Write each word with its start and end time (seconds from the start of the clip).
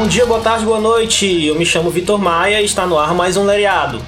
Bom 0.00 0.08
dia, 0.08 0.24
boa 0.24 0.40
tarde, 0.40 0.64
boa 0.64 0.80
noite. 0.80 1.44
Eu 1.44 1.58
me 1.58 1.66
chamo 1.66 1.90
Vitor 1.90 2.18
Maia 2.18 2.62
e 2.62 2.64
está 2.64 2.86
no 2.86 2.98
ar 2.98 3.12
mais 3.12 3.36
um 3.36 3.44
Lereado. 3.44 4.00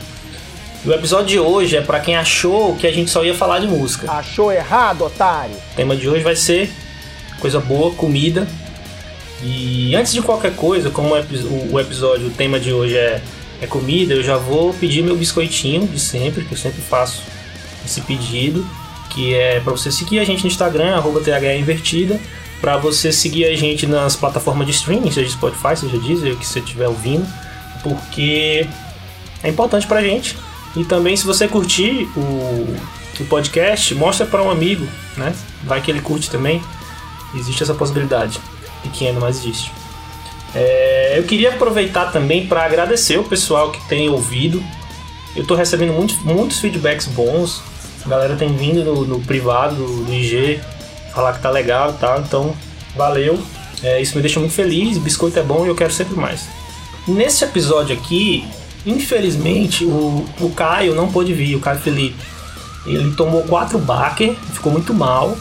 E 0.82 0.88
o 0.88 0.94
episódio 0.94 1.26
de 1.26 1.38
hoje 1.38 1.76
é 1.76 1.82
para 1.82 2.00
quem 2.00 2.16
achou 2.16 2.74
que 2.76 2.86
a 2.86 2.90
gente 2.90 3.10
só 3.10 3.22
ia 3.22 3.34
falar 3.34 3.58
de 3.58 3.66
música. 3.66 4.10
Achou 4.10 4.50
errado, 4.50 5.04
otário. 5.04 5.54
O 5.54 5.76
tema 5.76 5.94
de 5.94 6.08
hoje 6.08 6.24
vai 6.24 6.34
ser 6.34 6.70
coisa 7.38 7.60
boa, 7.60 7.92
comida. 7.92 8.48
E 9.42 9.94
antes 9.94 10.14
de 10.14 10.22
qualquer 10.22 10.56
coisa, 10.56 10.88
como 10.88 11.10
o 11.10 11.78
episódio, 11.78 12.28
o 12.28 12.30
tema 12.30 12.58
de 12.58 12.72
hoje 12.72 12.96
é, 12.96 13.20
é 13.60 13.66
comida, 13.66 14.14
eu 14.14 14.22
já 14.22 14.38
vou 14.38 14.72
pedir 14.72 15.02
meu 15.02 15.14
biscoitinho 15.14 15.86
de 15.86 16.00
sempre, 16.00 16.42
que 16.42 16.54
eu 16.54 16.58
sempre 16.58 16.80
faço 16.80 17.22
esse 17.84 18.00
pedido, 18.00 18.66
que 19.10 19.34
é 19.34 19.60
para 19.60 19.72
você 19.72 19.92
seguir 19.92 20.20
a 20.20 20.24
gente 20.24 20.42
no 20.42 20.48
Instagram, 20.48 20.96
arroba 20.96 21.20
Invertida, 21.54 22.18
para 22.62 22.76
você 22.76 23.10
seguir 23.10 23.44
a 23.44 23.56
gente 23.56 23.88
nas 23.88 24.14
plataformas 24.14 24.68
de 24.68 24.72
streaming, 24.72 25.10
seja 25.10 25.28
Spotify, 25.30 25.76
seja 25.76 25.98
Deezer, 25.98 26.36
que 26.36 26.46
você 26.46 26.60
estiver 26.60 26.86
ouvindo, 26.86 27.26
porque 27.82 28.64
é 29.42 29.48
importante 29.48 29.84
pra 29.84 30.00
gente. 30.00 30.38
E 30.76 30.84
também 30.84 31.16
se 31.16 31.26
você 31.26 31.48
curtir 31.48 32.08
o, 32.16 32.20
o 33.20 33.24
podcast, 33.28 33.92
mostra 33.96 34.24
para 34.24 34.40
um 34.40 34.48
amigo, 34.48 34.86
né? 35.16 35.34
Vai 35.64 35.82
que 35.82 35.90
ele 35.90 36.00
curte 36.00 36.30
também. 36.30 36.62
Existe 37.34 37.64
essa 37.64 37.74
possibilidade. 37.74 38.38
Pequeno, 38.80 39.20
mas 39.20 39.38
existe. 39.38 39.72
É, 40.54 41.18
eu 41.18 41.24
queria 41.24 41.50
aproveitar 41.50 42.12
também 42.12 42.46
para 42.46 42.64
agradecer 42.64 43.18
o 43.18 43.24
pessoal 43.24 43.72
que 43.72 43.88
tem 43.88 44.08
ouvido. 44.08 44.62
Eu 45.34 45.42
estou 45.42 45.56
recebendo 45.56 45.92
muitos, 45.92 46.16
muitos 46.20 46.60
feedbacks 46.60 47.08
bons. 47.08 47.60
A 48.06 48.08
galera 48.08 48.36
tem 48.36 48.54
vindo 48.54 48.84
no, 48.84 49.04
no 49.04 49.20
privado 49.20 49.74
do 49.74 50.12
IG 50.12 50.60
falar 51.12 51.34
que 51.34 51.42
tá 51.42 51.50
legal 51.50 51.90
e 51.90 51.94
tal. 51.94 52.20
Então, 52.20 52.54
valeu. 52.96 53.38
É, 53.82 54.00
isso 54.00 54.16
me 54.16 54.22
deixa 54.22 54.38
muito 54.38 54.54
feliz. 54.54 54.98
Biscoito 54.98 55.38
é 55.38 55.42
bom 55.42 55.64
e 55.64 55.68
eu 55.68 55.74
quero 55.74 55.92
sempre 55.92 56.14
mais. 56.14 56.48
Nesse 57.06 57.44
episódio 57.44 57.96
aqui, 57.96 58.46
infelizmente, 58.86 59.84
o, 59.84 60.24
o 60.40 60.50
Caio 60.50 60.94
não 60.94 61.10
pôde 61.10 61.32
vir, 61.34 61.56
o 61.56 61.60
Caio 61.60 61.78
Felipe. 61.78 62.32
Ele 62.86 63.12
tomou 63.14 63.42
quatro 63.44 63.78
backer, 63.78 64.34
ficou 64.52 64.72
muito 64.72 64.92
mal. 64.92 65.36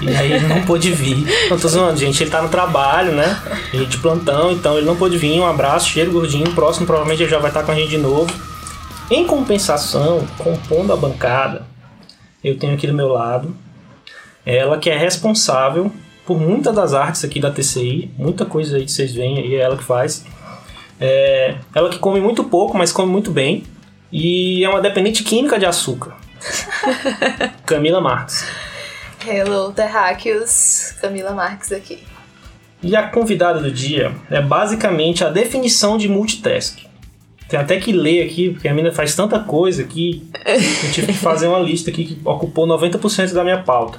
E 0.00 0.08
aí 0.08 0.32
ele 0.32 0.46
não 0.46 0.62
pôde 0.62 0.92
vir. 0.92 1.24
Não 1.48 1.58
tô 1.58 1.68
zoando, 1.68 1.98
gente. 1.98 2.22
Ele 2.22 2.30
tá 2.30 2.42
no 2.42 2.48
trabalho, 2.48 3.12
né? 3.12 3.40
E 3.72 3.84
de 3.84 3.98
plantão, 3.98 4.52
então 4.52 4.76
ele 4.76 4.86
não 4.86 4.96
pôde 4.96 5.16
vir. 5.16 5.40
Um 5.40 5.46
abraço, 5.46 5.88
cheiro 5.88 6.12
gordinho. 6.12 6.52
Próximo, 6.52 6.86
provavelmente 6.86 7.22
ele 7.22 7.30
já 7.30 7.38
vai 7.38 7.50
estar 7.50 7.62
com 7.62 7.72
a 7.72 7.74
gente 7.74 7.90
de 7.90 7.98
novo. 7.98 8.32
Em 9.10 9.26
compensação, 9.26 10.26
compondo 10.38 10.92
a 10.92 10.96
bancada, 10.96 11.62
eu 12.42 12.56
tenho 12.58 12.74
aqui 12.74 12.86
do 12.86 12.94
meu 12.94 13.08
lado 13.08 13.54
ela 14.44 14.78
que 14.78 14.90
é 14.90 14.96
responsável 14.96 15.90
por 16.26 16.40
muitas 16.40 16.74
das 16.74 16.94
artes 16.94 17.24
aqui 17.24 17.40
da 17.40 17.50
TCI, 17.50 18.10
muita 18.16 18.44
coisa 18.44 18.76
aí 18.76 18.84
que 18.84 18.92
vocês 18.92 19.12
veem 19.12 19.38
aí, 19.38 19.54
é 19.54 19.60
ela 19.60 19.76
que 19.76 19.84
faz. 19.84 20.24
É, 21.00 21.56
ela 21.74 21.90
que 21.90 21.98
come 21.98 22.20
muito 22.20 22.44
pouco, 22.44 22.76
mas 22.76 22.92
come 22.92 23.10
muito 23.10 23.30
bem. 23.30 23.64
E 24.10 24.62
é 24.62 24.68
uma 24.68 24.80
dependente 24.80 25.24
química 25.24 25.58
de 25.58 25.66
açúcar. 25.66 26.14
Camila 27.66 28.00
Marques. 28.00 28.46
Hello, 29.26 29.72
terráqueos. 29.72 30.94
Camila 31.00 31.32
Marques 31.32 31.72
aqui. 31.72 32.02
E 32.82 32.96
a 32.96 33.08
convidada 33.08 33.60
do 33.60 33.70
dia 33.70 34.12
é 34.28 34.40
basicamente 34.40 35.24
a 35.24 35.30
definição 35.30 35.96
de 35.96 36.08
multitask. 36.08 36.78
Tem 37.52 37.60
até 37.60 37.78
que 37.78 37.92
ler 37.92 38.22
aqui, 38.22 38.48
porque 38.48 38.66
a 38.66 38.72
menina 38.72 38.94
faz 38.94 39.14
tanta 39.14 39.38
coisa 39.38 39.84
que 39.84 40.26
eu 40.46 40.90
tive 40.90 41.08
que 41.08 41.18
fazer 41.18 41.48
uma 41.48 41.58
lista 41.58 41.90
aqui 41.90 42.06
que 42.06 42.18
ocupou 42.24 42.66
90% 42.66 43.34
da 43.34 43.44
minha 43.44 43.58
pauta. 43.58 43.98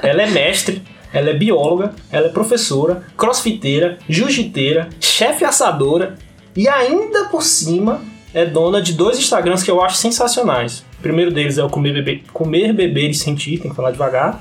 Ela 0.00 0.22
é 0.22 0.30
mestre, 0.30 0.80
ela 1.12 1.30
é 1.30 1.34
bióloga, 1.34 1.92
ela 2.08 2.26
é 2.26 2.28
professora, 2.28 3.02
crossfiteira, 3.16 3.98
jiu-jiteira, 4.08 4.90
chefe 5.00 5.44
assadora 5.44 6.14
e 6.54 6.68
ainda 6.68 7.24
por 7.24 7.42
cima 7.42 8.00
é 8.32 8.46
dona 8.46 8.80
de 8.80 8.92
dois 8.92 9.18
Instagrams 9.18 9.64
que 9.64 9.70
eu 9.70 9.82
acho 9.82 9.96
sensacionais. 9.96 10.84
O 11.00 11.02
primeiro 11.02 11.32
deles 11.32 11.58
é 11.58 11.64
o 11.64 11.68
Comer, 11.68 11.92
Beber, 11.92 12.22
Comer 12.32 12.72
Beber 12.72 13.10
e 13.10 13.14
Sentir, 13.14 13.58
tem 13.58 13.72
que 13.72 13.76
falar 13.76 13.90
devagar. 13.90 14.40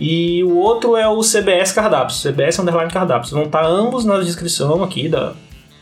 E 0.00 0.42
o 0.42 0.56
outro 0.56 0.96
é 0.96 1.06
o 1.06 1.20
CBS 1.20 1.70
Cardápios, 1.70 2.20
CBS 2.20 2.58
Underline 2.58 2.90
Cardápios. 2.90 3.30
Vão 3.30 3.44
estar 3.44 3.64
ambos 3.64 4.04
na 4.04 4.18
descrição 4.18 4.82
aqui 4.82 5.08
da, 5.08 5.32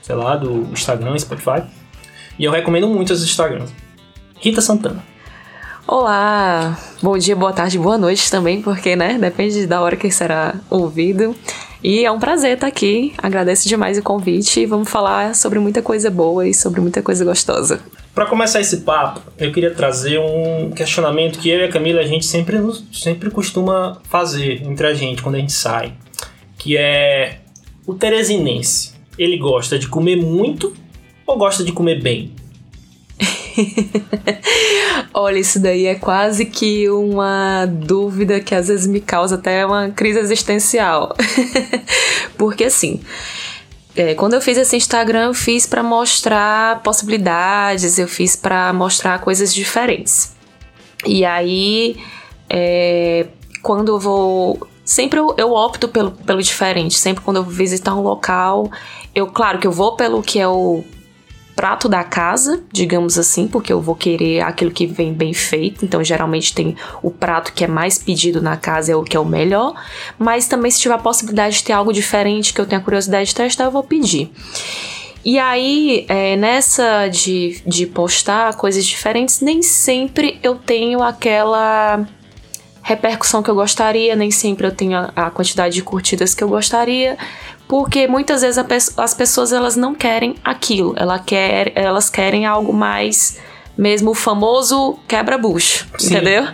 sei 0.04 0.14
lá, 0.14 0.36
do 0.36 0.68
Instagram, 0.70 1.18
Spotify. 1.18 1.62
E 2.38 2.44
eu 2.44 2.52
recomendo 2.52 2.86
muito 2.86 3.10
os 3.10 3.24
Instagrams. 3.24 3.72
Rita 4.38 4.60
Santana. 4.60 5.02
Olá, 5.86 6.78
bom 7.02 7.16
dia, 7.16 7.34
boa 7.34 7.54
tarde, 7.54 7.78
boa 7.78 7.96
noite 7.96 8.30
também, 8.30 8.60
porque, 8.60 8.96
né, 8.96 9.16
depende 9.18 9.66
da 9.66 9.80
hora 9.80 9.96
que 9.96 10.10
será 10.10 10.56
ouvido. 10.68 11.34
E 11.82 12.04
é 12.04 12.10
um 12.10 12.18
prazer 12.18 12.54
estar 12.54 12.66
aqui, 12.66 13.14
agradeço 13.16 13.66
demais 13.66 13.96
o 13.96 14.02
convite 14.02 14.60
e 14.60 14.66
vamos 14.66 14.90
falar 14.90 15.34
sobre 15.34 15.58
muita 15.58 15.80
coisa 15.80 16.10
boa 16.10 16.46
e 16.46 16.52
sobre 16.52 16.82
muita 16.82 17.00
coisa 17.02 17.24
gostosa. 17.24 17.80
Para 18.14 18.26
começar 18.26 18.60
esse 18.60 18.78
papo, 18.78 19.22
eu 19.38 19.52
queria 19.52 19.70
trazer 19.70 20.18
um 20.18 20.70
questionamento 20.70 21.38
que 21.38 21.48
eu 21.48 21.60
e 21.60 21.64
a 21.64 21.68
Camila 21.68 22.00
a 22.00 22.06
gente 22.06 22.26
sempre, 22.26 22.58
sempre 22.92 23.30
costuma 23.30 24.00
fazer 24.04 24.62
entre 24.66 24.86
a 24.86 24.94
gente 24.94 25.22
quando 25.22 25.36
a 25.36 25.38
gente 25.38 25.52
sai, 25.52 25.94
que 26.58 26.76
é 26.76 27.38
o 27.86 27.94
teresinense 27.94 28.93
ele 29.18 29.36
gosta 29.36 29.78
de 29.78 29.88
comer 29.88 30.16
muito 30.16 30.74
ou 31.26 31.36
gosta 31.36 31.64
de 31.64 31.72
comer 31.72 32.02
bem? 32.02 32.32
Olha, 35.14 35.38
isso 35.38 35.60
daí 35.60 35.86
é 35.86 35.94
quase 35.94 36.44
que 36.44 36.88
uma 36.90 37.66
dúvida 37.66 38.40
que 38.40 38.54
às 38.54 38.68
vezes 38.68 38.86
me 38.86 39.00
causa 39.00 39.36
até 39.36 39.64
uma 39.64 39.90
crise 39.90 40.18
existencial. 40.18 41.14
Porque 42.36 42.64
assim, 42.64 43.00
é, 43.96 44.14
quando 44.14 44.34
eu 44.34 44.40
fiz 44.40 44.58
esse 44.58 44.76
Instagram, 44.76 45.26
eu 45.26 45.34
fiz 45.34 45.66
para 45.66 45.82
mostrar 45.82 46.82
possibilidades, 46.82 47.98
eu 47.98 48.08
fiz 48.08 48.34
para 48.34 48.72
mostrar 48.72 49.20
coisas 49.20 49.54
diferentes. 49.54 50.34
E 51.06 51.24
aí, 51.24 51.96
é, 52.48 53.26
quando 53.62 53.88
eu 53.88 53.98
vou. 53.98 54.68
Sempre 54.84 55.18
eu, 55.18 55.34
eu 55.38 55.52
opto 55.52 55.88
pelo, 55.88 56.10
pelo 56.10 56.42
diferente. 56.42 56.98
Sempre 56.98 57.24
quando 57.24 57.38
eu 57.38 57.44
visitar 57.44 57.94
um 57.94 58.02
local, 58.02 58.70
eu, 59.14 59.26
claro 59.26 59.58
que 59.58 59.66
eu 59.66 59.72
vou 59.72 59.96
pelo 59.96 60.22
que 60.22 60.38
é 60.38 60.48
o 60.48 60.84
prato 61.54 61.88
da 61.88 62.02
casa, 62.02 62.62
digamos 62.72 63.16
assim, 63.16 63.46
porque 63.46 63.72
eu 63.72 63.80
vou 63.80 63.94
querer 63.94 64.40
aquilo 64.40 64.70
que 64.70 64.86
vem 64.86 65.12
bem 65.12 65.32
feito. 65.32 65.84
Então, 65.84 66.02
geralmente 66.02 66.54
tem 66.54 66.76
o 67.02 67.10
prato 67.10 67.52
que 67.52 67.64
é 67.64 67.68
mais 67.68 67.96
pedido 67.96 68.42
na 68.42 68.56
casa, 68.56 68.92
é 68.92 68.96
o 68.96 69.04
que 69.04 69.16
é 69.16 69.20
o 69.20 69.24
melhor. 69.24 69.74
Mas 70.18 70.48
também, 70.48 70.70
se 70.70 70.80
tiver 70.80 70.94
a 70.94 70.98
possibilidade 70.98 71.58
de 71.58 71.64
ter 71.64 71.72
algo 71.72 71.92
diferente 71.92 72.52
que 72.52 72.60
eu 72.60 72.66
tenha 72.66 72.80
curiosidade 72.80 73.28
de 73.28 73.34
testar, 73.34 73.64
eu 73.64 73.70
vou 73.70 73.84
pedir. 73.84 74.30
E 75.24 75.38
aí, 75.38 76.04
é, 76.08 76.36
nessa 76.36 77.08
de, 77.08 77.62
de 77.64 77.86
postar 77.86 78.56
coisas 78.56 78.84
diferentes, 78.84 79.40
nem 79.40 79.62
sempre 79.62 80.38
eu 80.42 80.56
tenho 80.56 81.02
aquela 81.02 82.06
repercussão 82.84 83.42
que 83.42 83.50
eu 83.50 83.54
gostaria, 83.54 84.14
nem 84.14 84.30
sempre 84.30 84.66
eu 84.66 84.70
tenho 84.70 84.98
a, 84.98 85.10
a 85.16 85.30
quantidade 85.30 85.74
de 85.74 85.82
curtidas 85.82 86.34
que 86.34 86.44
eu 86.44 86.48
gostaria, 86.48 87.16
porque 87.66 88.06
muitas 88.06 88.42
vezes 88.42 88.62
pe 88.62 88.76
as 88.98 89.14
pessoas 89.14 89.52
elas 89.52 89.74
não 89.74 89.94
querem 89.94 90.36
aquilo, 90.44 90.94
ela 90.96 91.18
quer, 91.18 91.72
elas 91.74 92.10
querem 92.10 92.44
algo 92.44 92.72
mais 92.72 93.40
mesmo 93.76 94.10
o 94.10 94.14
famoso 94.14 94.98
quebra-bucho, 95.08 95.88
entendeu? 96.00 96.44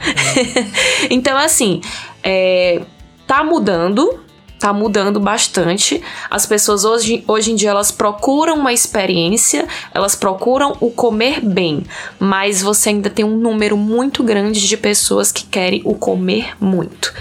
então 1.10 1.36
assim, 1.36 1.82
é, 2.22 2.80
tá 3.26 3.42
mudando, 3.42 4.20
tá 4.60 4.72
mudando 4.74 5.18
bastante. 5.18 6.02
As 6.30 6.44
pessoas 6.44 6.84
hoje, 6.84 7.24
hoje 7.26 7.50
em 7.50 7.54
dia 7.56 7.70
elas 7.70 7.90
procuram 7.90 8.54
uma 8.56 8.72
experiência, 8.72 9.66
elas 9.92 10.14
procuram 10.14 10.76
o 10.80 10.90
comer 10.90 11.40
bem, 11.40 11.82
mas 12.18 12.60
você 12.60 12.90
ainda 12.90 13.08
tem 13.08 13.24
um 13.24 13.38
número 13.38 13.76
muito 13.76 14.22
grande 14.22 14.68
de 14.68 14.76
pessoas 14.76 15.32
que 15.32 15.46
querem 15.46 15.80
o 15.84 15.94
comer 15.94 16.54
muito. 16.60 17.12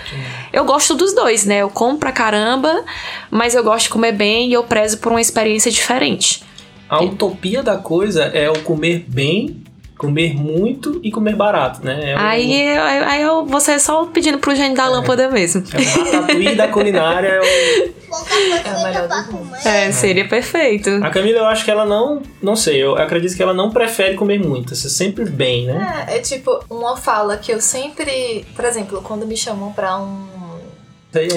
Eu 0.51 0.65
gosto 0.65 0.93
dos 0.93 1.15
dois, 1.15 1.45
né? 1.45 1.59
Eu 1.59 1.69
como 1.69 1.97
pra 1.97 2.11
caramba, 2.11 2.83
mas 3.31 3.55
eu 3.55 3.63
gosto 3.63 3.85
de 3.85 3.89
comer 3.91 4.11
bem 4.11 4.49
e 4.49 4.53
eu 4.53 4.63
prezo 4.63 4.97
por 4.97 5.11
uma 5.11 5.21
experiência 5.21 5.71
diferente. 5.71 6.43
A 6.89 7.01
utopia 7.01 7.63
da 7.63 7.77
coisa 7.77 8.23
é 8.23 8.49
o 8.49 8.59
comer 8.63 9.05
bem 9.07 9.63
comer 9.99 10.33
muito 10.33 11.01
e 11.03 11.11
comer 11.11 11.35
barato, 11.35 11.85
né? 11.85 12.11
É 12.11 12.15
aí, 12.15 12.67
aí 12.77 13.21
eu, 13.21 13.45
você 13.45 13.73
é 13.73 13.79
só 13.79 14.05
pedindo 14.05 14.39
pro 14.39 14.55
gênio 14.55 14.75
da 14.75 14.85
é, 14.85 14.87
lâmpada 14.87 15.29
mesmo. 15.29 15.61
É 15.73 16.51
o 16.53 16.55
da 16.55 16.69
culinária. 16.69 17.27
É, 17.27 17.39
o... 17.39 17.43
é 17.43 18.77
o 18.77 18.83
melhor 18.83 19.07
do 19.09 19.33
mundo. 19.33 19.55
É, 19.65 19.91
seria 19.91 20.25
perfeito. 20.25 20.89
A 21.03 21.09
Camila, 21.09 21.39
eu 21.39 21.45
acho 21.47 21.65
que 21.65 21.69
ela 21.69 21.85
não... 21.85 22.21
Não 22.41 22.55
sei, 22.55 22.81
eu 22.81 22.95
acredito 22.95 23.35
que 23.35 23.43
ela 23.43 23.53
não 23.53 23.71
prefere 23.71 24.15
comer 24.15 24.39
muito. 24.39 24.73
Você 24.73 24.89
sempre 24.89 25.25
bem, 25.25 25.65
né? 25.65 26.05
É, 26.07 26.15
é 26.15 26.19
tipo 26.19 26.63
uma 26.69 26.95
fala 26.95 27.35
que 27.35 27.51
eu 27.51 27.59
sempre... 27.59 28.45
Por 28.55 28.63
exemplo, 28.63 29.01
quando 29.03 29.27
me 29.27 29.35
chamam 29.35 29.73
pra 29.73 29.97
um 29.97 30.28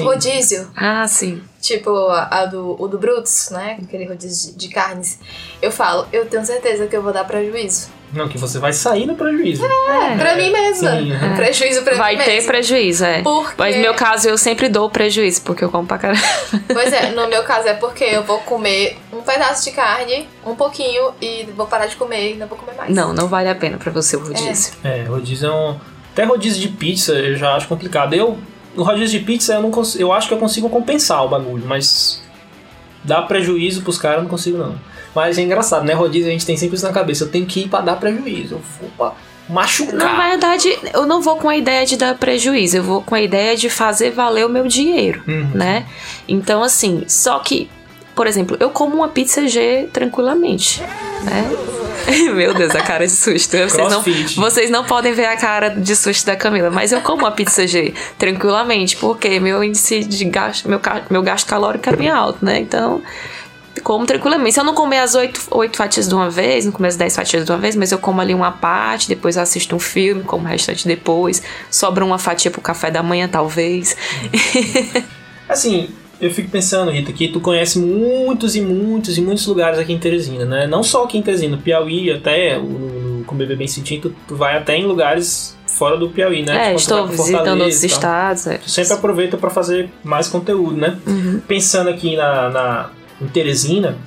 rodízio. 0.03 0.69
Ah, 0.77 1.07
sim. 1.09 1.43
Tipo 1.61 1.91
a, 2.09 2.29
a, 2.31 2.47
do, 2.47 2.77
o 2.79 2.89
do 2.89 2.99
Brutus, 2.99 3.49
né? 3.51 3.79
Aquele 3.83 4.07
rodízio 4.07 4.53
de, 4.53 4.59
de 4.59 4.69
carnes. 4.69 5.19
Eu 5.61 5.71
falo, 5.71 6.07
eu 6.13 6.27
tenho 6.27 6.45
certeza 6.45 6.87
que 6.87 6.97
eu 6.97 7.03
vou 7.03 7.13
dar 7.13 7.25
prejuízo 7.25 7.89
Não, 8.13 8.29
que 8.29 8.37
você 8.37 8.59
vai 8.59 8.73
sair 8.73 9.07
no 9.07 9.15
prejuízo. 9.15 9.65
É, 9.65 10.17
pra 10.17 10.37
mim 10.37 10.51
mesma. 10.51 10.91
Sim, 10.91 11.13
é. 11.13 11.37
Prejuízo 11.37 11.83
pra 11.83 11.95
vai 11.95 12.17
mim 12.17 12.25
ter 12.25 12.45
prejuízo, 12.45 13.05
é. 13.05 13.23
Porque... 13.23 13.55
Mas 13.57 13.77
no 13.77 13.83
meu 13.83 13.95
caso, 13.95 14.29
eu 14.29 14.37
sempre 14.37 14.69
dou 14.69 14.91
prejuízo, 14.91 15.41
porque 15.43 15.65
eu 15.65 15.71
como 15.71 15.87
pra 15.87 15.99
caramba. 15.99 16.21
Pois 16.73 16.93
é, 16.93 17.11
no 17.13 17.29
meu 17.29 17.43
caso 17.45 17.69
é 17.69 17.75
porque 17.75 18.05
eu 18.05 18.25
vou 18.25 18.39
comer 18.41 18.99
um 19.13 19.23
pedaço 19.23 19.65
de 19.65 19.71
carne, 19.71 20.29
um 20.45 20.55
pouquinho, 20.55 21.13
e 21.21 21.47
vou 21.57 21.67
parar 21.67 21.87
de 21.87 21.97
comer 21.97 22.33
e 22.33 22.35
não 22.35 22.47
vou 22.47 22.59
comer 22.59 22.77
mais. 22.77 22.95
Não, 22.95 23.13
não 23.13 23.29
vale 23.29 23.49
a 23.49 23.55
pena 23.55 23.79
pra 23.79 23.93
você 23.93 24.17
o 24.17 24.21
rodízio. 24.21 24.75
É, 24.85 24.99
é 24.99 25.03
rodízio 25.05 25.49
é 25.49 25.53
um... 25.53 25.81
Até 26.13 26.25
rodízio 26.25 26.61
de 26.61 26.69
pizza 26.69 27.13
eu 27.13 27.37
já 27.37 27.55
acho 27.55 27.67
complicado. 27.69 28.13
Eu, 28.13 28.37
no 28.75 28.83
rodízio 28.83 29.19
de 29.19 29.25
pizza, 29.25 29.55
eu, 29.55 29.63
não 29.63 29.71
cons... 29.71 29.97
eu 29.97 30.13
acho 30.13 30.29
que 30.29 30.35
eu 30.35 30.39
consigo 30.39 30.69
compensar 30.69 31.25
o 31.25 31.29
bagulho, 31.29 31.65
mas 31.67 32.23
dá 33.05 33.23
prejuízo 33.23 33.83
pros 33.83 33.99
caras, 33.99 34.19
eu 34.19 34.23
não 34.23 34.31
consigo 34.31 34.59
não. 34.59 34.75
Mas 35.15 35.39
é 35.39 35.43
engraçado, 35.43 35.85
né? 35.85 35.93
Rodízio 35.93 36.29
a 36.29 36.33
gente 36.33 36.47
tem 36.47 36.57
sempre 36.57 36.77
isso 36.77 36.87
na 36.87 36.93
cabeça. 36.93 37.25
Eu 37.25 37.29
tenho 37.29 37.45
que 37.45 37.61
ir 37.61 37.69
pra 37.69 37.81
dar 37.81 37.97
prejuízo. 37.97 38.55
Eu 38.55 38.63
vou 38.81 38.91
pra 38.97 39.13
machucar. 39.49 39.95
Na 39.95 40.31
verdade, 40.31 40.75
eu 40.95 41.05
não 41.05 41.21
vou 41.21 41.37
com 41.37 41.49
a 41.49 41.57
ideia 41.57 41.85
de 41.85 41.97
dar 41.97 42.17
prejuízo. 42.17 42.79
Eu 42.79 42.83
vou 42.83 43.03
com 43.03 43.15
a 43.15 43.21
ideia 43.21 43.57
de 43.57 43.69
fazer 43.69 44.11
valer 44.11 44.47
o 44.47 44.49
meu 44.49 44.67
dinheiro, 44.67 45.23
uhum. 45.29 45.51
né? 45.55 45.87
Então, 46.27 46.63
assim, 46.63 47.05
só 47.07 47.39
que, 47.41 47.69
por 48.15 48.27
exemplo, 48.27 48.57
eu 48.59 48.71
como 48.71 48.97
uma 48.97 49.09
pizza 49.09 49.47
G 49.47 49.89
tranquilamente, 49.93 50.81
né? 51.25 51.51
Meu 52.35 52.55
Deus, 52.55 52.75
a 52.75 52.83
cara 52.83 53.07
de 53.07 53.13
susto. 53.13 53.57
Vocês 53.57 53.91
não, 53.91 54.03
vocês 54.37 54.71
não 54.71 54.85
podem 54.85 55.13
ver 55.13 55.27
a 55.27 55.37
cara 55.37 55.71
de 55.71 55.97
susto 55.97 56.27
da 56.27 56.37
Camila, 56.37 56.71
mas 56.71 56.93
eu 56.93 57.01
como 57.01 57.23
uma 57.23 57.31
pizza 57.31 57.67
G 57.67 57.95
tranquilamente, 58.19 58.97
porque 58.97 59.39
meu 59.41 59.63
índice 59.63 60.05
de 60.05 60.25
gasto, 60.25 60.69
meu, 60.69 60.81
meu 61.11 61.23
gasto 61.23 61.47
calórico 61.47 61.89
é 61.89 61.97
bem 61.97 62.09
alto, 62.09 62.45
né? 62.45 62.59
Então, 62.59 63.03
como 63.83 64.07
tranquilamente. 64.07 64.55
Se 64.55 64.61
eu 64.61 64.65
não 64.65 64.75
comer 64.75 64.99
as 64.99 65.15
oito, 65.15 65.41
oito 65.51 65.77
fatias 65.77 66.09
de 66.09 66.15
uma 66.15 66.31
vez, 66.31 66.65
não 66.65 66.73
comer 66.73 66.89
as 66.89 66.97
dez 66.97 67.15
fatias 67.15 67.45
de 67.45 67.51
uma 67.51 67.59
vez, 67.59 67.75
mas 67.77 67.93
eu 67.93 67.99
como 67.99 68.21
ali 68.21 68.35
uma 68.35 68.53
parte, 68.53 69.09
depois 69.09 69.37
assisto 69.39 69.75
um 69.75 69.79
filme, 69.81 70.23
como 70.23 70.45
o 70.45 70.49
restante 70.49 70.87
depois, 70.87 71.43
sobra 71.71 72.05
uma 72.05 72.19
fatia 72.19 72.51
pro 72.51 72.61
café 72.61 72.91
da 72.91 73.03
manhã, 73.03 73.29
talvez. 73.29 73.97
assim, 75.49 75.89
eu 76.23 76.31
fico 76.31 76.49
pensando, 76.49 76.93
Rita, 76.93 77.13
que 77.13 77.27
tu 77.27 77.41
conhece 77.41 77.81
muitos 77.81 78.55
e 78.55 78.61
muitos 78.61 79.19
e 79.19 79.21
muitos 79.21 79.45
lugares 79.45 79.77
aqui 79.77 79.93
em 79.93 79.99
Teresina, 79.99 80.45
né? 80.45 80.69
Não 80.69 80.85
só 80.85 81.03
aqui 81.03 81.19
em 81.19 81.23
Teresina, 81.23 81.57
Piauí, 81.57 82.13
até 82.13 82.57
o, 82.57 83.25
com 83.27 83.35
o 83.35 83.39
Bebê 83.39 83.57
Bem 83.57 83.67
Sentindo, 83.67 84.11
tu, 84.11 84.17
tu 84.29 84.37
vai 84.37 84.57
até 84.57 84.77
em 84.77 84.85
lugares 84.85 85.59
fora 85.67 85.97
do 85.97 86.11
Piauí, 86.11 86.45
né? 86.45 86.55
É, 86.55 86.67
tipo, 86.69 86.79
estou 86.79 87.09
visitando 87.09 87.63
outros 87.63 87.83
estados. 87.83 88.47
É. 88.47 88.59
Tu 88.59 88.71
sempre 88.71 88.93
aproveita 88.93 89.37
para 89.37 89.51
fazer 89.51 89.91
mais 90.05 90.29
conteúdo, 90.29 90.77
né? 90.77 90.97
Uhum. 91.05 91.41
Pensando 91.49 91.91
aqui 91.91 92.17
na, 92.17 92.51
na 92.51 92.91
em 93.21 93.27
Teresina. 93.27 93.99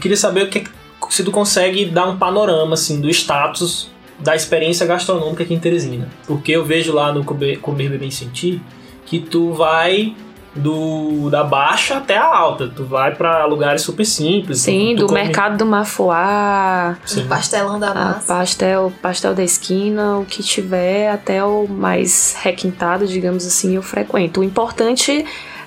Queria 0.00 0.16
saber 0.16 0.44
o 0.44 0.48
que 0.48 0.64
se 1.10 1.22
tu 1.22 1.30
consegue 1.30 1.84
dar 1.84 2.08
um 2.08 2.16
panorama 2.16 2.72
assim 2.72 3.02
do 3.02 3.10
status 3.10 3.90
da 4.18 4.34
experiência 4.34 4.86
gastronômica 4.86 5.42
aqui 5.42 5.52
em 5.52 5.58
Teresina. 5.58 6.08
Porque 6.26 6.52
eu 6.52 6.64
vejo 6.64 6.90
lá 6.90 7.12
no 7.12 7.22
Comer, 7.22 7.58
Comer 7.58 7.90
Beber 7.90 8.10
Sentir 8.10 8.62
que 9.04 9.18
tu 9.18 9.52
vai 9.52 10.14
do 10.54 11.28
da 11.30 11.44
baixa 11.44 11.96
até 11.96 12.16
a 12.16 12.24
alta. 12.24 12.68
Tu 12.68 12.84
vai 12.84 13.14
para 13.14 13.44
lugares 13.46 13.82
super 13.82 14.04
simples. 14.04 14.60
Sim, 14.60 14.94
do 14.94 15.06
come... 15.06 15.22
mercado 15.22 15.58
do 15.58 15.66
Mafuá, 15.66 16.96
Sim. 17.04 17.26
pastelão 17.26 17.78
da 17.78 17.94
massa. 17.94 18.26
pastel, 18.26 18.92
pastel 19.02 19.34
da 19.34 19.42
esquina, 19.42 20.18
o 20.18 20.24
que 20.24 20.42
tiver 20.42 21.10
até 21.10 21.44
o 21.44 21.66
mais 21.66 22.36
requintado, 22.40 23.06
digamos 23.06 23.46
assim, 23.46 23.76
eu 23.76 23.82
frequento. 23.82 24.40
O 24.40 24.44
importante 24.44 25.24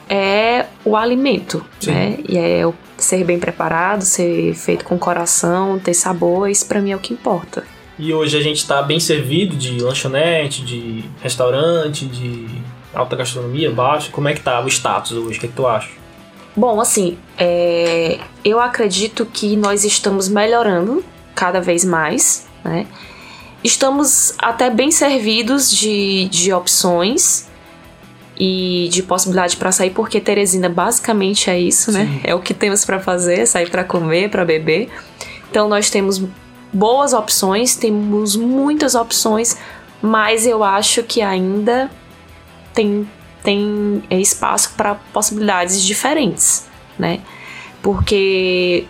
é 0.10 0.66
o 0.84 0.96
alimento, 0.96 1.66
Sim. 1.80 1.92
né? 1.92 2.18
E 2.28 2.38
é 2.38 2.66
o 2.66 2.74
ser 2.98 3.24
bem 3.24 3.40
preparado, 3.40 4.04
ser 4.04 4.54
feito 4.54 4.86
com 4.86 4.98
coração, 4.98 5.80
ter 5.80 5.94
sabor, 5.94 6.50
isso 6.50 6.66
para 6.68 6.82
mim 6.82 6.92
é 6.92 6.96
o 6.96 7.00
que 7.00 7.14
importa. 7.14 7.64
E 7.98 8.14
hoje 8.14 8.38
a 8.38 8.42
gente 8.42 8.58
está 8.58 8.82
bem 8.82 9.00
servido 9.00 9.56
de 9.56 9.80
lanchonete, 9.80 10.64
de 10.64 11.04
restaurante, 11.22 12.06
de 12.06 12.48
alta 12.94 13.16
gastronomia, 13.16 13.72
baixa. 13.72 14.12
Como 14.12 14.28
é 14.28 14.34
que 14.34 14.42
tá 14.42 14.60
o 14.62 14.68
status 14.68 15.12
hoje? 15.14 15.38
O 15.38 15.40
que, 15.40 15.46
é 15.46 15.50
que 15.50 15.56
tu 15.56 15.68
acha? 15.68 15.90
Bom, 16.56 16.82
assim, 16.82 17.18
é... 17.38 18.20
eu 18.44 18.60
acredito 18.60 19.26
que 19.26 19.56
nós 19.56 19.86
estamos 19.86 20.28
melhorando 20.28 21.04
cada 21.34 21.62
vez 21.62 21.86
mais, 21.86 22.46
né? 22.64 22.86
Estamos 23.64 24.34
até 24.40 24.70
bem 24.70 24.90
servidos 24.90 25.72
de, 25.72 26.28
de 26.30 26.52
opções 26.52 27.48
e 28.36 28.90
de 28.92 29.04
possibilidade 29.04 29.56
para 29.56 29.72
sair, 29.72 29.92
porque 29.92 30.20
Teresina 30.20 30.68
basicamente 30.68 31.50
é 31.50 31.60
isso, 31.60 31.92
né? 31.92 32.06
Sim. 32.06 32.22
É 32.24 32.34
o 32.34 32.40
que 32.40 32.56
temos 32.56 32.84
para 32.84 33.00
fazer, 33.00 33.46
sair 33.46 33.70
para 33.70 33.84
comer, 33.84 34.32
para 34.32 34.44
beber. 34.44 34.90
Então 35.50 35.70
nós 35.70 35.92
temos 35.92 36.24
boas 36.74 37.14
opções, 37.14 37.76
temos 37.76 38.36
muitas 38.36 38.96
opções, 38.96 39.58
mas 40.02 40.48
eu 40.48 40.64
acho 40.64 41.04
que 41.04 41.22
ainda 41.22 41.92
tem 42.74 43.10
tem 43.44 44.04
espaço 44.12 44.74
para 44.78 44.96
possibilidades 44.96 45.82
diferentes, 45.84 46.68
né? 46.98 47.22
Porque 47.82 48.86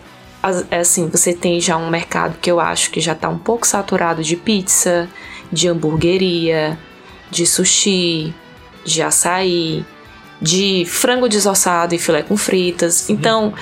assim, 0.71 1.07
você 1.07 1.33
tem 1.33 1.61
já 1.61 1.77
um 1.77 1.89
mercado 1.89 2.37
que 2.41 2.49
eu 2.49 2.59
acho 2.59 2.89
que 2.89 2.99
já 2.99 3.13
está 3.13 3.29
um 3.29 3.37
pouco 3.37 3.65
saturado 3.65 4.23
de 4.23 4.35
pizza, 4.35 5.07
de 5.51 5.67
hamburgueria, 5.67 6.77
de 7.29 7.45
sushi, 7.45 8.33
de 8.83 9.01
açaí, 9.01 9.85
de 10.41 10.83
frango 10.87 11.29
desossado 11.29 11.93
e 11.93 11.99
filé 11.99 12.23
com 12.23 12.35
fritas. 12.35 13.09
Então, 13.09 13.53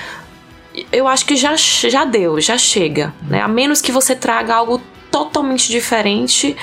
eu 0.92 1.08
acho 1.08 1.26
que 1.26 1.36
já, 1.36 1.56
já 1.58 2.06
deu, 2.06 2.40
já 2.40 2.58
chega. 2.58 3.14
Né? 3.28 3.42
A 3.42 3.48
menos 3.48 3.82
que 3.82 3.92
você 3.92 4.16
traga 4.16 4.56
algo 4.56 4.82
totalmente 5.12 5.70
diferente 5.70 6.56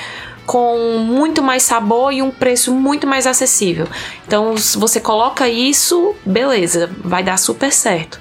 com 0.47 0.99
muito 0.99 1.43
mais 1.43 1.61
sabor 1.61 2.13
e 2.13 2.21
um 2.21 2.31
preço 2.31 2.73
muito 2.73 3.05
mais 3.05 3.27
acessível. 3.27 3.85
Então, 4.25 4.55
se 4.55 4.77
você 4.77 4.99
coloca 5.01 5.47
isso, 5.49 6.15
beleza, 6.25 6.89
vai 7.03 7.21
dar 7.21 7.37
super 7.37 7.71
certo. 7.71 8.17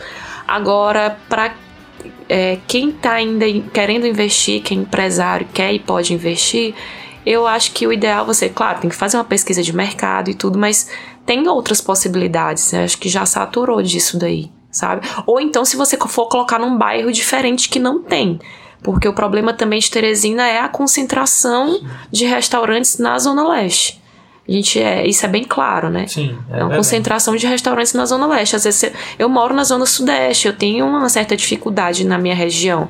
Agora, 0.47 1.17
para 1.29 1.55
é, 2.29 2.59
quem 2.67 2.91
está 2.91 3.13
ainda 3.13 3.47
querendo 3.73 4.09
investir, 4.09 4.61
quem 4.61 4.79
é 4.79 4.83
empresário, 4.83 5.47
quer 5.55 5.73
e 5.73 5.79
pode 5.79 6.13
investir, 6.13 6.75
eu 7.25 7.47
acho 7.47 7.71
que 7.73 7.87
o 7.87 7.93
ideal 7.93 8.25
é 8.25 8.27
você, 8.27 8.49
claro, 8.49 8.81
tem 8.81 8.91
que 8.91 8.97
fazer 8.97 9.17
uma 9.17 9.25
pesquisa 9.25 9.63
de 9.63 9.75
mercado 9.75 10.29
e 10.29 10.35
tudo, 10.35 10.59
mas 10.59 10.91
tem 11.25 11.47
outras 11.49 11.81
possibilidades. 11.81 12.73
Eu 12.73 12.81
acho 12.81 12.99
que 12.99 13.09
já 13.09 13.25
saturou 13.25 13.81
disso 13.83 14.19
daí, 14.19 14.51
sabe? 14.71 15.07
Ou 15.27 15.41
então, 15.41 15.65
se 15.65 15.77
você 15.77 15.97
for 15.97 16.27
colocar 16.27 16.59
num 16.59 16.77
bairro 16.77 17.13
diferente 17.13 17.69
que 17.69 17.79
não 17.79 18.03
tem. 18.03 18.41
Porque 18.87 19.09
o 19.09 19.13
problema 19.13 19.53
também 19.53 19.81
de 19.81 19.91
Teresina 19.91 20.47
é 20.47 20.61
a 20.61 20.69
concentração 20.69 21.81
de 22.09 22.25
restaurantes 22.25 22.99
na 22.99 23.19
Zona 23.19 23.49
Leste. 23.49 24.01
A 24.49 24.53
gente 24.53 24.81
é, 24.81 25.05
isso 25.05 25.27
é 25.27 25.29
bem 25.29 25.43
claro, 25.43 25.91
né? 25.91 26.07
Sim. 26.07 26.39
É, 26.49 26.61
é 26.61 26.65
uma 26.65 26.77
concentração 26.77 27.35
de 27.35 27.49
restaurantes 27.49 27.95
na 27.95 28.07
Zona 28.07 28.29
Leste. 28.29 28.55
Às 28.55 28.63
vezes 28.63 28.93
eu 29.19 29.29
moro 29.29 29.53
na 29.53 29.65
Zona 29.65 29.87
Sudeste, 29.87 30.47
eu 30.47 30.53
tenho 30.53 30.87
uma 30.87 31.09
certa 31.09 31.37
dificuldade 31.37 32.05
na 32.07 32.17
minha 32.17 32.37
região. 32.37 32.89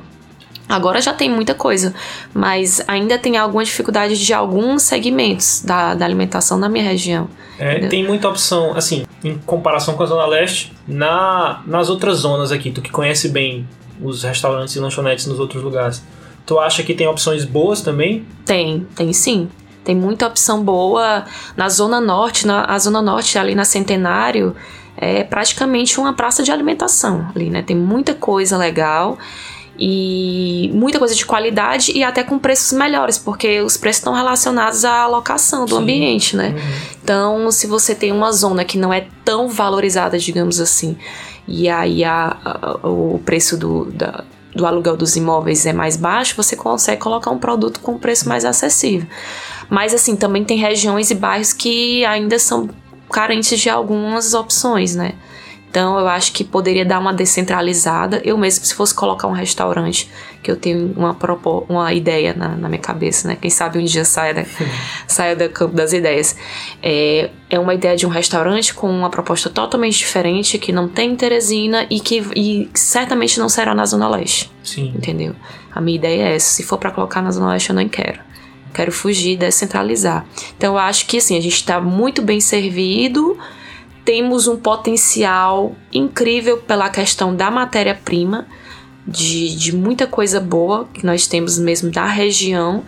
Agora 0.69 1.01
já 1.01 1.13
tem 1.13 1.31
muita 1.31 1.55
coisa, 1.55 1.95
mas 2.31 2.79
ainda 2.87 3.17
tem 3.17 3.35
alguma 3.35 3.63
dificuldade 3.63 4.23
de 4.23 4.33
alguns 4.35 4.83
segmentos 4.83 5.63
da, 5.65 5.95
da 5.95 6.05
alimentação 6.05 6.59
na 6.59 6.69
minha 6.69 6.83
região. 6.83 7.27
É, 7.57 7.87
tem 7.87 8.05
muita 8.05 8.29
opção, 8.29 8.75
assim, 8.75 9.03
em 9.23 9.35
comparação 9.39 9.95
com 9.95 10.03
a 10.03 10.05
Zona 10.05 10.27
Leste, 10.27 10.71
na, 10.87 11.63
nas 11.65 11.89
outras 11.89 12.19
zonas 12.19 12.51
aqui, 12.51 12.69
tu 12.69 12.83
que 12.83 12.91
conhece 12.91 13.29
bem 13.29 13.65
os 14.01 14.23
restaurantes 14.23 14.75
e 14.75 14.79
lanchonetes 14.79 15.25
nos 15.25 15.39
outros 15.39 15.63
lugares, 15.63 16.03
tu 16.45 16.59
acha 16.59 16.83
que 16.83 16.93
tem 16.93 17.07
opções 17.07 17.45
boas 17.45 17.81
também? 17.81 18.25
Tem, 18.45 18.85
tem 18.95 19.13
sim. 19.13 19.49
Tem 19.83 19.95
muita 19.95 20.27
opção 20.27 20.63
boa 20.63 21.23
na 21.55 21.69
Zona 21.69 22.01
Norte, 22.01 22.45
na 22.45 22.65
a 22.65 22.77
Zona 22.77 23.01
Norte 23.01 23.37
ali 23.37 23.55
na 23.55 23.63
Centenário, 23.63 24.55
é 24.97 25.23
praticamente 25.23 25.99
uma 25.99 26.11
praça 26.11 26.41
de 26.41 26.51
alimentação 26.51 27.29
ali, 27.33 27.49
né? 27.49 27.61
Tem 27.61 27.75
muita 27.75 28.13
coisa 28.15 28.57
legal 28.57 29.17
e 29.79 30.71
muita 30.73 30.97
coisa 30.97 31.13
de 31.13 31.23
qualidade 31.23 31.91
e 31.95 32.03
até 32.03 32.23
com 32.23 32.39
preços 32.39 32.75
melhores, 32.75 33.17
porque 33.17 33.61
os 33.61 33.77
preços 33.77 33.99
estão 33.99 34.13
relacionados 34.13 34.83
à 34.83 35.05
locação 35.05 35.65
do 35.65 35.75
Sim. 35.75 35.81
ambiente, 35.83 36.35
né? 36.35 36.49
Uhum. 36.49 36.97
Então, 37.03 37.51
se 37.51 37.67
você 37.67 37.93
tem 37.93 38.11
uma 38.11 38.31
zona 38.31 38.65
que 38.65 38.77
não 38.77 38.91
é 38.91 39.05
tão 39.23 39.47
valorizada, 39.47 40.17
digamos 40.17 40.59
assim, 40.59 40.97
e 41.47 41.69
aí 41.69 42.03
a, 42.03 42.37
a, 42.43 42.87
o 42.87 43.19
preço 43.23 43.57
do, 43.57 43.85
da, 43.85 44.23
do 44.53 44.65
aluguel 44.65 44.97
dos 44.97 45.15
imóveis 45.15 45.65
é 45.65 45.73
mais 45.73 45.95
baixo, 45.95 46.35
você 46.35 46.55
consegue 46.55 47.01
colocar 47.01 47.31
um 47.31 47.37
produto 47.37 47.79
com 47.79 47.97
preço 47.97 48.27
mais 48.27 48.43
acessível. 48.43 49.07
Mas 49.69 49.93
assim, 49.93 50.15
também 50.15 50.43
tem 50.43 50.57
regiões 50.57 51.09
e 51.11 51.15
bairros 51.15 51.53
que 51.53 52.03
ainda 52.05 52.37
são 52.39 52.69
carentes 53.09 53.59
de 53.59 53.69
algumas 53.69 54.33
opções, 54.33 54.95
né? 54.95 55.13
Então 55.77 55.99
eu 55.99 56.07
acho 56.07 56.31
que 56.31 56.43
poderia 56.43 56.83
dar 56.83 56.97
uma 56.97 57.13
descentralizada. 57.13 58.19
Eu 58.25 58.35
mesmo, 58.35 58.65
se 58.65 58.73
fosse 58.73 58.95
colocar 58.95 59.27
um 59.27 59.31
restaurante, 59.31 60.09
que 60.41 60.49
eu 60.49 60.55
tenho 60.55 60.91
uma, 60.97 61.15
uma 61.69 61.93
ideia 61.93 62.33
na, 62.33 62.55
na 62.55 62.67
minha 62.67 62.81
cabeça, 62.81 63.27
né? 63.27 63.37
Quem 63.39 63.51
sabe 63.51 63.77
um 63.77 63.83
dia 63.83 64.03
saia, 64.03 64.33
da, 64.33 64.43
saia 65.07 65.35
do 65.35 65.47
campo 65.49 65.75
das 65.75 65.93
ideias. 65.93 66.35
É, 66.81 67.29
é 67.47 67.59
uma 67.59 67.75
ideia 67.75 67.95
de 67.95 68.07
um 68.07 68.09
restaurante 68.09 68.73
com 68.73 68.89
uma 68.89 69.11
proposta 69.11 69.51
totalmente 69.51 69.99
diferente, 69.99 70.57
que 70.57 70.71
não 70.71 70.87
tem 70.87 71.11
em 71.11 71.15
Teresina 71.15 71.85
e 71.91 71.99
que 71.99 72.23
e 72.35 72.67
certamente 72.73 73.37
não 73.37 73.47
será 73.47 73.75
na 73.75 73.85
Zona 73.85 74.09
Leste. 74.09 74.51
Sim. 74.63 74.91
Entendeu? 74.95 75.35
A 75.71 75.79
minha 75.79 75.95
ideia 75.95 76.23
é 76.23 76.35
essa. 76.37 76.55
Se 76.55 76.63
for 76.63 76.79
para 76.79 76.89
colocar 76.89 77.21
na 77.21 77.29
Zona 77.29 77.51
Leste, 77.51 77.69
eu 77.69 77.75
não 77.75 77.87
quero. 77.87 78.19
Quero 78.73 78.91
fugir, 78.91 79.37
descentralizar. 79.37 80.25
Então 80.57 80.73
eu 80.73 80.79
acho 80.79 81.05
que 81.05 81.17
assim, 81.17 81.37
a 81.37 81.41
gente 81.41 81.53
está 81.53 81.79
muito 81.79 82.23
bem 82.23 82.41
servido 82.41 83.37
temos 84.07 84.47
um 84.47 84.55
potencial 84.55 85.75
incrível 85.91 86.59
pela 86.59 86.89
questão 86.89 87.35
da 87.35 87.51
matéria-prima, 87.51 88.47
de, 89.05 89.53
de 89.53 89.75
muita 89.75 90.07
coisa 90.07 90.39
boa 90.39 90.87
que 90.93 91.05
nós 91.05 91.27
temos 91.27 91.59
mesmo 91.59 91.91
da 91.91 92.05
região, 92.05 92.85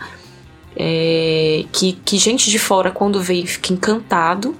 é, 0.74 1.66
que, 1.72 1.92
que 1.92 2.16
gente 2.16 2.48
de 2.48 2.58
fora, 2.58 2.90
quando 2.90 3.20
vem, 3.20 3.44
fica 3.44 3.70
encantado 3.70 4.56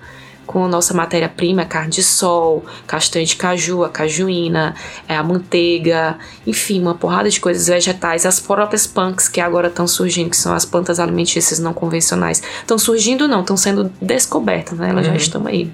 com 0.47 0.62
a 0.62 0.69
nossa 0.69 0.93
matéria-prima, 0.93 1.64
carne 1.64 1.93
de 1.93 2.02
sol, 2.02 2.62
castanha 2.87 3.25
de 3.25 3.37
caju, 3.37 3.83
a 3.83 3.88
cajuína, 3.88 4.75
é, 5.09 5.17
a 5.17 5.23
manteiga, 5.23 6.19
enfim, 6.47 6.79
uma 6.79 6.95
porrada 6.95 7.31
de 7.31 7.40
coisas 7.40 7.69
vegetais, 7.69 8.26
as 8.26 8.38
próprias 8.38 8.87
punks 8.87 9.29
que 9.29 9.40
agora 9.40 9.69
estão 9.69 9.87
surgindo, 9.87 10.29
que 10.29 10.37
são 10.37 10.52
as 10.52 10.67
plantas 10.67 11.00
alimentícias 11.00 11.59
não 11.59 11.73
convencionais, 11.73 12.43
estão 12.61 12.76
surgindo 12.76 13.26
não, 13.26 13.40
estão 13.40 13.57
sendo 13.57 13.90
descobertas, 14.02 14.79
né? 14.79 14.90
Elas 14.90 15.07
uhum. 15.07 15.12
já 15.12 15.17
estão 15.17 15.47
aí. 15.47 15.73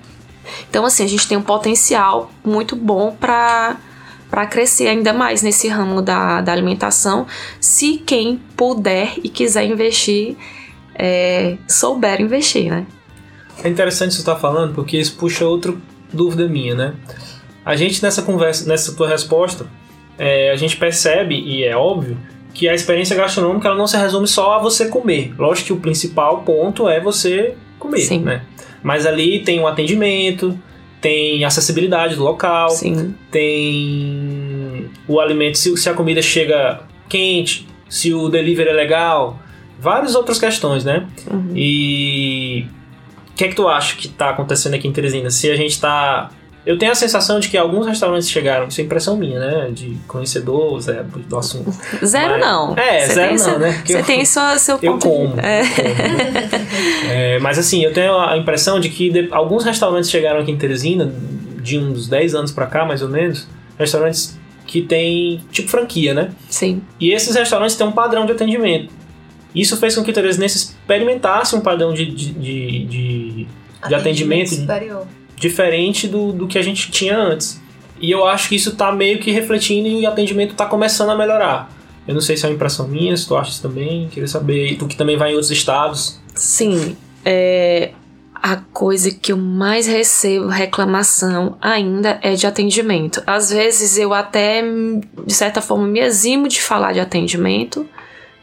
Então, 0.68 0.84
assim, 0.84 1.04
a 1.04 1.08
gente 1.08 1.26
tem 1.26 1.36
um 1.36 1.42
potencial 1.42 2.30
muito 2.44 2.76
bom 2.76 3.14
para 3.18 3.76
para 4.28 4.44
crescer 4.44 4.88
ainda 4.88 5.12
mais 5.12 5.40
nesse 5.40 5.68
ramo 5.68 6.02
da, 6.02 6.40
da 6.40 6.52
alimentação, 6.52 7.26
se 7.60 7.98
quem 7.98 8.40
puder 8.56 9.14
e 9.22 9.28
quiser 9.28 9.64
investir, 9.64 10.36
é, 10.94 11.56
souber 11.68 12.20
investir, 12.20 12.68
né? 12.68 12.84
É 13.62 13.68
interessante 13.68 14.14
você 14.14 14.20
estar 14.20 14.34
tá 14.34 14.40
falando, 14.40 14.74
porque 14.74 14.98
isso 14.98 15.16
puxa 15.16 15.46
outra 15.46 15.72
dúvida 16.12 16.48
minha, 16.48 16.74
né? 16.74 16.94
A 17.64 17.76
gente 17.76 18.02
nessa 18.02 18.22
conversa, 18.22 18.68
nessa 18.68 18.94
tua 18.94 19.08
resposta, 19.08 19.66
é, 20.18 20.50
a 20.50 20.56
gente 20.56 20.76
percebe, 20.76 21.34
e 21.34 21.64
é 21.64 21.76
óbvio, 21.76 22.18
que 22.52 22.68
a 22.68 22.74
experiência 22.74 23.14
gastronômica 23.14 23.68
ela 23.68 23.76
não 23.76 23.86
se 23.86 23.96
resume 23.96 24.26
só 24.26 24.54
a 24.54 24.58
você 24.58 24.88
comer. 24.88 25.34
Lógico 25.38 25.66
que 25.66 25.72
o 25.74 25.76
principal 25.76 26.42
ponto 26.42 26.88
é 26.88 27.00
você 27.00 27.54
comer, 27.78 28.00
Sim. 28.00 28.20
né? 28.20 28.42
Mas 28.86 29.04
ali 29.04 29.40
tem 29.40 29.58
um 29.58 29.66
atendimento, 29.66 30.56
tem 31.00 31.44
acessibilidade 31.44 32.14
do 32.14 32.22
local, 32.22 32.70
Sim. 32.70 33.16
tem 33.32 34.88
o 35.08 35.18
alimento, 35.18 35.58
se, 35.58 35.76
se 35.76 35.90
a 35.90 35.92
comida 35.92 36.22
chega 36.22 36.82
quente, 37.08 37.66
se 37.88 38.14
o 38.14 38.28
delivery 38.28 38.68
é 38.68 38.72
legal, 38.72 39.40
várias 39.76 40.14
outras 40.14 40.38
questões, 40.38 40.84
né? 40.84 41.04
Uhum. 41.28 41.50
E 41.56 42.64
o 43.32 43.34
que 43.34 43.46
é 43.46 43.48
que 43.48 43.56
tu 43.56 43.66
acha 43.66 43.96
que 43.96 44.06
está 44.06 44.30
acontecendo 44.30 44.74
aqui 44.74 44.86
em 44.86 44.92
Teresina? 44.92 45.30
Se 45.30 45.50
a 45.50 45.56
gente 45.56 45.72
está 45.72 46.30
eu 46.66 46.76
tenho 46.76 46.90
a 46.90 46.96
sensação 46.96 47.38
de 47.38 47.48
que 47.48 47.56
alguns 47.56 47.86
restaurantes 47.86 48.28
chegaram, 48.28 48.66
isso 48.66 48.80
é 48.80 48.84
impressão 48.84 49.16
minha, 49.16 49.38
né? 49.38 49.70
De 49.70 49.96
conhecedor 50.08 50.80
zero 50.80 51.04
do 51.04 51.38
assunto. 51.38 51.72
Zero 52.04 52.32
mas, 52.32 52.40
não. 52.40 52.76
É, 52.76 53.06
Cê 53.06 53.14
zero 53.14 53.30
não, 53.30 53.38
seu, 53.38 53.58
né? 53.60 53.82
Você 53.86 54.02
tem 54.02 54.24
só 54.24 54.58
seu 54.58 54.76
Eu 54.82 54.98
como. 54.98 55.38
É. 55.38 55.62
Como. 55.62 57.08
é, 57.08 57.38
mas 57.38 57.56
assim, 57.56 57.84
eu 57.84 57.92
tenho 57.92 58.18
a 58.18 58.36
impressão 58.36 58.80
de 58.80 58.88
que 58.88 59.10
de, 59.10 59.28
alguns 59.30 59.64
restaurantes 59.64 60.10
chegaram 60.10 60.40
aqui 60.40 60.50
em 60.50 60.56
Teresina, 60.56 61.14
de 61.62 61.78
uns 61.78 62.08
10 62.08 62.34
anos 62.34 62.50
para 62.50 62.66
cá, 62.66 62.84
mais 62.84 63.00
ou 63.00 63.08
menos, 63.08 63.46
restaurantes 63.78 64.36
que 64.66 64.82
tem 64.82 65.40
tipo 65.52 65.68
franquia, 65.68 66.14
né? 66.14 66.30
Sim. 66.50 66.82
E 66.98 67.12
esses 67.12 67.36
restaurantes 67.36 67.76
têm 67.76 67.86
um 67.86 67.92
padrão 67.92 68.26
de 68.26 68.32
atendimento. 68.32 68.92
Isso 69.54 69.76
fez 69.76 69.94
com 69.94 70.02
que 70.02 70.10
o 70.10 70.14
Teresinense 70.14 70.56
experimentasse 70.56 71.54
um 71.54 71.60
padrão 71.60 71.94
de, 71.94 72.06
de, 72.06 72.32
de, 72.32 72.84
de, 72.86 73.46
de 73.86 73.94
atendimento. 73.94 74.48
Superior 74.48 75.06
diferente 75.36 76.08
do, 76.08 76.32
do 76.32 76.46
que 76.46 76.58
a 76.58 76.62
gente 76.62 76.90
tinha 76.90 77.16
antes. 77.16 77.60
E 78.00 78.10
eu 78.10 78.26
acho 78.26 78.48
que 78.48 78.56
isso 78.56 78.70
está 78.70 78.92
meio 78.92 79.18
que 79.18 79.30
refletindo 79.30 79.88
e 79.88 80.04
o 80.04 80.08
atendimento 80.08 80.52
está 80.52 80.66
começando 80.66 81.10
a 81.10 81.16
melhorar. 81.16 81.70
Eu 82.06 82.14
não 82.14 82.20
sei 82.20 82.36
se 82.36 82.44
é 82.44 82.48
uma 82.48 82.54
impressão 82.54 82.86
minha, 82.86 83.16
se 83.16 83.26
tu 83.26 83.36
achas 83.36 83.58
também. 83.58 84.08
Queria 84.08 84.28
saber, 84.28 84.76
tu 84.76 84.86
que 84.86 84.96
também 84.96 85.16
vai 85.16 85.30
em 85.30 85.34
outros 85.34 85.50
estados. 85.50 86.20
Sim, 86.34 86.96
é, 87.24 87.90
a 88.34 88.56
coisa 88.56 89.10
que 89.10 89.32
eu 89.32 89.36
mais 89.36 89.86
recebo 89.86 90.46
reclamação 90.46 91.56
ainda 91.60 92.18
é 92.22 92.34
de 92.34 92.46
atendimento. 92.46 93.22
Às 93.26 93.50
vezes 93.50 93.98
eu 93.98 94.14
até, 94.14 94.62
de 95.26 95.34
certa 95.34 95.60
forma, 95.60 95.86
me 95.86 96.00
eximo 96.00 96.48
de 96.48 96.60
falar 96.62 96.92
de 96.92 97.00
atendimento, 97.00 97.88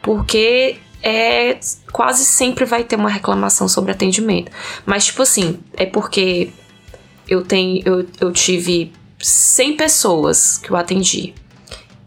porque 0.02 0.76
é 1.02 1.58
quase 1.92 2.24
sempre 2.24 2.64
vai 2.64 2.84
ter 2.84 2.96
uma 2.96 3.08
reclamação 3.08 3.68
sobre 3.68 3.92
atendimento. 3.92 4.50
Mas, 4.84 5.06
tipo 5.06 5.22
assim, 5.22 5.58
é 5.74 5.86
porque 5.86 6.50
eu 7.28 7.42
tenho 7.42 7.82
eu, 7.84 8.06
eu 8.20 8.32
tive 8.32 8.92
100 9.18 9.76
pessoas 9.76 10.58
que 10.58 10.70
eu 10.70 10.76
atendi. 10.76 11.34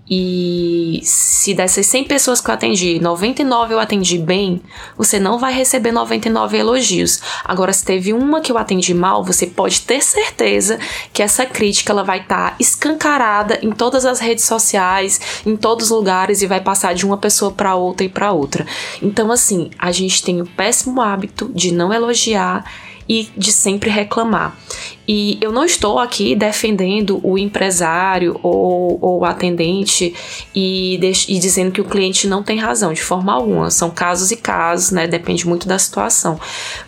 E 0.10 1.02
se 1.04 1.54
dessas 1.54 1.86
100 1.86 2.06
pessoas 2.06 2.40
que 2.40 2.50
eu 2.50 2.54
atendi, 2.54 2.98
99 2.98 3.74
eu 3.74 3.80
atendi 3.80 4.18
bem, 4.18 4.62
você 4.98 5.20
não 5.20 5.38
vai 5.38 5.54
receber 5.54 5.92
99 5.92 6.58
elogios. 6.58 7.20
Agora, 7.44 7.74
se 7.74 7.84
teve 7.84 8.14
uma 8.14 8.40
que 8.40 8.50
eu 8.50 8.58
atendi 8.58 8.94
mal, 8.94 9.22
você 9.22 9.46
pode 9.46 9.82
ter 9.82 10.02
certeza 10.02 10.80
que 11.12 11.22
essa 11.22 11.46
crítica 11.46 11.92
ela 11.92 12.06
vai 12.06 12.22
estar 12.22 12.52
tá 12.52 12.56
escancarada 12.58 13.60
em 13.62 13.72
todas 13.72 14.06
as 14.06 14.22
redes 14.22 14.46
sociais, 14.46 15.42
em 15.46 15.58
todos 15.58 15.88
os 15.88 15.92
lugares 15.92 16.42
e 16.42 16.48
vai 16.48 16.62
passar 16.62 16.96
de 16.96 17.06
uma 17.06 17.18
pessoa 17.18 17.52
para 17.52 17.76
outra 17.76 18.06
e 18.06 18.10
para 18.10 18.32
outra. 18.32 18.66
Então, 19.02 19.30
assim, 19.30 19.72
a 19.78 19.92
gente 19.92 20.24
tem 20.24 20.42
o 20.42 20.46
péssimo 20.46 21.02
hábito 21.02 21.52
de 21.54 21.74
não 21.74 21.92
elogiar 21.92 22.64
e 23.08 23.30
de 23.38 23.52
sempre 23.52 23.90
reclamar. 23.90 24.58
E 25.08 25.38
eu 25.40 25.52
não 25.52 25.64
estou 25.64 26.00
aqui 26.00 26.36
defendendo 26.36 27.20
o 27.24 27.38
empresário 27.38 28.38
ou, 28.44 29.00
ou 29.02 29.20
o 29.20 29.26
atendente 29.26 30.14
e, 30.54 31.00
e 31.28 31.40
dizendo 31.40 31.72
que 31.72 31.80
o 31.80 31.86
cliente 31.86 32.28
não 32.28 32.44
tem 32.44 32.58
razão, 32.58 32.92
de 32.92 33.02
forma 33.02 33.32
alguma. 33.32 33.72
São 33.72 33.90
casos 33.90 34.32
e 34.32 34.36
casos, 34.36 34.92
né? 34.92 35.08
Depende 35.08 35.48
muito 35.48 35.68
da 35.68 35.80
situação. 35.80 36.38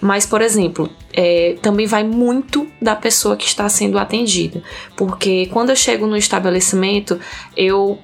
Mas, 0.02 0.26
por 0.26 0.42
exemplo, 0.42 0.90
é, 1.14 1.56
também 1.62 1.88
vai 1.88 2.04
muito 2.04 2.68
da 2.82 2.96
pessoa 2.96 3.38
que 3.38 3.46
está 3.46 3.70
sendo 3.70 3.98
atendida. 3.98 4.62
Porque 4.98 5.46
quando 5.48 5.70
eu 5.70 5.76
chego 5.76 6.06
no 6.06 6.18
estabelecimento, 6.18 7.18
eu 7.56 7.98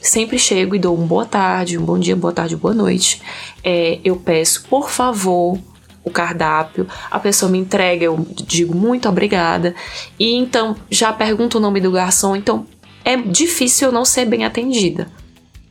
sempre 0.00 0.38
chego 0.38 0.74
e 0.74 0.78
dou 0.78 0.98
um 0.98 1.06
boa 1.06 1.26
tarde, 1.26 1.78
um 1.78 1.84
bom 1.84 1.98
dia, 1.98 2.16
boa 2.16 2.32
tarde, 2.32 2.56
boa 2.56 2.74
noite. 2.74 3.20
É, 3.62 4.00
eu 4.02 4.16
peço, 4.16 4.64
por 4.68 4.88
favor, 4.88 5.58
o 6.04 6.10
cardápio, 6.10 6.86
a 7.10 7.18
pessoa 7.18 7.50
me 7.50 7.58
entrega, 7.58 8.04
eu 8.04 8.26
digo 8.46 8.74
muito 8.74 9.08
obrigada, 9.08 9.74
e 10.18 10.34
então 10.34 10.76
já 10.90 11.12
pergunto 11.12 11.58
o 11.58 11.60
nome 11.60 11.80
do 11.80 11.92
garçom, 11.92 12.34
então 12.34 12.66
é 13.04 13.16
difícil 13.16 13.88
eu 13.88 13.92
não 13.92 14.04
ser 14.04 14.26
bem 14.26 14.44
atendida. 14.44 15.08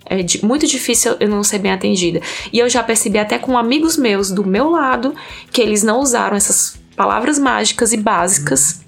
É 0.05 0.17
muito 0.45 0.67
difícil 0.67 1.15
eu 1.21 1.29
não 1.29 1.41
ser 1.41 1.59
bem 1.59 1.71
atendida. 1.71 2.21
E 2.51 2.59
eu 2.59 2.69
já 2.69 2.83
percebi 2.83 3.17
até 3.17 3.37
com 3.37 3.57
amigos 3.57 3.95
meus 3.95 4.29
do 4.29 4.45
meu 4.45 4.69
lado 4.69 5.15
que 5.51 5.61
eles 5.61 5.83
não 5.83 6.01
usaram 6.01 6.35
essas 6.35 6.77
palavras 6.97 7.39
mágicas 7.39 7.93
e 7.93 7.97
básicas 7.97 8.81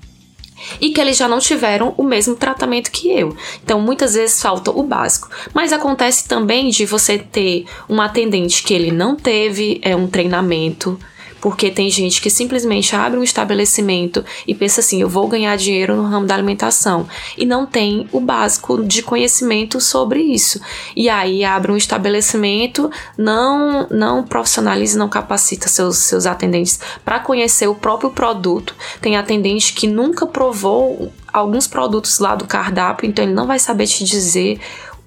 e 0.79 0.89
que 0.89 0.99
eles 0.99 1.17
já 1.17 1.27
não 1.27 1.39
tiveram 1.39 1.93
o 1.97 2.03
mesmo 2.03 2.35
tratamento 2.35 2.91
que 2.91 3.09
eu. 3.09 3.35
Então, 3.63 3.79
muitas 3.79 4.15
vezes 4.15 4.41
falta 4.41 4.71
o 4.71 4.83
básico. 4.83 5.29
Mas 5.53 5.73
acontece 5.73 6.27
também 6.27 6.69
de 6.69 6.85
você 6.85 7.17
ter 7.17 7.65
um 7.89 8.01
atendente 8.01 8.63
que 8.63 8.73
ele 8.73 8.91
não 8.91 9.15
teve 9.15 9.79
é, 9.81 9.95
um 9.95 10.07
treinamento 10.07 10.99
porque 11.43 11.69
tem 11.69 11.89
gente 11.89 12.21
que 12.21 12.29
simplesmente 12.29 12.95
abre 12.95 13.19
um 13.19 13.23
estabelecimento 13.23 14.23
e 14.47 14.55
pensa 14.55 14.79
assim: 14.79 15.01
eu 15.01 15.09
vou 15.09 15.27
ganhar 15.27 15.57
dinheiro 15.57 15.93
no 15.93 16.03
ramo 16.03 16.25
da 16.25 16.33
alimentação 16.33 17.05
e 17.37 17.45
não 17.45 17.65
tem 17.65 18.07
o 18.13 18.21
básico 18.21 18.81
de 18.81 19.03
conhecimento 19.03 19.81
sobre 19.81 20.21
isso. 20.21 20.61
E 20.95 21.09
aí 21.09 21.43
abre 21.43 21.73
um 21.73 21.75
estabelecimento, 21.75 22.89
não 23.17 23.85
não 23.89 24.23
profissionaliza, 24.23 24.97
não 24.97 25.09
capacita 25.09 25.67
seus, 25.67 25.97
seus 25.97 26.25
atendentes 26.25 26.79
para 27.03 27.19
conhecer 27.19 27.67
o 27.67 27.75
próprio 27.75 28.11
produto. 28.11 28.73
Tem 29.01 29.17
atendente 29.17 29.73
que 29.73 29.85
nunca 29.85 30.25
provou 30.25 31.11
alguns 31.33 31.67
produtos 31.67 32.19
lá 32.19 32.35
do 32.35 32.47
cardápio, 32.47 33.05
então 33.05 33.25
ele 33.25 33.33
não 33.33 33.47
vai 33.47 33.59
saber 33.59 33.85
te 33.85 34.05
dizer 34.05 34.61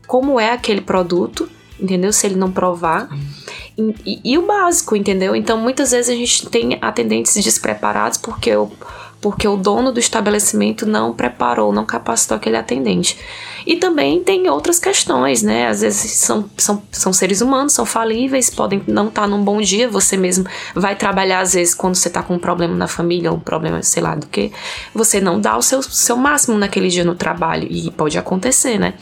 como 0.06 0.38
é 0.38 0.52
aquele 0.52 0.82
produto, 0.82 1.48
entendeu? 1.80 2.12
Se 2.12 2.26
ele 2.26 2.36
não 2.36 2.50
provar. 2.50 3.08
E, 3.78 4.20
e, 4.24 4.38
o 4.38 4.46
básico, 4.46 4.96
entendeu? 4.96 5.36
Então 5.36 5.58
muitas 5.58 5.90
vezes 5.90 6.10
a 6.10 6.14
gente 6.14 6.48
tem 6.48 6.78
atendentes 6.80 7.34
despreparados 7.34 8.16
porque 8.16 8.56
o, 8.56 8.70
porque 9.20 9.46
o 9.48 9.56
dono 9.56 9.92
do 9.92 10.00
estabelecimento 10.00 10.86
não 10.86 11.12
preparou, 11.12 11.72
não 11.72 11.84
capacitou 11.84 12.36
aquele 12.36 12.56
atendente. 12.56 13.18
E 13.66 13.76
também 13.76 14.22
tem 14.22 14.48
outras 14.48 14.78
questões, 14.78 15.42
né? 15.42 15.66
Às 15.66 15.80
vezes 15.80 16.12
são, 16.12 16.48
são, 16.56 16.82
são 16.92 17.12
seres 17.12 17.40
humanos, 17.40 17.72
são 17.72 17.84
falíveis, 17.84 18.48
podem 18.48 18.80
não 18.86 19.08
estar 19.08 19.22
tá 19.22 19.26
num 19.28 19.42
bom 19.42 19.60
dia, 19.60 19.88
você 19.88 20.16
mesmo 20.16 20.46
vai 20.74 20.94
trabalhar, 20.94 21.40
às 21.40 21.54
vezes, 21.54 21.74
quando 21.74 21.96
você 21.96 22.08
está 22.08 22.22
com 22.22 22.34
um 22.34 22.38
problema 22.38 22.76
na 22.76 22.86
família, 22.86 23.32
um 23.32 23.40
problema, 23.40 23.82
sei 23.82 24.02
lá 24.02 24.14
do 24.14 24.26
que, 24.26 24.52
você 24.94 25.20
não 25.20 25.40
dá 25.40 25.56
o 25.56 25.62
seu, 25.62 25.82
seu 25.82 26.16
máximo 26.16 26.56
naquele 26.56 26.88
dia 26.88 27.02
no 27.02 27.16
trabalho, 27.16 27.66
e 27.68 27.90
pode 27.90 28.16
acontecer, 28.16 28.78
né? 28.78 28.94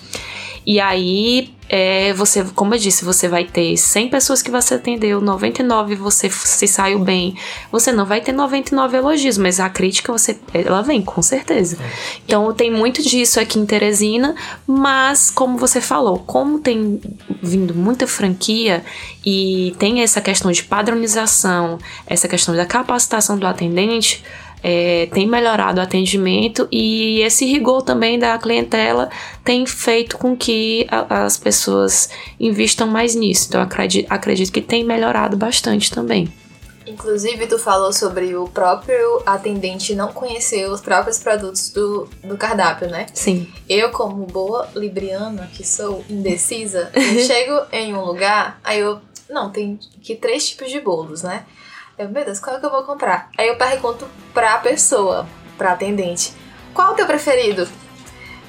E 0.66 0.80
aí, 0.80 1.54
é, 1.68 2.12
você, 2.12 2.44
como 2.54 2.74
eu 2.74 2.78
disse, 2.78 3.04
você 3.04 3.26
vai 3.26 3.44
ter 3.44 3.76
100 3.76 4.08
pessoas 4.08 4.42
que 4.42 4.50
você 4.50 4.74
atendeu, 4.74 5.20
99 5.20 5.94
você 5.94 6.28
se 6.30 6.66
saiu 6.68 6.98
bem. 6.98 7.36
Você 7.72 7.90
não 7.90 8.04
vai 8.04 8.20
ter 8.20 8.32
99 8.32 8.96
elogios, 8.96 9.38
mas 9.38 9.58
a 9.60 9.68
crítica 9.68 10.12
você 10.12 10.38
ela 10.52 10.82
vem 10.82 11.02
com 11.02 11.22
certeza. 11.22 11.78
Então 12.24 12.52
tem 12.52 12.70
muito 12.70 13.02
disso 13.02 13.40
aqui 13.40 13.58
em 13.58 13.66
Teresina, 13.66 14.34
mas 14.66 15.30
como 15.30 15.58
você 15.58 15.80
falou, 15.80 16.18
como 16.18 16.58
tem 16.58 17.00
vindo 17.42 17.74
muita 17.74 18.06
franquia 18.06 18.84
e 19.24 19.74
tem 19.78 20.02
essa 20.02 20.20
questão 20.20 20.52
de 20.52 20.62
padronização, 20.64 21.78
essa 22.06 22.28
questão 22.28 22.54
da 22.54 22.66
capacitação 22.66 23.38
do 23.38 23.46
atendente, 23.46 24.22
é, 24.66 25.06
tem 25.12 25.26
melhorado 25.26 25.78
o 25.78 25.82
atendimento 25.82 26.66
e 26.72 27.20
esse 27.20 27.44
rigor 27.44 27.82
também 27.82 28.18
da 28.18 28.38
clientela 28.38 29.10
tem 29.44 29.66
feito 29.66 30.16
com 30.16 30.34
que 30.34 30.86
a, 30.90 31.26
as 31.26 31.36
pessoas 31.36 32.08
investam 32.40 32.86
mais 32.86 33.14
nisso. 33.14 33.48
Então, 33.50 33.60
acredito, 33.60 34.10
acredito 34.10 34.50
que 34.50 34.62
tem 34.62 34.82
melhorado 34.82 35.36
bastante 35.36 35.90
também. 35.90 36.32
Inclusive, 36.86 37.46
tu 37.46 37.58
falou 37.58 37.92
sobre 37.92 38.34
o 38.36 38.48
próprio 38.48 39.22
atendente 39.26 39.94
não 39.94 40.08
conhecer 40.08 40.66
os 40.70 40.80
próprios 40.80 41.18
produtos 41.18 41.68
do, 41.70 42.08
do 42.22 42.36
cardápio, 42.38 42.88
né? 42.88 43.06
Sim. 43.12 43.46
Eu, 43.68 43.90
como 43.90 44.24
boa 44.26 44.68
libriana, 44.74 45.48
que 45.52 45.66
sou 45.66 46.02
indecisa, 46.08 46.90
eu 46.94 47.20
chego 47.24 47.66
em 47.70 47.94
um 47.94 48.02
lugar, 48.02 48.58
aí 48.64 48.80
eu. 48.80 48.98
Não, 49.28 49.50
tem 49.50 49.78
aqui 49.98 50.14
três 50.14 50.48
tipos 50.48 50.70
de 50.70 50.80
bolos, 50.80 51.22
né? 51.22 51.44
Eu, 51.96 52.08
meu 52.08 52.24
Deus, 52.24 52.40
qual 52.40 52.56
é 52.56 52.60
que 52.60 52.66
eu 52.66 52.70
vou 52.70 52.82
comprar? 52.82 53.30
Aí 53.38 53.46
eu 53.46 53.56
pergunto 53.56 54.06
pra 54.32 54.58
pessoa, 54.58 55.26
pra 55.56 55.72
atendente, 55.72 56.32
qual 56.72 56.92
o 56.92 56.94
teu 56.94 57.06
preferido? 57.06 57.68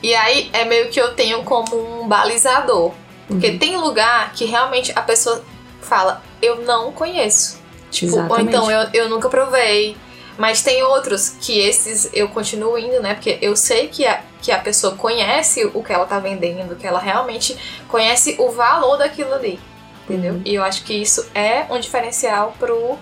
E 0.02 0.14
aí 0.16 0.50
é 0.52 0.66
meio 0.66 0.90
que 0.90 1.00
eu 1.00 1.14
tenho 1.14 1.44
como 1.44 2.02
um 2.02 2.08
balizador. 2.08 2.92
Porque 3.28 3.50
uhum. 3.50 3.58
tem 3.58 3.78
lugar 3.78 4.34
que 4.34 4.46
realmente 4.46 4.92
a 4.96 5.02
pessoa 5.02 5.44
fala, 5.82 6.24
eu 6.42 6.58
não 6.62 6.92
conheço. 6.92 7.60
Tipo, 7.92 8.18
ou 8.18 8.40
então 8.40 8.70
eu, 8.70 8.90
eu 8.94 9.10
nunca 9.10 9.30
provei. 9.30 9.96
Mas 10.38 10.62
tem 10.62 10.84
outros 10.84 11.30
que 11.30 11.60
esses 11.60 12.10
eu 12.14 12.28
continuo 12.28 12.78
indo, 12.78 13.02
né? 13.02 13.14
Porque 13.14 13.38
eu 13.42 13.56
sei 13.56 13.88
que 13.88 14.06
a, 14.06 14.22
que 14.42 14.52
a 14.52 14.60
pessoa 14.60 14.96
conhece 14.96 15.66
o 15.74 15.82
que 15.82 15.94
ela 15.94 16.06
tá 16.06 16.20
vendendo, 16.20 16.76
que 16.76 16.86
ela 16.86 17.00
realmente 17.00 17.58
conhece 17.88 18.36
o 18.38 18.50
valor 18.50 18.98
daquilo 18.98 19.34
ali. 19.34 19.60
Entendeu? 20.04 20.34
Uhum. 20.34 20.42
E 20.44 20.56
eu 20.56 20.64
acho 20.64 20.84
que 20.84 20.94
isso 20.94 21.26
é 21.34 21.66
um 21.70 21.80
diferencial 21.80 22.54
pro 22.60 22.98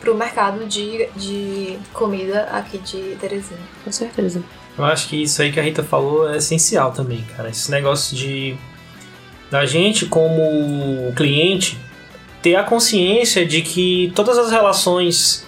pro 0.00 0.14
mercado 0.14 0.66
de, 0.66 1.08
de 1.16 1.78
comida 1.92 2.42
aqui 2.52 2.78
de 2.78 3.16
Teresina. 3.20 3.60
Com 3.84 3.92
certeza. 3.92 4.42
Eu 4.76 4.84
acho 4.84 5.08
que 5.08 5.22
isso 5.22 5.40
aí 5.40 5.50
que 5.50 5.58
a 5.58 5.62
Rita 5.62 5.82
falou 5.82 6.30
é 6.30 6.36
essencial 6.36 6.92
também, 6.92 7.24
cara. 7.36 7.48
Esse 7.48 7.70
negócio 7.70 8.16
de 8.16 8.56
da 9.50 9.64
gente 9.64 10.06
como 10.06 11.12
cliente 11.14 11.78
ter 12.42 12.56
a 12.56 12.64
consciência 12.64 13.46
de 13.46 13.62
que 13.62 14.12
todas 14.14 14.36
as 14.38 14.50
relações 14.50 15.46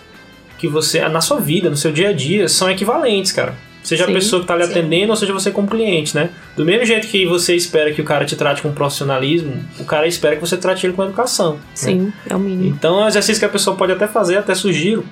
que 0.56 0.66
você 0.66 1.06
na 1.08 1.20
sua 1.20 1.40
vida, 1.40 1.68
no 1.70 1.76
seu 1.76 1.92
dia 1.92 2.08
a 2.08 2.12
dia, 2.12 2.48
são 2.48 2.70
equivalentes, 2.70 3.32
cara. 3.32 3.56
Seja 3.82 4.04
sim, 4.04 4.10
a 4.10 4.14
pessoa 4.14 4.40
que 4.40 4.44
está 4.44 4.56
lhe 4.56 4.64
sim. 4.64 4.70
atendendo 4.70 5.10
ou 5.10 5.16
seja 5.16 5.32
você 5.32 5.50
como 5.50 5.68
cliente, 5.68 6.14
né? 6.14 6.30
Do 6.56 6.64
mesmo 6.64 6.84
jeito 6.84 7.06
que 7.06 7.24
você 7.26 7.54
espera 7.54 7.92
que 7.92 8.00
o 8.02 8.04
cara 8.04 8.24
te 8.24 8.36
trate 8.36 8.60
com 8.60 8.72
profissionalismo, 8.72 9.64
o 9.78 9.84
cara 9.84 10.06
espera 10.06 10.34
que 10.34 10.40
você 10.40 10.56
trate 10.56 10.86
ele 10.86 10.92
com 10.92 11.04
educação. 11.04 11.54
Né? 11.54 11.60
Sim, 11.74 11.98
né? 12.00 12.12
é 12.28 12.36
o 12.36 12.38
mínimo. 12.38 12.68
Então 12.68 13.00
é 13.00 13.04
um 13.04 13.08
exercício 13.08 13.38
que 13.38 13.46
a 13.46 13.48
pessoa 13.48 13.76
pode 13.76 13.92
até 13.92 14.06
fazer, 14.06 14.36
até 14.36 14.54
sugiro. 14.54 15.04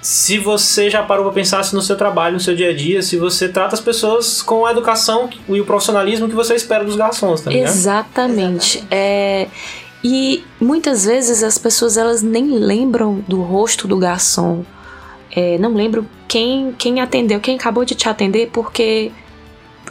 Se 0.00 0.36
você 0.36 0.90
já 0.90 1.00
parou 1.00 1.24
para 1.26 1.34
pensar 1.34 1.62
se 1.62 1.74
no 1.74 1.80
seu 1.80 1.96
trabalho, 1.96 2.34
no 2.34 2.40
seu 2.40 2.56
dia 2.56 2.70
a 2.70 2.74
dia, 2.74 3.02
se 3.02 3.16
você 3.16 3.48
trata 3.48 3.74
as 3.74 3.80
pessoas 3.80 4.42
com 4.42 4.66
a 4.66 4.72
educação 4.72 5.30
e 5.48 5.60
o 5.60 5.64
profissionalismo 5.64 6.28
que 6.28 6.34
você 6.34 6.56
espera 6.56 6.82
dos 6.82 6.96
garçons, 6.96 7.40
tá 7.40 7.50
ligado? 7.50 7.68
Exatamente. 7.68 8.78
Exatamente. 8.78 8.84
É... 8.90 9.46
E 10.02 10.42
muitas 10.60 11.04
vezes 11.04 11.44
as 11.44 11.56
pessoas 11.56 11.96
elas 11.96 12.20
nem 12.20 12.58
lembram 12.58 13.24
do 13.28 13.40
rosto 13.42 13.86
do 13.86 13.96
garçom 13.96 14.64
é, 15.34 15.56
não 15.58 15.72
lembro 15.72 16.06
quem, 16.28 16.72
quem 16.72 17.00
atendeu, 17.00 17.40
quem 17.40 17.56
acabou 17.56 17.84
de 17.84 17.94
te 17.94 18.08
atender, 18.08 18.50
porque 18.52 19.10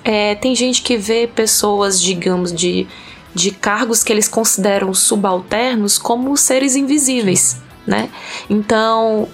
é, 0.03 0.35
tem 0.35 0.55
gente 0.55 0.83
que 0.83 0.97
vê 0.97 1.27
pessoas, 1.27 1.99
digamos, 1.99 2.53
de, 2.53 2.87
de 3.33 3.51
cargos 3.51 4.03
que 4.03 4.13
eles 4.13 4.27
consideram 4.27 4.93
subalternos 4.93 5.97
como 5.97 6.37
seres 6.37 6.75
invisíveis, 6.75 7.59
né? 7.87 8.09
Então, 8.47 9.27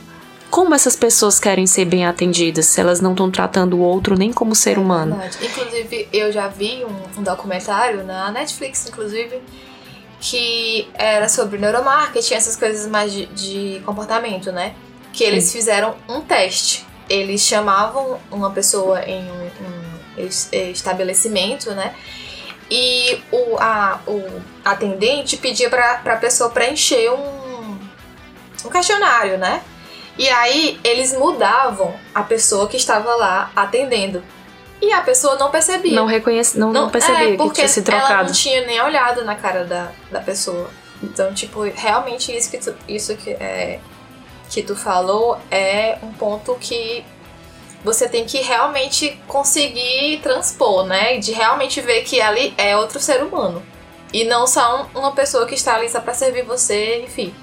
como 0.50 0.74
essas 0.74 0.96
pessoas 0.96 1.40
querem 1.40 1.68
ser 1.68 1.84
bem 1.84 2.06
atendidas 2.06 2.68
se 2.68 2.80
elas 2.80 3.02
não 3.02 3.12
estão 3.12 3.30
tratando 3.30 3.78
o 3.78 3.80
outro 3.82 4.16
nem 4.16 4.32
como 4.32 4.56
ser 4.56 4.78
é 4.78 4.80
humano? 4.80 5.18
Verdade. 5.18 5.46
Inclusive, 5.46 6.08
eu 6.14 6.32
já 6.32 6.48
vi 6.48 6.86
um, 6.86 7.20
um, 7.20 7.24
documentário 7.24 8.06
na 8.06 8.32
Netflix, 8.32 8.88
inclusive, 8.88 9.42
que 10.22 10.88
era 10.94 11.28
sobre 11.28 11.58
neuromarketing, 11.58 12.34
essas 12.34 12.56
coisas 12.56 12.90
mais 12.90 13.12
de, 13.12 13.26
de 13.28 13.82
comportamento, 13.86 14.54
né? 14.54 14.74
Que 15.18 15.24
eles 15.24 15.52
fizeram 15.52 15.96
um 16.08 16.22
teste. 16.22 16.86
Eles 17.10 17.42
chamavam 17.42 18.20
uma 18.30 18.52
pessoa 18.52 19.02
em 19.04 19.24
um, 19.24 19.50
um 20.20 20.28
estabelecimento, 20.72 21.72
né? 21.72 21.96
E 22.70 23.20
o, 23.32 23.58
a, 23.58 24.00
o 24.06 24.42
atendente 24.64 25.36
pedia 25.38 25.72
para 25.72 26.02
a 26.06 26.18
pessoa 26.18 26.52
preencher 26.52 27.10
um, 27.10 27.80
um 28.64 28.70
questionário, 28.70 29.40
né? 29.40 29.64
E 30.20 30.30
aí 30.30 30.80
eles 30.84 31.14
mudavam 31.14 31.96
a 32.14 32.22
pessoa 32.22 32.68
que 32.68 32.78
estava 32.78 33.16
lá 33.16 33.52
atendendo. 33.56 34.24
E 34.80 34.94
a 34.94 35.02
pessoa 35.02 35.36
não 35.38 35.50
percebia. 35.50 35.96
Não 35.96 36.06
reconhece, 36.06 36.60
não, 36.60 36.72
não, 36.72 36.84
não 36.84 36.90
percebia 36.92 37.34
é, 37.34 37.38
que 37.38 37.50
tinha 37.54 37.68
se 37.68 37.82
trocado. 37.82 38.14
Ela 38.14 38.24
não 38.26 38.32
tinha 38.32 38.68
nem 38.68 38.80
olhado 38.80 39.26
na 39.26 39.34
cara 39.34 39.64
da, 39.64 39.92
da 40.12 40.20
pessoa. 40.20 40.70
Então, 41.02 41.34
tipo, 41.34 41.62
realmente 41.62 42.36
isso 42.36 42.52
que, 42.52 42.60
tu, 42.60 42.76
isso 42.88 43.16
que 43.16 43.32
é, 43.32 43.80
que 44.50 44.62
tu 44.62 44.76
falou 44.76 45.38
é 45.52 45.98
um 46.02 46.12
ponto 46.14 46.56
que 46.60 47.04
você 47.84 48.08
tem 48.08 48.26
que 48.26 48.40
realmente 48.40 49.20
conseguir 49.28 50.20
transpor, 50.22 50.86
né? 50.86 51.18
De 51.18 51.32
realmente 51.32 51.80
ver 51.82 52.04
que 52.04 52.20
ali 52.20 52.54
é 52.58 52.76
outro 52.76 53.00
ser 53.00 53.24
humano. 53.24 53.62
E 54.12 54.24
não 54.24 54.48
só 54.48 54.88
uma 54.96 55.12
pessoa 55.12 55.46
que 55.46 55.56
está 55.56 55.76
ali 55.76 55.90
só 55.90 56.00
pra 56.00 56.14
servir 56.14 56.44
você, 56.44 57.04
enfim. 57.04 57.34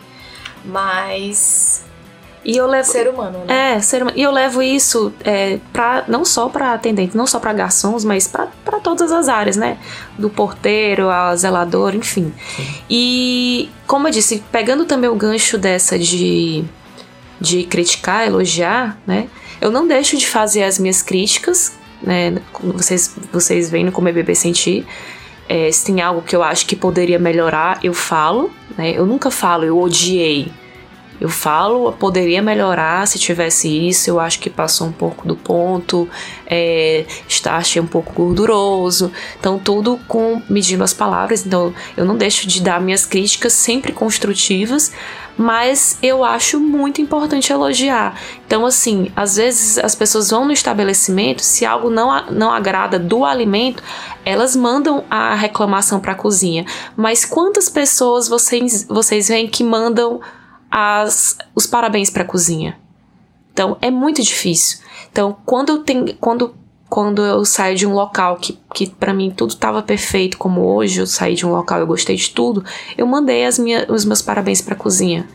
Mas. 0.65 1.85
E 2.45 2.57
eu 2.59 2.67
levo, 2.67 2.91
ser 2.91 3.09
humano, 3.09 3.45
né? 3.47 3.77
É, 3.77 3.81
ser 3.81 4.03
humano. 4.03 4.19
E 4.19 4.23
eu 4.23 4.31
levo 4.31 4.63
isso 4.63 5.13
é, 5.25 5.59
pra, 5.73 6.05
não 6.07 6.27
só 6.27 6.49
para 6.49 6.75
atendente, 6.75 7.17
não 7.17 7.27
só 7.27 7.39
para 7.39 7.55
garçons, 7.55 8.05
mas 8.05 8.27
para 8.27 8.81
todas 8.83 9.13
as 9.13 9.29
áreas, 9.29 9.57
né? 9.57 9.79
Do 10.19 10.29
porteiro, 10.29 11.09
a 11.09 11.35
zelador, 11.37 11.95
enfim. 11.95 12.35
Sim. 12.57 12.75
E, 12.91 13.71
como 13.87 14.09
eu 14.09 14.13
disse, 14.13 14.45
pegando 14.53 14.85
também 14.85 15.09
o 15.09 15.15
gancho 15.15 15.57
dessa 15.57 15.99
de 15.99 16.65
de 17.41 17.65
criticar, 17.65 18.27
elogiar, 18.27 18.99
né? 19.07 19.29
Eu 19.61 19.71
não 19.71 19.87
deixo 19.87 20.17
de 20.17 20.27
fazer 20.27 20.63
as 20.63 20.79
minhas 20.79 21.03
críticas, 21.03 21.73
né? 22.03 22.37
Vocês, 22.61 23.15
vocês 23.33 23.71
veem 23.71 23.85
no 23.85 23.93
Comer 23.93 24.13
Bebê 24.13 24.35
Sentir. 24.35 24.87
É, 25.49 25.71
se 25.71 25.85
tem 25.85 26.01
algo 26.01 26.23
que 26.23 26.35
eu 26.35 26.43
acho 26.43 26.67
que 26.67 26.75
poderia 26.75 27.19
melhorar, 27.19 27.79
eu 27.83 27.93
falo, 27.93 28.51
né? 28.77 28.93
Eu 28.93 29.07
nunca 29.07 29.31
falo, 29.31 29.65
eu 29.65 29.79
odiei. 29.79 30.51
Eu 31.21 31.29
falo, 31.29 31.93
poderia 31.93 32.43
melhorar 32.43 33.07
se 33.07 33.19
tivesse 33.19 33.69
isso. 33.69 34.11
Eu 34.11 34.19
acho 34.19 34.41
que 34.41 34.51
passou 34.51 34.89
um 34.89 34.93
pouco 34.93 35.27
do 35.27 35.37
ponto, 35.37 36.09
é, 36.47 37.05
está 37.29 37.57
achei 37.57 37.81
um 37.81 37.87
pouco 37.87 38.13
gorduroso. 38.13 39.13
Então, 39.39 39.59
tudo 39.59 39.99
com 40.09 40.43
medindo 40.51 40.83
as 40.83 40.93
palavras. 40.93 41.47
Então, 41.47 41.73
eu 41.97 42.05
não 42.05 42.17
deixo 42.17 42.47
de 42.49 42.61
dar 42.61 42.81
minhas 42.81 43.07
críticas 43.07 43.53
sempre 43.53 43.93
construtivas, 43.93 44.93
mas 45.37 45.99
eu 46.03 46.25
acho 46.25 46.61
muito 46.61 47.01
importante 47.01 47.53
elogiar. 47.53 48.19
Então, 48.47 48.65
assim, 48.65 49.11
às 49.17 49.37
vezes 49.37 49.79
as 49.79 49.95
pessoas 49.95 50.31
vão 50.31 50.45
no 50.45 50.53
estabelecimento, 50.53 51.43
se 51.43 51.67
algo 51.67 51.91
não, 51.91 52.31
não 52.31 52.53
agrada 52.53 52.99
do 52.99 53.25
alimento, 53.25 53.83
elas 54.25 54.55
mandam 54.55 55.05
a 55.11 55.35
reclamação 55.35 56.01
para 56.01 56.13
a 56.13 56.17
cozinha. 56.17 56.65
Mas 56.97 57.25
quantas 57.25 57.69
pessoas 57.69 58.29
vocês, 58.29 58.87
vocês 58.89 59.29
veem 59.29 59.49
que 59.49 59.65
mandam 59.65 60.21
as, 60.71 61.37
os 61.55 61.67
parabéns 61.67 62.11
para 62.11 62.23
a 62.23 62.27
cozinha? 62.27 62.79
Então, 63.53 63.77
é 63.81 63.91
muito 63.91 64.23
difícil. 64.23 64.79
Então, 65.11 65.37
quando 65.45 65.71
eu 65.71 65.79
tenho. 65.79 66.17
Quando 66.17 66.55
quando 66.95 67.23
eu 67.23 67.45
saio 67.45 67.75
de 67.75 67.89
um 67.89 67.93
local 67.93 68.37
que, 68.37 68.57
que 68.73 68.89
para 68.89 69.13
mim 69.13 69.29
tudo 69.29 69.51
estava 69.51 69.83
perfeito, 69.83 70.39
como 70.39 70.61
hoje 70.61 71.01
eu 71.01 71.09
saí 71.09 71.35
de 71.35 71.45
um 71.45 71.51
local 71.51 71.81
eu 71.81 71.89
gostei 71.89 72.15
de 72.15 72.31
tudo, 72.31 72.65
eu 72.97 73.05
mandei 73.05 73.45
as 73.45 73.59
minhas, 73.59 73.89
os 73.89 74.05
meus 74.05 74.23
parabéns 74.23 74.61
para 74.61 74.75
a 74.75 74.79
cozinha. 74.79 75.27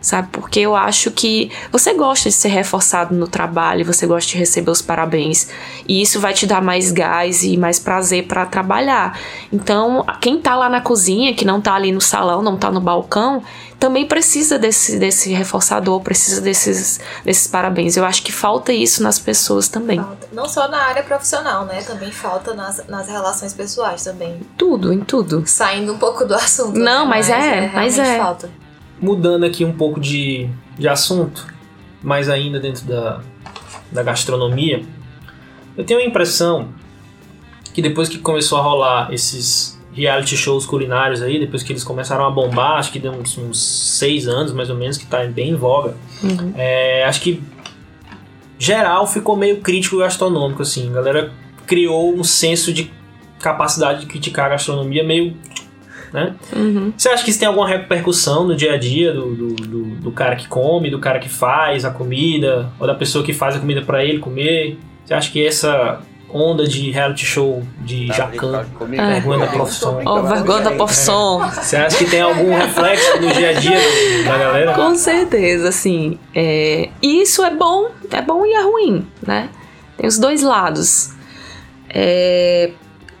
sabe? 0.00 0.28
Porque 0.30 0.60
eu 0.60 0.76
acho 0.76 1.10
que 1.10 1.50
você 1.72 1.92
gosta 1.92 2.28
de 2.28 2.36
ser 2.36 2.50
reforçado 2.50 3.16
no 3.16 3.26
trabalho, 3.26 3.84
você 3.84 4.06
gosta 4.06 4.30
de 4.30 4.38
receber 4.38 4.70
os 4.70 4.80
parabéns, 4.80 5.48
e 5.88 6.00
isso 6.00 6.20
vai 6.20 6.32
te 6.32 6.46
dar 6.46 6.62
mais 6.62 6.92
gás 6.92 7.42
e 7.42 7.56
mais 7.56 7.80
prazer 7.80 8.28
para 8.28 8.46
trabalhar. 8.46 9.18
Então, 9.52 10.06
quem 10.20 10.40
tá 10.40 10.54
lá 10.54 10.68
na 10.68 10.80
cozinha, 10.80 11.34
que 11.34 11.44
não 11.44 11.60
tá 11.60 11.74
ali 11.74 11.90
no 11.90 12.00
salão, 12.00 12.42
não 12.42 12.56
tá 12.56 12.70
no 12.70 12.80
balcão, 12.80 13.42
também 13.78 14.06
precisa 14.06 14.58
desse, 14.58 14.98
desse 14.98 15.32
reforçador, 15.32 16.00
precisa 16.00 16.40
desses, 16.40 17.00
desses 17.24 17.46
parabéns. 17.46 17.96
Eu 17.96 18.04
acho 18.04 18.22
que 18.22 18.32
falta 18.32 18.72
isso 18.72 19.02
nas 19.02 19.18
pessoas 19.18 19.68
também. 19.68 19.98
Falta. 19.98 20.28
Não 20.32 20.48
só 20.48 20.68
na 20.68 20.78
área 20.78 21.02
profissional, 21.02 21.64
né? 21.64 21.82
Também 21.82 22.10
falta 22.10 22.54
nas, 22.54 22.84
nas 22.88 23.08
relações 23.08 23.54
pessoais 23.54 24.02
também. 24.02 24.40
Tudo, 24.56 24.92
em 24.92 25.00
tudo. 25.00 25.44
Saindo 25.46 25.92
um 25.92 25.98
pouco 25.98 26.24
do 26.24 26.34
assunto. 26.34 26.76
Não, 26.76 27.04
né? 27.04 27.10
mas 27.10 27.30
é, 27.30 27.70
mas 27.72 27.96
realmente 27.96 28.00
é. 28.00 28.18
Falta. 28.18 28.50
Mudando 29.00 29.44
aqui 29.44 29.64
um 29.64 29.72
pouco 29.72 30.00
de, 30.00 30.50
de 30.76 30.88
assunto, 30.88 31.46
mas 32.02 32.28
ainda 32.28 32.58
dentro 32.58 32.84
da, 32.84 33.20
da 33.92 34.02
gastronomia, 34.02 34.84
eu 35.76 35.84
tenho 35.84 36.00
a 36.00 36.04
impressão 36.04 36.70
que 37.72 37.80
depois 37.80 38.08
que 38.08 38.18
começou 38.18 38.58
a 38.58 38.62
rolar 38.62 39.14
esses 39.14 39.77
reality 39.98 40.36
shows 40.36 40.64
culinários 40.64 41.20
aí, 41.22 41.38
depois 41.38 41.62
que 41.62 41.72
eles 41.72 41.82
começaram 41.82 42.24
a 42.24 42.30
bombar, 42.30 42.78
acho 42.78 42.92
que 42.92 42.98
deu 42.98 43.12
uns, 43.12 43.36
uns 43.36 43.60
seis 43.98 44.28
anos 44.28 44.52
mais 44.52 44.70
ou 44.70 44.76
menos, 44.76 44.96
que 44.96 45.06
tá 45.06 45.24
bem 45.24 45.50
em 45.50 45.54
voga, 45.56 45.94
Uhum. 46.22 46.52
é, 46.56 47.04
acho 47.04 47.20
que 47.20 47.42
geral 48.58 49.06
ficou 49.06 49.36
meio 49.36 49.58
crítico 49.58 49.98
gastronômico, 49.98 50.62
assim. 50.62 50.88
A 50.90 50.92
galera 50.94 51.32
criou 51.66 52.14
um 52.14 52.24
senso 52.24 52.72
de 52.72 52.90
capacidade 53.40 54.00
de 54.00 54.06
criticar 54.06 54.46
a 54.46 54.48
gastronomia 54.50 55.04
meio. 55.04 55.36
Né? 56.12 56.34
Uhum. 56.56 56.92
Você 56.96 57.08
acha 57.10 57.22
que 57.22 57.30
isso 57.30 57.38
tem 57.38 57.46
alguma 57.46 57.68
repercussão 57.68 58.46
no 58.48 58.56
dia 58.56 58.72
a 58.72 58.76
dia 58.78 59.12
do, 59.12 59.34
do, 59.34 59.54
do, 59.54 59.84
do 59.96 60.10
cara 60.10 60.34
que 60.36 60.48
come, 60.48 60.90
do 60.90 60.98
cara 60.98 61.18
que 61.18 61.28
faz 61.28 61.84
a 61.84 61.90
comida, 61.90 62.72
ou 62.80 62.86
da 62.86 62.94
pessoa 62.94 63.22
que 63.22 63.32
faz 63.32 63.54
a 63.56 63.58
comida 63.60 63.82
pra 63.82 64.02
ele 64.04 64.18
comer? 64.18 64.78
Você 65.04 65.14
acha 65.14 65.30
que 65.30 65.46
essa 65.46 66.00
onda 66.30 66.66
de 66.66 66.90
reality 66.90 67.24
show 67.24 67.62
de 67.80 68.06
Jacan, 68.08 68.66
É. 68.92 68.96
vergonha 69.14 69.38
da 69.40 69.46
profissão, 69.46 70.00
Ó, 70.04 70.22
vergonha 70.22 70.60
da 70.62 70.72
profissão. 70.72 71.40
você 71.50 71.76
acha 71.76 71.96
que 71.98 72.04
tem 72.04 72.20
algum 72.20 72.54
reflexo 72.54 73.20
no 73.20 73.32
dia 73.32 73.50
a 73.50 73.52
dia 73.54 73.78
da 74.24 74.36
galera? 74.38 74.74
Com 74.74 74.94
certeza, 74.94 75.68
assim. 75.70 76.18
É, 76.34 76.90
isso 77.02 77.42
é 77.44 77.50
bom, 77.54 77.90
é 78.10 78.20
bom 78.20 78.44
e 78.44 78.52
é 78.52 78.62
ruim, 78.62 79.06
né? 79.26 79.48
Tem 79.96 80.06
os 80.06 80.18
dois 80.18 80.42
lados. 80.42 81.10
É, 81.88 82.70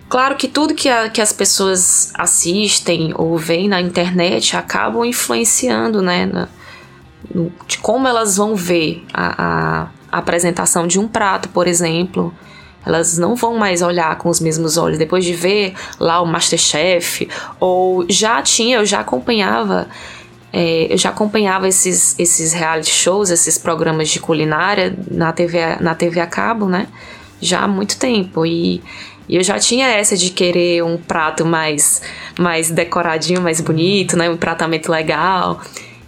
claro 0.08 0.36
que 0.36 0.46
tudo 0.48 0.74
que, 0.74 0.88
a- 0.88 1.08
que 1.08 1.20
as 1.20 1.32
pessoas 1.32 2.12
assistem 2.14 3.12
ou 3.16 3.38
veem 3.38 3.68
na 3.68 3.80
internet 3.80 4.56
acabam 4.56 5.04
influenciando, 5.04 6.02
né? 6.02 6.26
na- 6.26 6.48
no- 7.34 7.52
de 7.66 7.78
como 7.78 8.06
elas 8.06 8.36
vão 8.36 8.54
ver 8.54 9.04
a- 9.12 9.88
a 10.12 10.18
apresentação 10.18 10.86
de 10.86 10.98
um 10.98 11.08
prato, 11.08 11.48
por 11.48 11.66
exemplo. 11.66 12.34
Elas 12.86 13.18
não 13.18 13.34
vão 13.34 13.56
mais 13.56 13.82
olhar 13.82 14.16
com 14.16 14.28
os 14.28 14.40
mesmos 14.40 14.76
olhos. 14.76 14.98
Depois 14.98 15.24
de 15.24 15.34
ver 15.34 15.74
lá 15.98 16.20
o 16.20 16.26
Masterchef, 16.26 17.28
ou 17.60 18.06
já 18.08 18.40
tinha, 18.42 18.78
eu 18.78 18.86
já 18.86 19.00
acompanhava 19.00 19.88
é, 20.52 20.92
eu 20.92 20.96
já 20.96 21.10
acompanhava 21.10 21.68
esses, 21.68 22.18
esses 22.18 22.52
reality 22.52 22.90
shows, 22.90 23.30
esses 23.30 23.58
programas 23.58 24.08
de 24.08 24.18
culinária 24.18 24.96
na 25.10 25.32
TV, 25.32 25.76
na 25.80 25.94
TV 25.94 26.20
a 26.20 26.26
cabo, 26.26 26.66
né? 26.66 26.88
Já 27.40 27.60
há 27.60 27.68
muito 27.68 27.98
tempo. 27.98 28.46
E, 28.46 28.82
e 29.28 29.36
eu 29.36 29.42
já 29.42 29.58
tinha 29.58 29.86
essa 29.88 30.16
de 30.16 30.30
querer 30.30 30.82
um 30.82 30.96
prato 30.96 31.44
mais, 31.44 32.00
mais 32.38 32.70
decoradinho, 32.70 33.42
mais 33.42 33.60
bonito, 33.60 34.16
né? 34.16 34.30
Um 34.30 34.36
tratamento 34.36 34.90
legal. 34.90 35.60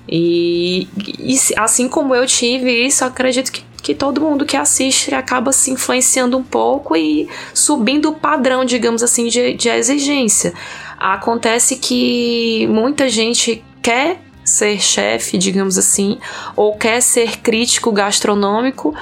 E, 0.08 0.88
e 1.18 1.36
assim 1.56 1.88
como 1.88 2.14
eu 2.14 2.26
tive 2.26 2.86
isso, 2.86 3.04
acredito 3.04 3.52
que, 3.52 3.62
que 3.82 3.94
todo 3.94 4.20
mundo 4.20 4.44
que 4.44 4.56
assiste 4.56 5.14
acaba 5.14 5.52
se 5.52 5.70
influenciando 5.70 6.36
um 6.36 6.42
pouco 6.42 6.96
e 6.96 7.28
subindo 7.54 8.10
o 8.10 8.14
padrão, 8.14 8.64
digamos 8.64 9.02
assim, 9.02 9.28
de, 9.28 9.54
de 9.54 9.68
exigência. 9.68 10.52
Acontece 10.98 11.76
que 11.76 12.66
muita 12.68 13.08
gente 13.08 13.64
quer 13.82 14.20
ser 14.44 14.80
chefe, 14.80 15.38
digamos 15.38 15.78
assim, 15.78 16.18
ou 16.56 16.76
quer 16.76 17.00
ser 17.00 17.38
crítico 17.38 17.92
gastronômico, 17.92 18.94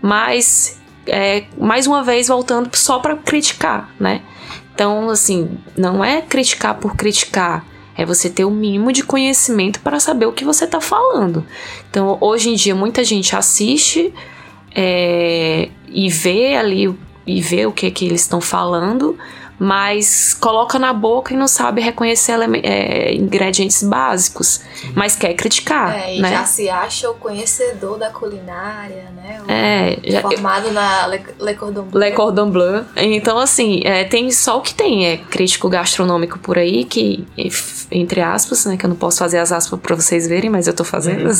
mas 0.00 0.80
é, 1.06 1.44
mais 1.58 1.86
uma 1.86 2.02
vez 2.02 2.28
voltando 2.28 2.74
só 2.74 2.98
para 2.98 3.16
criticar, 3.16 3.90
né? 4.00 4.22
Então, 4.74 5.08
assim, 5.10 5.56
não 5.76 6.04
é 6.04 6.20
criticar 6.20 6.74
por 6.74 6.96
criticar, 6.96 7.64
é 7.96 8.04
você 8.04 8.28
ter 8.28 8.44
o 8.44 8.50
mínimo 8.50 8.92
de 8.92 9.04
conhecimento 9.04 9.80
para 9.80 10.00
saber 10.00 10.26
o 10.26 10.32
que 10.32 10.44
você 10.44 10.64
está 10.64 10.80
falando. 10.80 11.46
Então, 11.90 12.18
hoje 12.20 12.50
em 12.50 12.54
dia, 12.54 12.74
muita 12.74 13.04
gente 13.04 13.36
assiste 13.36 14.12
é, 14.74 15.68
e 15.88 16.08
vê 16.08 16.56
ali 16.56 16.94
e 17.26 17.40
vê 17.40 17.64
o 17.64 17.72
que, 17.72 17.90
que 17.90 18.04
eles 18.04 18.20
estão 18.20 18.40
falando, 18.40 19.16
mas 19.58 20.34
coloca 20.34 20.78
na 20.78 20.92
boca 20.92 21.32
e 21.32 21.36
não 21.36 21.46
sabe 21.48 21.80
reconhecer 21.80 22.36
é, 22.62 23.14
ingredientes 23.14 23.82
básicos, 23.82 24.60
mas 24.94 25.14
quer 25.16 25.34
criticar, 25.34 25.96
É, 25.96 26.16
e 26.16 26.20
né? 26.20 26.30
já 26.30 26.44
se 26.44 26.68
acha 26.68 27.10
o 27.10 27.14
conhecedor 27.14 27.98
da 27.98 28.10
culinária, 28.10 29.04
né? 29.16 29.40
O 29.46 29.50
É, 29.50 29.96
já- 30.04 30.20
formado 30.22 30.70
na 30.72 31.06
Le, 31.06 31.20
Le 31.40 31.54
Cordon 31.54 31.82
Bleu. 31.84 32.02
Le 32.04 32.12
Cordon 32.12 32.50
Bleu. 32.50 32.84
Então, 32.96 33.38
assim, 33.38 33.80
é, 33.84 34.04
tem 34.04 34.30
só 34.30 34.58
o 34.58 34.60
que 34.60 34.74
tem, 34.74 35.06
é 35.06 35.16
crítico 35.16 35.68
gastronômico 35.68 36.38
por 36.38 36.58
aí, 36.58 36.84
que, 36.84 37.26
entre 37.90 38.20
aspas, 38.20 38.64
né, 38.66 38.76
que 38.76 38.84
eu 38.84 38.88
não 38.90 38.96
posso 38.96 39.18
fazer 39.18 39.38
as 39.38 39.52
aspas 39.52 39.78
pra 39.80 39.94
vocês 39.94 40.26
verem, 40.26 40.50
mas 40.50 40.66
eu 40.66 40.74
tô 40.74 40.84
fazendo. 40.84 41.28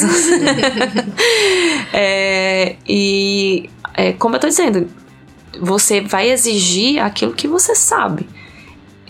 É, 1.92 2.76
e, 2.88 3.68
é, 3.94 4.12
como 4.12 4.34
eu 4.36 4.40
tô 4.40 4.48
dizendo, 4.48 4.88
você 5.60 6.00
vai 6.00 6.30
exigir 6.30 7.02
aquilo 7.02 7.32
que 7.32 7.48
você 7.48 7.74
sabe. 7.74 8.28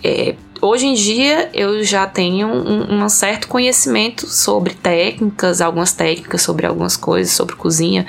É, 0.03 0.35
hoje 0.61 0.87
em 0.87 0.93
dia, 0.93 1.49
eu 1.53 1.83
já 1.83 2.05
tenho 2.05 2.47
um, 2.47 3.03
um 3.03 3.09
certo 3.09 3.47
conhecimento 3.47 4.27
sobre 4.27 4.73
técnicas, 4.73 5.61
algumas 5.61 5.91
técnicas 5.91 6.41
sobre 6.41 6.65
algumas 6.65 6.95
coisas, 6.95 7.33
sobre 7.33 7.55
cozinha. 7.55 8.05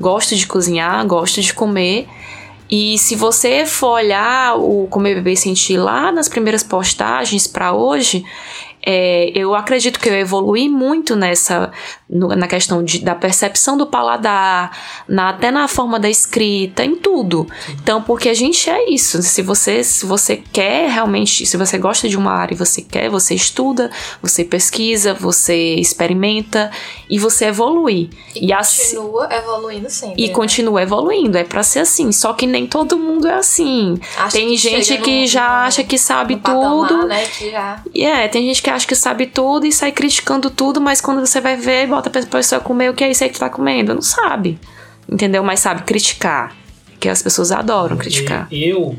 Gosto 0.00 0.34
de 0.36 0.46
cozinhar, 0.46 1.06
gosto 1.06 1.40
de 1.40 1.54
comer. 1.54 2.08
E 2.70 2.98
se 2.98 3.14
você 3.14 3.64
for 3.64 3.92
olhar 3.92 4.56
o 4.58 4.88
Comer 4.88 5.14
Beber 5.14 5.34
e 5.34 5.36
Sentir 5.36 5.76
lá 5.76 6.10
nas 6.10 6.28
primeiras 6.28 6.64
postagens 6.64 7.46
para 7.46 7.72
hoje, 7.72 8.24
é, 8.84 9.32
eu 9.34 9.54
acredito 9.54 9.98
que 9.98 10.08
eu 10.08 10.14
evolui 10.14 10.68
muito 10.68 11.16
nessa 11.16 11.72
no- 12.08 12.28
na 12.36 12.46
questão 12.46 12.82
de- 12.84 13.00
da 13.00 13.14
percepção 13.14 13.76
do 13.76 13.86
paladar, 13.86 14.70
na- 15.08 15.30
até 15.30 15.50
na 15.50 15.66
forma 15.68 15.98
da 15.98 16.08
escrita, 16.08 16.84
em 16.84 16.94
tudo. 16.96 17.46
Então, 17.70 18.00
porque 18.02 18.28
a 18.28 18.34
gente 18.34 18.70
é 18.70 18.90
isso. 18.90 19.20
Se 19.22 19.42
você 19.42 19.82
se 19.82 20.06
você 20.06 20.36
quer 20.52 20.88
realmente, 20.90 21.44
se 21.46 21.56
você 21.56 21.76
gosta 21.78 22.08
de 22.08 22.16
uma 22.16 22.32
área 22.32 22.54
e 22.54 22.56
você 22.56 22.80
quer, 22.80 23.08
você 23.10 23.34
estuda, 23.34 23.90
você 24.22 24.44
pesquisa, 24.44 25.12
você 25.14 25.74
experimenta 25.74 26.70
e 27.10 27.18
você 27.18 27.46
evolui. 27.46 28.10
E, 28.34 28.46
E 28.48 28.52
assim- 28.52 28.96
continua 28.96 29.28
evoluindo 29.34 29.90
sempre. 29.90 30.22
E 30.24 30.28
né? 30.28 30.32
continua 30.34 30.82
evoluindo, 30.82 31.38
é 31.38 31.44
pra 31.44 31.62
ser 31.62 31.80
assim. 31.80 32.12
Só 32.12 32.32
que 32.32 32.46
nem 32.46 32.66
todo 32.66 32.98
mundo 32.98 33.26
é 33.26 33.34
assim. 33.34 33.98
Acha 34.16 34.36
tem 34.36 34.48
que 34.48 34.56
gente 34.56 34.98
que 34.98 35.20
num- 35.22 35.26
já 35.26 35.64
acha 35.64 35.82
que 35.82 35.98
sabe 35.98 36.36
patamar, 36.36 36.88
tudo. 36.88 37.06
né, 37.06 37.24
que 37.26 37.50
já... 37.50 37.82
E 37.94 38.04
é, 38.04 38.28
tem 38.28 38.46
gente 38.46 38.62
que 38.62 38.70
acha 38.70 38.86
que 38.86 38.94
sabe 38.94 39.26
tudo 39.26 39.66
e 39.66 39.72
sai 39.72 39.90
criticando 39.92 40.50
tudo, 40.50 40.80
mas 40.80 41.00
quando 41.00 41.24
você 41.24 41.40
vai 41.40 41.56
ver, 41.56 41.86
bota 41.96 42.10
pra 42.10 42.22
pessoa 42.22 42.60
comer 42.60 42.90
o 42.90 42.94
que 42.94 43.02
é 43.04 43.10
isso 43.10 43.22
aí 43.24 43.30
que 43.30 43.36
tu 43.36 43.40
tá 43.40 43.48
comendo. 43.50 43.94
Não 43.94 44.02
sabe. 44.02 44.58
Entendeu? 45.08 45.42
Mas 45.42 45.60
sabe 45.60 45.82
criticar. 45.82 46.54
Que 47.00 47.08
as 47.08 47.22
pessoas 47.22 47.52
adoram 47.52 47.96
criticar. 47.96 48.48
E- 48.50 48.68
Eu, 48.68 48.96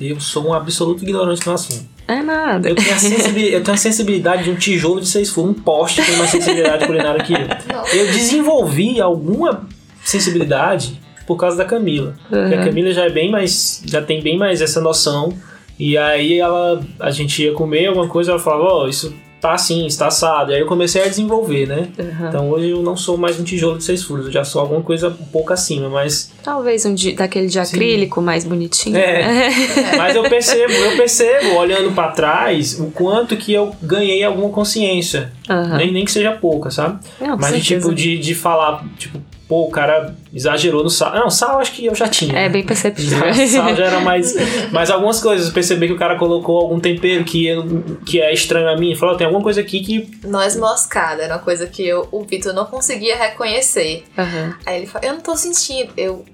eu 0.00 0.18
sou 0.20 0.48
um 0.48 0.52
absoluto 0.54 1.02
ignorante 1.04 1.46
no 1.46 1.52
assunto. 1.54 1.84
É 2.08 2.22
nada. 2.22 2.68
Eu 2.68 2.76
tenho, 2.76 2.92
a 2.94 2.98
sensibilidade, 2.98 3.52
eu 3.54 3.62
tenho 3.64 3.74
a 3.74 3.78
sensibilidade 3.78 4.44
de 4.44 4.50
um 4.50 4.54
tijolo 4.56 5.00
de 5.00 5.08
seis 5.08 5.28
furos, 5.30 5.50
um 5.50 5.54
poste 5.54 6.02
tem 6.04 6.16
mais 6.16 6.30
sensibilidade 6.30 6.86
culinária 6.86 7.22
que 7.24 7.32
eu. 7.32 7.38
Não. 7.40 7.84
Eu 7.88 8.06
desenvolvi 8.12 9.00
alguma 9.00 9.66
sensibilidade 10.04 11.00
por 11.26 11.36
causa 11.36 11.56
da 11.56 11.64
Camila. 11.64 12.14
Porque 12.28 12.54
a 12.54 12.58
Uhum. 12.58 12.64
Camila 12.64 12.92
já 12.92 13.04
é 13.04 13.10
bem 13.10 13.30
mais. 13.30 13.82
já 13.84 14.00
tem 14.00 14.22
bem 14.22 14.38
mais 14.38 14.60
essa 14.62 14.80
noção. 14.80 15.32
E 15.78 15.98
aí 15.98 16.38
ela. 16.38 16.80
A 17.00 17.10
gente 17.10 17.42
ia 17.42 17.52
comer 17.52 17.86
alguma 17.86 18.08
coisa, 18.08 18.30
ela 18.32 18.40
falava, 18.40 18.64
ó, 18.64 18.88
isso 18.88 19.12
tá 19.46 19.54
assim, 19.54 19.86
está 19.86 20.08
assado. 20.08 20.50
E 20.50 20.54
aí 20.54 20.60
eu 20.60 20.66
comecei 20.66 21.02
a 21.02 21.08
desenvolver, 21.08 21.66
né? 21.66 21.88
Uhum. 21.98 22.28
Então 22.28 22.50
hoje 22.50 22.70
eu 22.70 22.82
não 22.82 22.96
sou 22.96 23.16
mais 23.16 23.38
um 23.38 23.44
tijolo 23.44 23.78
de 23.78 23.84
seis 23.84 24.02
furos, 24.02 24.26
eu 24.26 24.32
já 24.32 24.44
sou 24.44 24.60
alguma 24.60 24.82
coisa 24.82 25.08
um 25.08 25.26
pouco 25.26 25.52
acima, 25.52 25.88
mas. 25.88 26.32
Talvez 26.42 26.84
um 26.84 26.94
de, 26.94 27.12
daquele 27.12 27.46
de 27.46 27.58
acrílico 27.58 28.20
mais 28.20 28.44
bonitinho. 28.44 28.96
É. 28.96 29.46
Mas 29.96 30.14
eu 30.14 30.22
percebo, 30.24 30.72
eu 30.72 30.96
percebo, 30.96 31.54
olhando 31.56 31.92
pra 31.92 32.08
trás, 32.08 32.78
o 32.78 32.90
quanto 32.90 33.36
que 33.36 33.52
eu 33.52 33.74
ganhei 33.82 34.22
alguma 34.22 34.48
consciência. 34.50 35.32
Aham. 35.48 35.76
Nem, 35.76 35.92
nem 35.92 36.04
que 36.04 36.12
seja 36.12 36.32
pouca, 36.32 36.70
sabe? 36.70 36.98
Não, 37.20 37.36
Mas 37.36 37.54
de, 37.54 37.62
certeza. 37.62 37.80
tipo, 37.88 37.94
de, 37.94 38.18
de 38.18 38.34
falar, 38.34 38.84
tipo, 38.98 39.18
pô, 39.48 39.62
o 39.64 39.70
cara 39.70 40.14
exagerou 40.34 40.82
no 40.82 40.90
sal. 40.90 41.14
Não, 41.14 41.30
sal 41.30 41.58
acho 41.58 41.72
que 41.72 41.86
eu 41.86 41.94
já 41.94 42.08
tinha. 42.08 42.32
É 42.32 42.42
né? 42.42 42.48
bem 42.48 42.64
perceptível. 42.64 43.18
Já, 43.32 43.46
sal 43.46 43.74
já 43.76 43.84
era 43.84 44.00
mais. 44.00 44.34
Mas 44.72 44.90
algumas 44.90 45.20
coisas, 45.20 45.50
perceber 45.50 45.86
que 45.86 45.92
o 45.92 45.98
cara 45.98 46.16
colocou 46.16 46.58
algum 46.58 46.80
tempero 46.80 47.24
que, 47.24 47.46
eu- 47.46 47.84
que 48.04 48.20
é 48.20 48.32
estranho 48.32 48.68
a 48.68 48.76
mim. 48.76 48.94
Falou, 48.94 49.16
tem 49.16 49.26
alguma 49.26 49.42
coisa 49.42 49.60
aqui 49.60 49.80
que. 49.80 50.18
Noz 50.26 50.56
moscada 50.56 51.22
era 51.22 51.34
uma 51.34 51.42
coisa 51.42 51.66
que 51.66 51.86
eu, 51.86 52.08
o 52.10 52.24
Vitor 52.24 52.52
não 52.52 52.66
conseguia 52.66 53.16
reconhecer. 53.16 54.04
Aham. 54.18 54.54
Aí 54.66 54.78
ele 54.78 54.86
falou, 54.86 55.08
eu 55.08 55.14
não 55.14 55.20
tô 55.20 55.36
sentindo. 55.36 55.92
Eu, 55.96 56.24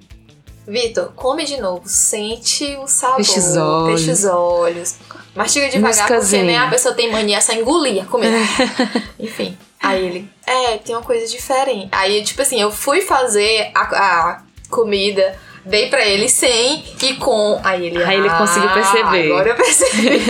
Vitor, 0.66 1.12
come 1.16 1.44
de 1.44 1.60
novo, 1.60 1.82
sente 1.84 2.76
o 2.76 2.86
sabor. 2.86 3.16
Fecha 3.24 3.40
os 3.40 3.56
olhos. 3.56 4.00
Fecha 4.00 4.12
os 4.12 4.24
olhos. 4.24 4.94
Mastiga 5.34 5.68
devagar, 5.68 6.10
Música 6.10 6.20
porque 6.20 6.42
né, 6.42 6.58
a 6.58 6.68
pessoa 6.68 6.94
tem 6.94 7.10
mania 7.10 7.40
só 7.40 7.52
engolir 7.52 8.02
a 8.02 8.06
comida. 8.06 8.36
Enfim. 9.18 9.56
Aí 9.82 10.06
ele, 10.06 10.28
é, 10.46 10.76
tem 10.78 10.94
uma 10.94 11.02
coisa 11.02 11.26
diferente. 11.26 11.88
Aí, 11.92 12.22
tipo 12.22 12.42
assim, 12.42 12.60
eu 12.60 12.70
fui 12.70 13.02
fazer 13.02 13.70
a, 13.74 13.80
a 13.80 14.42
comida, 14.68 15.34
dei 15.64 15.88
pra 15.88 16.04
ele 16.04 16.28
sem 16.28 16.82
e 17.02 17.14
com. 17.14 17.60
Aí 17.62 17.86
ele, 17.86 18.02
Aí 18.02 18.18
ele 18.18 18.28
"Ah, 18.28 18.38
conseguiu 18.38 18.70
perceber." 18.70 19.30
Agora 19.30 19.48
eu 19.50 19.54
percebi. 19.54 20.20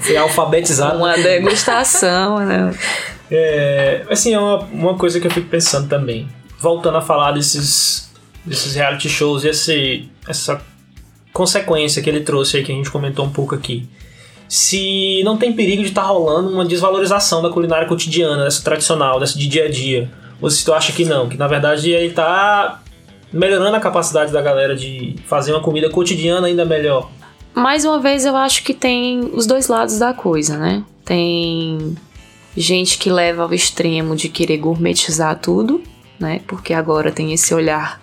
Foi 0.00 0.16
alfabetizado. 0.16 0.98
Uma 0.98 1.16
degustação, 1.16 2.38
né? 2.40 2.74
É, 3.30 4.04
assim, 4.10 4.34
é 4.34 4.38
uma, 4.38 4.58
uma 4.64 4.98
coisa 4.98 5.18
que 5.20 5.26
eu 5.26 5.30
fico 5.30 5.48
pensando 5.48 5.88
também. 5.88 6.28
Voltando 6.58 6.98
a 6.98 7.02
falar 7.02 7.32
desses, 7.32 8.10
desses 8.44 8.74
reality 8.74 9.08
shows 9.08 9.44
e 9.44 9.48
esse, 9.48 10.08
essa 10.28 10.60
consequência 11.32 12.02
que 12.02 12.08
ele 12.08 12.20
trouxe 12.20 12.58
aí, 12.58 12.64
que 12.64 12.72
a 12.72 12.74
gente 12.74 12.90
comentou 12.90 13.24
um 13.24 13.30
pouco 13.30 13.54
aqui. 13.54 13.88
Se 14.48 15.22
não 15.24 15.36
tem 15.36 15.52
perigo 15.52 15.82
de 15.82 15.88
estar 15.88 16.02
rolando 16.02 16.50
uma 16.50 16.64
desvalorização 16.64 17.42
da 17.42 17.50
culinária 17.50 17.88
cotidiana, 17.88 18.44
dessa 18.44 18.62
tradicional, 18.62 19.18
dessa 19.18 19.38
de 19.38 19.48
dia 19.48 19.64
a 19.66 19.70
dia. 19.70 20.10
Ou 20.40 20.50
se 20.50 20.64
tu 20.64 20.72
acha 20.72 20.92
que 20.92 21.04
não, 21.04 21.28
que 21.28 21.36
na 21.36 21.46
verdade 21.48 21.90
ele 21.90 22.12
tá 22.12 22.82
melhorando 23.32 23.76
a 23.76 23.80
capacidade 23.80 24.32
da 24.32 24.40
galera 24.40 24.76
de 24.76 25.16
fazer 25.26 25.52
uma 25.52 25.60
comida 25.60 25.90
cotidiana 25.90 26.46
ainda 26.46 26.64
melhor. 26.64 27.10
Mais 27.54 27.84
uma 27.84 28.00
vez, 28.00 28.24
eu 28.24 28.36
acho 28.36 28.62
que 28.62 28.74
tem 28.74 29.30
os 29.32 29.46
dois 29.46 29.68
lados 29.68 29.98
da 29.98 30.12
coisa, 30.12 30.56
né? 30.56 30.84
Tem 31.04 31.96
gente 32.56 32.98
que 32.98 33.10
leva 33.10 33.42
ao 33.42 33.54
extremo 33.54 34.14
de 34.16 34.28
querer 34.28 34.58
gourmetizar 34.58 35.38
tudo, 35.38 35.82
né? 36.18 36.40
Porque 36.46 36.72
agora 36.72 37.10
tem 37.10 37.32
esse 37.32 37.54
olhar, 37.54 38.00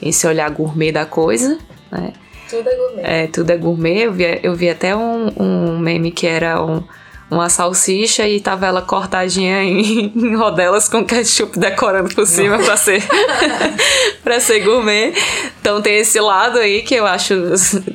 esse 0.00 0.26
olhar 0.26 0.50
gourmet 0.50 0.92
da 0.92 1.06
coisa, 1.06 1.58
né? 1.90 2.12
Tudo 2.48 2.68
é 2.68 2.74
gourmet. 2.76 3.02
É, 3.02 3.26
tudo 3.26 3.50
é 3.50 3.56
gourmet. 3.56 3.98
Eu 4.02 4.12
vi, 4.12 4.40
eu 4.42 4.54
vi 4.54 4.68
até 4.70 4.94
um, 4.96 5.30
um 5.36 5.78
meme 5.78 6.10
que 6.10 6.26
era 6.26 6.62
um- 6.64 6.82
uma 7.30 7.50
salsicha 7.50 8.26
e 8.26 8.40
tava 8.40 8.64
ela 8.66 8.80
cortadinha 8.80 9.62
em, 9.62 10.10
em 10.16 10.34
rodelas 10.34 10.88
com 10.88 11.04
ketchup 11.04 11.58
decorando 11.58 12.14
por 12.14 12.26
cima 12.26 12.58
pra 12.58 12.74
ser, 12.74 13.02
pra 14.24 14.40
ser 14.40 14.60
gourmet. 14.60 15.12
Então 15.60 15.82
tem 15.82 15.98
esse 15.98 16.18
lado 16.20 16.58
aí 16.58 16.80
que 16.82 16.94
eu 16.94 17.06
acho 17.06 17.34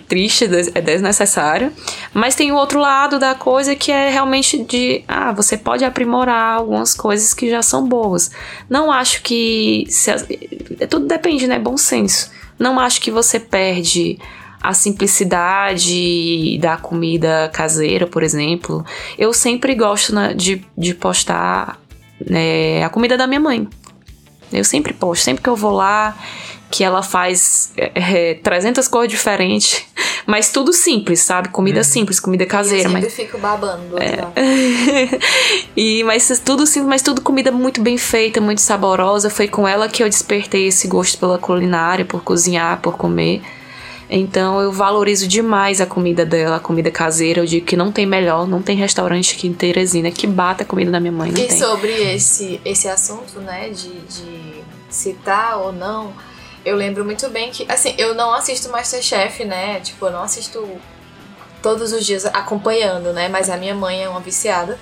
triste, 0.07 0.45
é 0.75 0.81
desnecessário. 0.81 1.71
Mas 2.13 2.35
tem 2.35 2.51
o 2.51 2.55
outro 2.55 2.79
lado 2.79 3.17
da 3.17 3.33
coisa 3.33 3.75
que 3.75 3.91
é 3.91 4.09
realmente 4.09 4.63
de, 4.63 5.03
ah, 5.07 5.31
você 5.31 5.57
pode 5.57 5.83
aprimorar 5.83 6.57
algumas 6.59 6.93
coisas 6.93 7.33
que 7.33 7.49
já 7.49 7.63
são 7.63 7.87
boas. 7.87 8.29
Não 8.69 8.91
acho 8.91 9.23
que. 9.23 9.85
se 9.89 10.11
as- 10.11 10.27
tudo 10.89 11.07
depende, 11.07 11.47
né? 11.47 11.57
Bom 11.57 11.75
senso. 11.77 12.31
Não 12.59 12.79
acho 12.79 13.01
que 13.01 13.09
você 13.09 13.39
perde 13.39 14.19
a 14.63 14.73
simplicidade 14.73 16.57
da 16.59 16.77
comida 16.77 17.51
caseira, 17.53 18.07
por 18.07 18.23
exemplo. 18.23 18.85
Eu 19.17 19.33
sempre 19.33 19.75
gosto 19.75 20.15
né, 20.15 20.33
de, 20.33 20.65
de 20.77 20.95
postar 20.95 21.77
né, 22.25 22.81
a 22.81 22.89
comida 22.89 23.17
da 23.17 23.27
minha 23.27 23.41
mãe. 23.41 23.67
Eu 24.53 24.63
sempre 24.63 24.93
posto, 24.93 25.23
sempre 25.23 25.43
que 25.43 25.49
eu 25.49 25.55
vou 25.55 25.71
lá, 25.71 26.15
que 26.71 26.81
ela 26.81 27.03
faz 27.03 27.73
é, 27.75 28.29
é, 28.29 28.33
300 28.35 28.87
cores 28.87 29.11
diferentes, 29.11 29.83
mas 30.25 30.49
tudo 30.49 30.71
simples, 30.71 31.19
sabe? 31.19 31.49
Comida 31.49 31.83
simples, 31.83 32.19
comida 32.19 32.45
caseira. 32.45 32.87
eu 32.87 32.93
Mas 32.93 33.03
sempre 33.03 33.25
fico 33.25 33.37
babando 33.39 33.89
do 33.89 33.95
outro 33.95 34.21
lado. 34.21 34.33
e 35.75 36.03
mas 36.05 36.39
tudo 36.39 36.65
simples, 36.65 36.89
mas 36.89 37.01
tudo 37.01 37.19
comida 37.19 37.51
muito 37.51 37.81
bem 37.81 37.97
feita, 37.97 38.39
muito 38.39 38.61
saborosa. 38.61 39.29
Foi 39.29 39.49
com 39.49 39.67
ela 39.67 39.89
que 39.89 40.01
eu 40.01 40.07
despertei 40.07 40.67
esse 40.67 40.87
gosto 40.87 41.17
pela 41.17 41.37
culinária, 41.37 42.05
por 42.05 42.23
cozinhar, 42.23 42.79
por 42.79 42.95
comer. 42.95 43.41
Então 44.09 44.61
eu 44.61 44.71
valorizo 44.71 45.27
demais 45.27 45.81
a 45.81 45.85
comida 45.85 46.25
dela, 46.25 46.57
a 46.57 46.59
comida 46.59 46.91
caseira. 46.91 47.39
Eu 47.41 47.45
digo 47.45 47.65
que 47.65 47.75
não 47.75 47.91
tem 47.91 48.05
melhor, 48.05 48.47
não 48.47 48.61
tem 48.61 48.75
restaurante 48.77 49.35
aqui 49.35 49.47
em 49.47 49.53
Teresina 49.53 50.11
que 50.11 50.27
bata 50.27 50.63
a 50.63 50.65
comida 50.65 50.91
da 50.91 50.99
minha 50.99 51.11
mãe, 51.11 51.29
E 51.29 51.33
tem. 51.33 51.49
sobre 51.49 51.91
esse, 52.13 52.61
esse 52.63 52.87
assunto, 52.87 53.39
né, 53.39 53.69
de, 53.69 53.89
de 53.89 54.63
citar 54.89 55.57
ou 55.59 55.71
não, 55.71 56.13
eu 56.65 56.75
lembro 56.75 57.03
muito 57.03 57.27
bem 57.29 57.49
que, 57.49 57.65
assim, 57.69 57.95
eu 57.97 58.13
não 58.13 58.33
assisto 58.33 58.69
Masterchef, 58.69 59.43
né, 59.45 59.79
tipo, 59.79 60.05
eu 60.05 60.11
não 60.11 60.23
assisto 60.23 60.67
todos 61.61 61.91
os 61.93 62.05
dias 62.05 62.25
acompanhando, 62.25 63.13
né, 63.13 63.27
mas 63.29 63.49
a 63.49 63.57
minha 63.57 63.73
mãe 63.73 64.03
é 64.03 64.09
uma 64.09 64.19
viciada. 64.19 64.77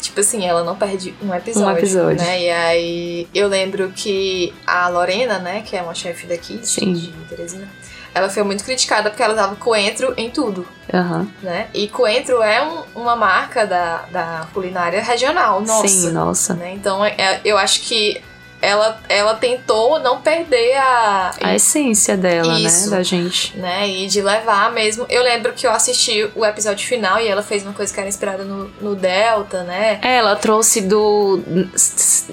Tipo 0.00 0.20
assim, 0.20 0.46
ela 0.46 0.62
não 0.62 0.76
perde 0.76 1.12
um 1.20 1.34
episódio. 1.34 1.74
Um 1.74 1.78
episódio. 1.78 2.16
Né? 2.24 2.42
E 2.42 2.50
aí 2.50 3.28
eu 3.34 3.48
lembro 3.48 3.90
que 3.90 4.54
a 4.64 4.88
Lorena, 4.88 5.40
né, 5.40 5.62
que 5.66 5.76
é 5.76 5.82
uma 5.82 5.94
chefe 5.94 6.24
daqui, 6.26 6.60
Sim. 6.62 6.92
de 6.92 7.10
Teresina, 7.28 7.68
ela 8.14 8.28
foi 8.28 8.42
muito 8.42 8.64
criticada 8.64 9.10
porque 9.10 9.22
ela 9.22 9.34
usava 9.34 9.56
coentro 9.56 10.12
em 10.16 10.30
tudo 10.30 10.66
Aham. 10.92 11.28
né? 11.42 11.68
E 11.74 11.88
coentro 11.88 12.42
é 12.42 12.62
um- 12.62 12.82
uma 13.02 13.14
marca 13.16 13.66
da, 13.66 14.04
da 14.10 14.46
culinária 14.54 15.02
regional, 15.02 15.60
nossa. 15.60 15.88
Sim, 15.88 16.10
nossa. 16.12 16.54
Né? 16.54 16.72
Então 16.74 17.04
é- 17.04 17.14
é- 17.18 17.40
eu 17.44 17.56
acho 17.58 17.80
que 17.82 18.20
ela, 18.60 19.00
ela 19.08 19.34
tentou 19.34 20.00
não 20.00 20.20
perder 20.20 20.76
a. 20.78 21.30
A 21.40 21.54
essência 21.54 22.16
dela, 22.16 22.58
Isso. 22.58 22.90
né? 22.90 22.96
Da 22.96 23.02
gente. 23.04 23.56
Né? 23.56 23.88
E 23.88 24.08
de 24.08 24.20
levar 24.20 24.72
mesmo. 24.72 25.06
Eu 25.08 25.22
lembro 25.22 25.52
que 25.52 25.64
eu 25.64 25.70
assisti 25.70 26.28
o 26.34 26.44
episódio 26.44 26.84
final 26.84 27.20
e 27.20 27.28
ela 27.28 27.40
fez 27.42 27.62
uma 27.62 27.72
coisa 27.72 27.94
que 27.94 28.00
era 28.00 28.08
inspirada 28.08 28.42
no, 28.42 28.64
no 28.80 28.96
Delta, 28.96 29.62
né? 29.62 30.00
É, 30.02 30.16
ela 30.16 30.34
trouxe 30.34 30.80
do 30.80 31.40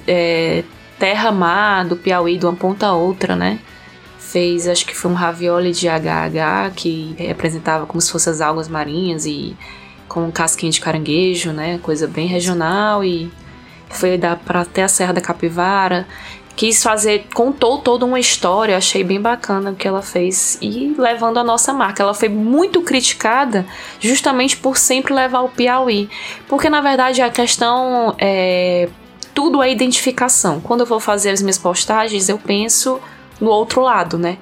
é, 0.07 0.63
terra-mar, 0.97 1.85
do 1.85 1.95
Piauí, 1.95 2.37
de 2.37 2.45
uma 2.45 2.55
ponta 2.55 2.87
a 2.87 2.93
outra, 2.93 3.35
né? 3.35 3.59
Fez, 4.35 4.67
acho 4.67 4.85
que 4.85 4.93
foi 4.93 5.09
um 5.09 5.13
ravioli 5.13 5.71
de 5.71 5.87
HH, 5.87 6.73
que 6.75 7.15
representava 7.17 7.85
como 7.85 8.01
se 8.01 8.11
fossem 8.11 8.33
as 8.33 8.41
algas 8.41 8.67
marinhas 8.67 9.25
e 9.25 9.55
com 10.09 10.29
casquinha 10.29 10.69
de 10.69 10.81
caranguejo, 10.81 11.53
né? 11.53 11.79
Coisa 11.81 12.05
bem 12.05 12.27
regional 12.27 13.01
e 13.01 13.31
foi 13.89 14.17
dar 14.17 14.35
para 14.35 14.59
até 14.59 14.83
a 14.83 14.89
Serra 14.89 15.13
da 15.13 15.21
Capivara. 15.21 16.05
Quis 16.53 16.83
fazer, 16.83 17.27
contou 17.33 17.77
toda 17.77 18.03
uma 18.03 18.19
história, 18.19 18.75
achei 18.75 19.05
bem 19.05 19.21
bacana 19.21 19.71
o 19.71 19.75
que 19.75 19.87
ela 19.87 20.01
fez 20.01 20.57
e 20.61 20.93
levando 20.97 21.37
a 21.37 21.43
nossa 21.43 21.71
marca. 21.71 22.03
Ela 22.03 22.13
foi 22.13 22.27
muito 22.27 22.81
criticada 22.81 23.65
justamente 24.01 24.57
por 24.57 24.75
sempre 24.75 25.13
levar 25.13 25.43
o 25.43 25.49
Piauí, 25.49 26.09
porque 26.49 26.69
na 26.69 26.81
verdade 26.81 27.21
a 27.21 27.29
questão 27.29 28.13
é 28.19 28.89
tudo 29.33 29.63
é 29.63 29.71
identificação. 29.71 30.59
Quando 30.59 30.81
eu 30.81 30.85
vou 30.85 30.99
fazer 30.99 31.29
as 31.29 31.41
minhas 31.41 31.57
postagens, 31.57 32.27
eu 32.27 32.37
penso 32.37 32.99
no 33.39 33.49
outro 33.49 33.81
lado, 33.81 34.17
né? 34.17 34.37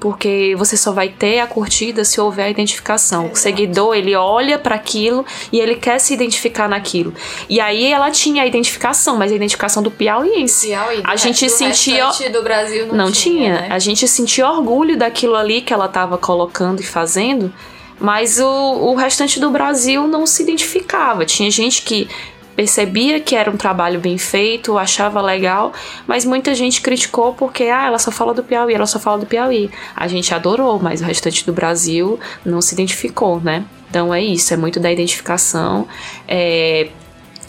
Porque 0.00 0.54
você 0.56 0.76
só 0.76 0.92
vai 0.92 1.08
ter 1.08 1.40
a 1.40 1.46
curtida 1.48 2.04
se 2.04 2.20
houver 2.20 2.44
a 2.44 2.50
identificação. 2.50 3.30
O 3.32 3.36
seguidor, 3.36 3.96
ele 3.96 4.14
olha 4.14 4.56
para 4.56 4.76
aquilo 4.76 5.26
e 5.52 5.58
ele 5.58 5.74
quer 5.74 5.98
se 5.98 6.14
identificar 6.14 6.68
naquilo. 6.68 7.12
E 7.48 7.58
aí 7.60 7.86
ela 7.92 8.08
tinha 8.08 8.44
a 8.44 8.46
identificação, 8.46 9.16
mas 9.16 9.32
a 9.32 9.34
identificação 9.34 9.82
do 9.82 9.90
piauiense. 9.90 10.68
Piauí, 10.68 11.00
A 11.02 11.16
gente 11.16 11.44
do 11.46 11.50
sentia- 11.50 12.06
do 12.32 12.42
Brasil 12.44 12.86
não, 12.86 12.94
Não 12.94 13.10
tinha. 13.12 13.62
né? 13.62 13.66
A 13.70 13.78
gente 13.80 14.06
sentia 14.06 14.48
orgulho 14.48 14.96
daquilo 14.96 15.34
ali 15.34 15.60
que 15.62 15.74
ela 15.74 15.86
estava 15.86 16.16
colocando 16.16 16.78
e 16.80 16.84
fazendo, 16.84 17.52
mas 17.98 18.38
o, 18.38 18.46
o 18.46 18.94
restante 18.94 19.40
do 19.40 19.50
Brasil 19.50 20.06
não 20.06 20.28
se 20.28 20.44
identificava. 20.44 21.26
Tinha 21.26 21.50
gente 21.50 21.82
que 21.82 22.08
percebia 22.58 23.20
que 23.20 23.36
era 23.36 23.48
um 23.48 23.56
trabalho 23.56 24.00
bem 24.00 24.18
feito, 24.18 24.76
achava 24.76 25.22
legal, 25.22 25.72
mas 26.08 26.24
muita 26.24 26.56
gente 26.56 26.80
criticou 26.80 27.32
porque 27.32 27.62
ah, 27.62 27.86
ela 27.86 28.00
só 28.00 28.10
fala 28.10 28.34
do 28.34 28.42
Piauí, 28.42 28.74
ela 28.74 28.84
só 28.84 28.98
fala 28.98 29.18
do 29.18 29.26
Piauí. 29.26 29.70
A 29.94 30.08
gente 30.08 30.34
adorou, 30.34 30.76
mas 30.82 31.00
o 31.00 31.04
restante 31.04 31.46
do 31.46 31.52
Brasil 31.52 32.18
não 32.44 32.60
se 32.60 32.74
identificou, 32.74 33.40
né? 33.40 33.64
Então 33.88 34.12
é 34.12 34.20
isso, 34.20 34.52
é 34.52 34.56
muito 34.56 34.80
da 34.80 34.90
identificação. 34.90 35.86
É, 36.26 36.88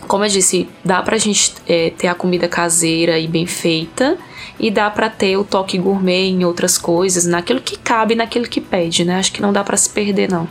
como 0.08 0.26
eu 0.26 0.30
disse, 0.30 0.70
dá 0.86 1.02
pra 1.02 1.18
gente 1.18 1.56
é, 1.68 1.90
ter 1.90 2.06
a 2.06 2.14
comida 2.14 2.48
caseira 2.48 3.18
e 3.18 3.26
bem 3.26 3.48
feita, 3.48 4.16
e 4.60 4.70
dá 4.70 4.92
pra 4.92 5.10
ter 5.10 5.38
o 5.38 5.44
toque 5.44 5.80
gourmet 5.80 6.30
em 6.30 6.46
outras 6.46 6.78
coisas, 6.78 7.26
naquilo 7.26 7.62
que 7.62 7.80
cabe, 7.80 8.14
naquilo 8.14 8.48
que 8.48 8.62
pede, 8.62 9.04
né? 9.04 9.18
Acho 9.18 9.32
que 9.32 9.42
não 9.42 9.52
dá 9.52 9.64
pra 9.64 9.76
se 9.76 9.90
perder, 9.90 10.30
não. 10.30 10.48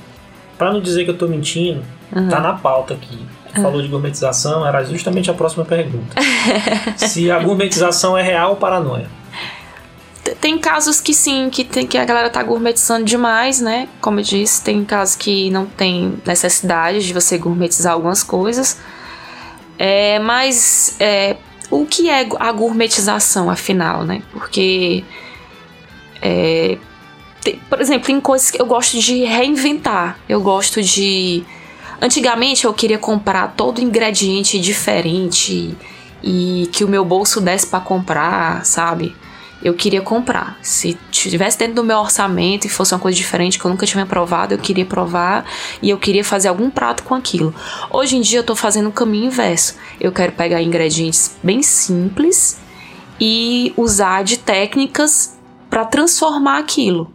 Pra 0.59 0.73
não 0.73 0.81
dizer 0.81 1.05
que 1.05 1.11
eu 1.13 1.17
tô 1.17 1.29
mentindo, 1.29 1.85
tá 2.29 2.41
na 2.41 2.55
pauta 2.55 2.95
aqui. 2.95 3.38
Tu 3.55 3.61
falou 3.63 3.81
de 3.81 3.89
gourmetização, 3.89 4.67
era 4.67 4.85
justamente 4.85 5.31
a 5.31 5.35
próxima 5.35 5.65
pergunta. 5.65 6.15
Se 6.97 7.31
a 7.31 7.39
gourmetização 7.39 8.17
é 8.17 8.23
real 8.23 8.51
ou 8.51 8.57
paranoia? 8.57 9.09
Tem 10.41 10.59
casos 10.59 11.01
que 11.01 11.15
sim, 11.15 11.49
que, 11.51 11.65
tem, 11.65 11.87
que 11.87 11.97
a 11.97 12.05
galera 12.05 12.29
tá 12.29 12.43
gourmetizando 12.43 13.05
demais, 13.05 13.61
né? 13.61 13.89
Como 14.01 14.21
eu 14.21 14.25
disse, 14.25 14.63
tem 14.63 14.85
casos 14.85 15.17
que 15.17 15.51
não 15.51 15.67
tem 15.67 16.21
necessidade 16.27 17.07
de 17.07 17.13
você 17.13 17.39
gourmetizar 17.39 17.95
algumas 17.95 18.23
coisas. 18.23 18.79
É, 19.79 20.19
mas 20.19 20.97
é, 21.01 21.37
o 21.71 21.87
que 21.87 22.11
é 22.11 22.29
a 22.39 22.53
gourmetização, 22.53 23.51
afinal, 23.51 24.05
né? 24.05 24.23
Porque, 24.33 25.05
é, 26.21 26.77
tem, 27.43 27.61
por 27.69 27.81
exemplo, 27.81 28.07
tem 28.07 28.21
coisas 28.21 28.51
que 28.51 28.61
eu 28.61 28.67
gosto 28.67 28.99
de 28.99 29.25
reinventar. 29.25 30.19
Eu 30.29 30.41
gosto 30.41 30.83
de. 30.83 31.45
Antigamente 32.01 32.65
eu 32.65 32.73
queria 32.73 32.99
comprar 32.99 33.55
todo 33.57 33.81
ingrediente 33.81 34.59
diferente 34.61 35.77
e 36.23 36.69
que 36.73 36.85
o 36.85 36.89
meu 36.89 37.05
bolso 37.05 37.41
desse 37.41 37.67
para 37.67 37.81
comprar, 37.81 38.65
sabe? 38.65 39.15
eu 39.63 39.75
queria 39.75 40.01
comprar. 40.01 40.57
Se 40.63 40.97
tivesse 41.11 41.59
dentro 41.59 41.75
do 41.75 41.85
meu 41.85 41.99
orçamento 41.99 42.67
e 42.67 42.69
fosse 42.71 42.95
uma 42.95 43.01
coisa 43.01 43.17
diferente 43.17 43.59
que 43.59 43.65
eu 43.65 43.71
nunca 43.71 43.87
tinha 43.87 44.07
provado, 44.07 44.55
eu 44.55 44.59
queria 44.59 44.85
provar 44.85 45.45
e 45.83 45.91
eu 45.91 45.99
queria 45.99 46.25
fazer 46.25 46.49
algum 46.49 46.71
prato 46.71 47.03
com 47.03 47.15
aquilo. 47.15 47.55
Hoje 47.91 48.17
em 48.17 48.21
dia 48.21 48.39
eu 48.39 48.45
tô 48.45 48.55
fazendo 48.55 48.89
o 48.89 48.93
caminho 48.93 49.27
inverso. 49.27 49.77
Eu 50.01 50.13
quero 50.13 50.33
pegar 50.33 50.63
ingredientes 50.63 51.37
bem 51.43 51.63
simples 51.63 52.59
e 53.21 53.73
usar 53.77 54.23
de 54.23 54.39
técnicas 54.39 55.37
para 55.69 55.85
transformar 55.85 56.59
aquilo. 56.59 57.13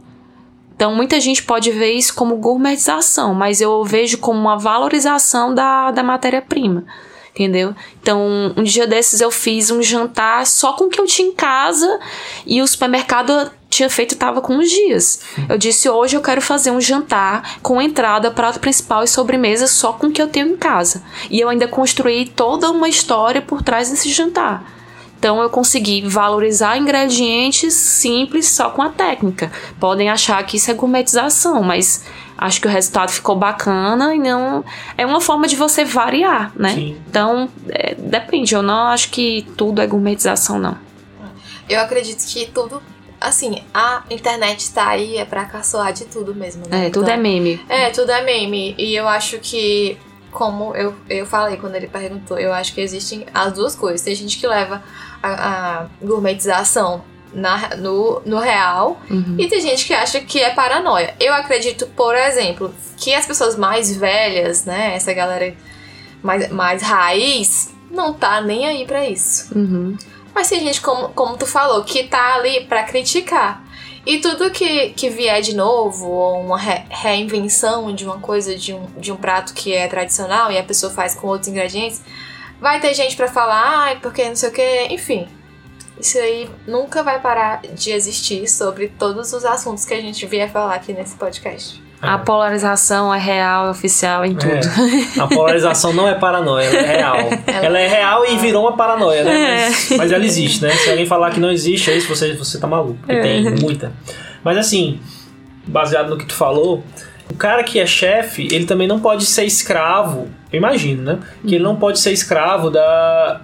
Então, 0.76 0.94
muita 0.94 1.20
gente 1.20 1.44
pode 1.44 1.72
ver 1.72 1.94
isso 1.94 2.14
como 2.16 2.38
gourmetização, 2.38 3.34
mas 3.34 3.62
eu 3.62 3.84
vejo 3.84 4.18
como 4.18 4.40
uma 4.40 4.58
valorização 4.58 5.54
da, 5.54 5.92
da 5.92 6.04
matéria-prima 6.04 6.86
entendeu? 7.34 7.76
Então, 8.00 8.54
um 8.56 8.64
dia 8.64 8.86
desses 8.86 9.20
eu 9.20 9.32
fiz 9.32 9.72
um 9.72 9.82
jantar 9.82 10.46
só 10.46 10.74
com 10.74 10.86
o 10.86 10.90
que 10.90 11.02
eu 11.02 11.06
tinha 11.06 11.30
em 11.30 11.34
casa 11.34 12.00
e 12.46 12.62
o 12.62 12.68
supermercado 12.68 13.52
tinha 13.70 13.90
feito 13.90 14.16
tava 14.16 14.40
com 14.40 14.54
uns 14.54 14.70
dias. 14.70 15.22
Eu 15.50 15.58
disse 15.58 15.90
hoje 15.90 16.16
eu 16.16 16.22
quero 16.22 16.42
fazer 16.42 16.70
um 16.70 16.80
jantar 16.80 17.60
com 17.62 17.82
entrada, 17.82 18.30
prato 18.30 18.60
principal 18.60 19.04
e 19.04 19.08
sobremesa 19.08 19.66
só 19.66 19.94
com 19.94 20.08
o 20.08 20.12
que 20.12 20.22
eu 20.22 20.28
tenho 20.28 20.50
em 20.50 20.56
casa. 20.56 21.04
E 21.30 21.40
eu 21.40 21.50
ainda 21.50 21.68
construí 21.68 22.26
toda 22.26 22.70
uma 22.70 22.88
história 22.88 23.42
por 23.42 23.64
trás 23.64 23.90
desse 23.90 24.10
jantar. 24.10 24.64
Então 25.24 25.42
eu 25.42 25.50
consegui 25.50 26.02
valorizar 26.02 26.78
ingredientes 26.78 27.74
simples 27.74 28.50
só 28.50 28.70
com 28.70 28.82
a 28.82 28.90
técnica. 28.90 29.50
Podem 29.80 30.10
achar 30.10 30.46
que 30.46 30.58
isso 30.58 30.70
é 30.70 30.74
gourmetização, 30.74 31.64
mas 31.64 32.04
acho 32.38 32.60
que 32.60 32.68
o 32.68 32.70
resultado 32.70 33.10
ficou 33.10 33.34
bacana 33.34 34.14
e 34.14 34.20
não 34.20 34.66
é 34.98 35.06
uma 35.06 35.22
forma 35.22 35.48
de 35.48 35.56
você 35.56 35.86
variar, 35.86 36.52
né? 36.58 36.74
Sim. 36.74 37.02
Então 37.10 37.48
é, 37.70 37.96
depende. 37.96 38.54
Eu 38.54 38.62
não 38.62 38.88
acho 38.88 39.12
que 39.12 39.48
tudo 39.56 39.82
é 39.82 39.88
gourmetização, 39.88 40.60
não. 40.60 40.78
Eu 41.70 41.80
acredito 41.80 42.28
que 42.28 42.48
tudo 42.48 42.84
assim, 43.22 43.64
a 43.74 44.04
internet 44.10 44.74
tá 44.74 44.90
aí 44.90 45.16
é 45.16 45.24
pra 45.24 45.46
caçoar 45.46 45.94
de 45.94 46.04
tudo 46.04 46.36
mesmo, 46.36 46.64
né? 46.68 46.88
É, 46.88 46.90
tudo 46.90 47.04
então, 47.04 47.14
é 47.14 47.18
meme. 47.18 47.62
É, 47.70 47.90
tudo 47.92 48.12
é 48.12 48.22
meme. 48.22 48.76
E 48.78 48.94
eu 48.94 49.08
acho 49.08 49.40
que, 49.40 49.98
como 50.32 50.76
eu, 50.76 50.94
eu 51.10 51.26
falei 51.26 51.56
quando 51.56 51.76
ele 51.76 51.88
perguntou, 51.88 52.38
eu 52.38 52.52
acho 52.52 52.74
que 52.74 52.82
existem 52.82 53.26
as 53.34 53.54
duas 53.54 53.74
coisas. 53.74 54.02
Tem 54.02 54.14
gente 54.14 54.38
que 54.38 54.46
leva 54.46 54.84
a, 55.24 55.84
a 55.84 55.86
gourmetização 56.02 57.04
na, 57.34 57.76
no, 57.78 58.22
no 58.26 58.38
real 58.40 59.02
uhum. 59.10 59.38
e 59.40 59.48
tem 59.48 59.60
gente 59.60 59.86
que 59.86 59.94
acha 59.94 60.20
que 60.20 60.40
é 60.40 60.52
paranoia. 60.52 61.16
Eu 61.20 61.34
acredito, 61.34 61.88
por 61.96 62.16
exemplo, 62.16 62.74
que 62.98 63.14
as 63.14 63.26
pessoas 63.26 63.58
mais 63.58 63.96
velhas, 63.96 64.66
né, 64.66 64.94
essa 64.96 65.14
galera 65.14 65.56
mais, 66.22 66.50
mais 66.50 66.82
raiz, 66.84 67.74
não 67.90 68.14
tá 68.14 68.42
nem 68.42 68.68
aí 68.68 68.86
para 68.86 69.08
isso. 69.08 69.58
Uhum. 69.58 69.98
Mas 70.34 70.50
tem 70.50 70.60
gente, 70.60 70.82
como, 70.82 71.10
como 71.10 71.38
tu 71.38 71.46
falou, 71.46 71.84
que 71.84 72.04
tá 72.04 72.36
ali 72.36 72.66
para 72.66 72.84
criticar. 72.84 73.64
E 74.06 74.18
tudo 74.18 74.52
que, 74.52 74.90
que 74.90 75.10
vier 75.10 75.42
de 75.42 75.56
novo, 75.56 76.08
ou 76.08 76.42
uma 76.42 76.58
re 76.58 76.84
reinvenção 76.90 77.94
de 77.94 78.04
uma 78.04 78.20
coisa, 78.20 78.56
de 78.56 78.74
um, 78.74 78.86
de 78.98 79.12
um 79.12 79.16
prato 79.16 79.54
que 79.54 79.74
é 79.74 79.88
tradicional 79.88 80.52
e 80.52 80.58
a 80.58 80.64
pessoa 80.64 80.92
faz 80.92 81.16
com 81.16 81.28
outros 81.28 81.48
ingredientes, 81.48 82.02
Vai 82.63 82.80
ter 82.80 82.93
gente 82.93 83.17
para 83.17 83.28
falar, 83.28 83.62
ai, 83.62 83.99
porque 84.02 84.23
não 84.23 84.38
sei 84.38 84.47
o 84.47 84.52
que, 84.54 84.88
enfim. 84.89 85.28
Isso 85.99 86.17
aí 86.17 86.49
nunca 86.65 87.04
vai 87.04 87.19
parar 87.19 87.60
de 87.62 87.91
existir 87.91 88.47
sobre 88.47 88.88
todos 88.88 89.34
os 89.34 89.43
assuntos 89.43 89.84
que 89.84 89.93
a 89.93 89.99
gente 89.99 90.26
vier 90.26 90.49
falar 90.49 90.76
aqui 90.76 90.93
nesse 90.93 91.13
podcast. 91.17 91.84
É. 92.02 92.08
A 92.08 92.17
polarização 92.17 93.13
é 93.13 93.19
real, 93.19 93.67
é 93.67 93.69
oficial 93.69 94.23
em 94.23 94.32
é. 94.32 94.36
tudo. 94.36 94.54
É. 94.54 95.19
A 95.19 95.28
polarização 95.28 95.91
não 95.91 96.08
é 96.08 96.15
paranoia, 96.15 96.67
ela 96.67 96.78
é 96.78 96.95
real. 96.95 97.17
Ela, 97.47 97.65
ela 97.65 97.80
é 97.80 97.88
real 97.89 98.26
e 98.28 98.38
virou 98.38 98.63
uma 98.63 98.78
paranoia, 98.78 99.26
né? 99.26 99.34
Mas, 99.34 99.91
é. 99.91 99.97
mas, 99.97 100.12
ela 100.13 100.23
existe, 100.23 100.63
né? 100.63 100.71
Se 100.71 100.89
alguém 100.89 101.06
falar 101.06 101.32
que 101.32 101.41
não 101.41 101.52
existe, 101.52 101.91
é 101.91 101.97
isso, 101.97 102.08
você, 102.08 102.34
você 102.34 102.58
tá 102.58 102.65
maluco. 102.65 102.97
Porque 102.99 103.19
tem 103.19 103.43
muita. 103.56 103.91
Mas 104.41 104.58
assim, 104.58 105.02
baseado 105.67 106.12
no 106.12 106.17
que 106.17 106.26
tu 106.26 106.34
falou, 106.34 106.82
o 107.34 107.36
cara 107.36 107.63
que 107.63 107.80
é 107.80 107.86
chefe, 107.86 108.48
ele 108.52 108.65
também 108.65 108.88
não 108.88 109.00
pode 109.00 109.26
ser 109.26 109.43
escravo, 109.43 110.28
eu 110.52 110.58
imagino, 110.58 111.02
né? 111.02 111.19
Que 111.46 111.56
ele 111.56 111.63
não 111.63 111.76
pode 111.76 112.00
ser 112.00 112.12
escravo 112.12 112.69
da 112.69 113.41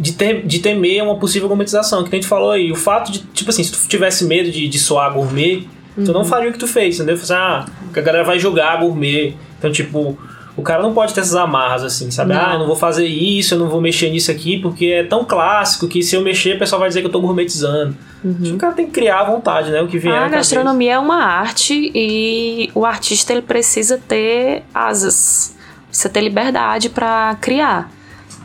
de, 0.00 0.12
ter, 0.12 0.46
de 0.46 0.58
temer 0.58 1.02
uma 1.02 1.18
possível 1.18 1.46
gourmetização. 1.46 2.02
Que 2.02 2.14
a 2.14 2.18
gente 2.18 2.26
falou 2.26 2.50
aí, 2.50 2.72
o 2.72 2.76
fato 2.76 3.12
de, 3.12 3.18
tipo 3.18 3.50
assim, 3.50 3.62
se 3.62 3.72
tu 3.72 3.88
tivesse 3.88 4.24
medo 4.24 4.50
de, 4.50 4.66
de 4.66 4.78
soar 4.78 5.12
gourmet, 5.12 5.66
uhum. 5.96 6.04
tu 6.04 6.12
não 6.12 6.20
uhum. 6.20 6.26
faria 6.26 6.48
o 6.48 6.52
que 6.52 6.58
tu 6.58 6.66
fez, 6.66 6.96
entendeu? 6.96 7.14
Assim, 7.14 7.34
ah, 7.34 7.66
a 7.94 8.00
galera 8.00 8.24
vai 8.24 8.38
jogar 8.38 8.80
gourmet. 8.80 9.34
Então, 9.58 9.70
tipo, 9.70 10.18
o 10.56 10.62
cara 10.62 10.82
não 10.82 10.94
pode 10.94 11.12
ter 11.12 11.20
essas 11.20 11.34
amarras 11.34 11.84
assim, 11.84 12.10
sabe? 12.10 12.32
Não. 12.32 12.40
Ah, 12.40 12.54
eu 12.54 12.58
não 12.60 12.66
vou 12.66 12.76
fazer 12.76 13.06
isso, 13.06 13.54
eu 13.54 13.58
não 13.58 13.68
vou 13.68 13.80
mexer 13.80 14.08
nisso 14.08 14.30
aqui, 14.30 14.58
porque 14.58 14.86
é 14.86 15.04
tão 15.04 15.24
clássico 15.24 15.86
que 15.86 16.02
se 16.02 16.16
eu 16.16 16.22
mexer, 16.22 16.56
o 16.56 16.58
pessoal 16.58 16.80
vai 16.80 16.88
dizer 16.88 17.02
que 17.02 17.06
eu 17.06 17.12
tô 17.12 17.20
gourmetizando. 17.20 17.94
Uhum. 18.24 18.54
O 18.54 18.56
cara 18.56 18.72
tem 18.72 18.86
que 18.86 18.92
criar 18.92 19.20
à 19.20 19.24
vontade, 19.24 19.70
né? 19.70 19.82
O 19.82 19.86
que 19.86 19.98
vier 19.98 20.14
A 20.14 20.28
gastronomia 20.28 20.94
é 20.94 20.98
uma 20.98 21.22
arte 21.22 21.92
e 21.94 22.70
o 22.74 22.86
artista 22.86 23.34
ele 23.34 23.42
precisa 23.42 23.98
ter 23.98 24.62
asas, 24.74 25.54
precisa 25.88 26.08
ter 26.08 26.22
liberdade 26.22 26.88
para 26.88 27.36
criar. 27.40 27.90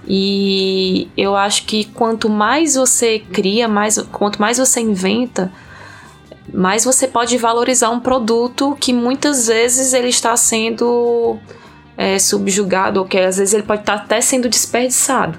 E 0.05 1.07
eu 1.15 1.35
acho 1.35 1.65
que 1.65 1.85
quanto 1.85 2.29
mais 2.29 2.75
você 2.75 3.19
cria, 3.19 3.67
mais, 3.67 3.97
quanto 4.11 4.41
mais 4.41 4.57
você 4.57 4.81
inventa, 4.81 5.49
mais 6.53 6.83
você 6.83 7.07
pode 7.07 7.37
valorizar 7.37 7.89
um 7.91 7.99
produto 7.99 8.75
que 8.79 8.91
muitas 8.91 9.47
vezes 9.47 9.93
ele 9.93 10.09
está 10.09 10.35
sendo 10.35 11.39
é, 12.01 12.17
subjugado 12.17 12.99
ou 12.99 13.05
que 13.05 13.15
às 13.19 13.37
vezes 13.37 13.53
ele 13.53 13.61
pode 13.61 13.81
estar 13.81 13.99
tá 13.99 14.03
até 14.03 14.19
sendo 14.19 14.49
desperdiçado. 14.49 15.37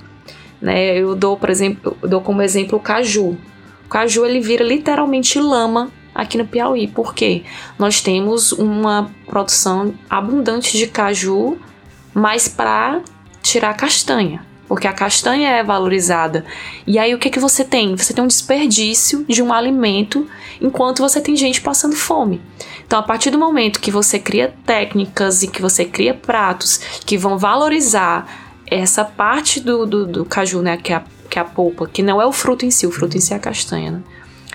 Né? 0.60 0.96
Eu 0.96 1.16
dou, 1.16 1.36
por 1.36 1.50
exemplo, 1.50 1.96
dou 2.00 2.20
como 2.20 2.40
exemplo 2.40 2.78
o 2.78 2.80
caju. 2.80 3.36
O 3.84 3.88
caju 3.88 4.24
ele 4.24 4.38
vira 4.38 4.62
literalmente 4.62 5.40
lama 5.40 5.90
aqui 6.14 6.38
no 6.38 6.46
Piauí. 6.46 6.86
Por 6.86 7.14
quê? 7.14 7.42
Nós 7.76 8.00
temos 8.00 8.52
uma 8.52 9.10
produção 9.26 9.92
abundante 10.08 10.78
de 10.78 10.86
caju, 10.86 11.58
mas 12.14 12.46
para 12.46 13.02
tirar 13.42 13.74
castanha 13.74 14.51
porque 14.72 14.88
a 14.88 14.92
castanha 14.94 15.50
é 15.50 15.62
valorizada. 15.62 16.46
E 16.86 16.98
aí 16.98 17.14
o 17.14 17.18
que 17.18 17.28
que 17.28 17.38
você 17.38 17.62
tem? 17.62 17.94
Você 17.94 18.14
tem 18.14 18.24
um 18.24 18.26
desperdício 18.26 19.22
de 19.28 19.42
um 19.42 19.52
alimento 19.52 20.26
enquanto 20.62 21.02
você 21.02 21.20
tem 21.20 21.36
gente 21.36 21.60
passando 21.60 21.94
fome. 21.94 22.40
Então, 22.86 22.98
a 22.98 23.02
partir 23.02 23.28
do 23.28 23.38
momento 23.38 23.78
que 23.78 23.90
você 23.90 24.18
cria 24.18 24.54
técnicas 24.64 25.42
e 25.42 25.48
que 25.48 25.60
você 25.60 25.84
cria 25.84 26.14
pratos 26.14 26.78
que 27.04 27.18
vão 27.18 27.36
valorizar 27.36 28.26
essa 28.66 29.04
parte 29.04 29.60
do, 29.60 29.84
do, 29.84 30.06
do 30.06 30.24
caju, 30.24 30.62
né, 30.62 30.78
que 30.78 30.94
é, 30.94 30.96
a, 30.96 31.02
que 31.28 31.38
é 31.38 31.42
a 31.42 31.44
polpa, 31.44 31.86
que 31.86 32.02
não 32.02 32.18
é 32.18 32.24
o 32.24 32.32
fruto 32.32 32.64
em 32.64 32.70
si, 32.70 32.86
o 32.86 32.90
fruto 32.90 33.14
em 33.14 33.20
si 33.20 33.34
é 33.34 33.36
a 33.36 33.40
castanha, 33.40 33.90
né? 33.90 34.02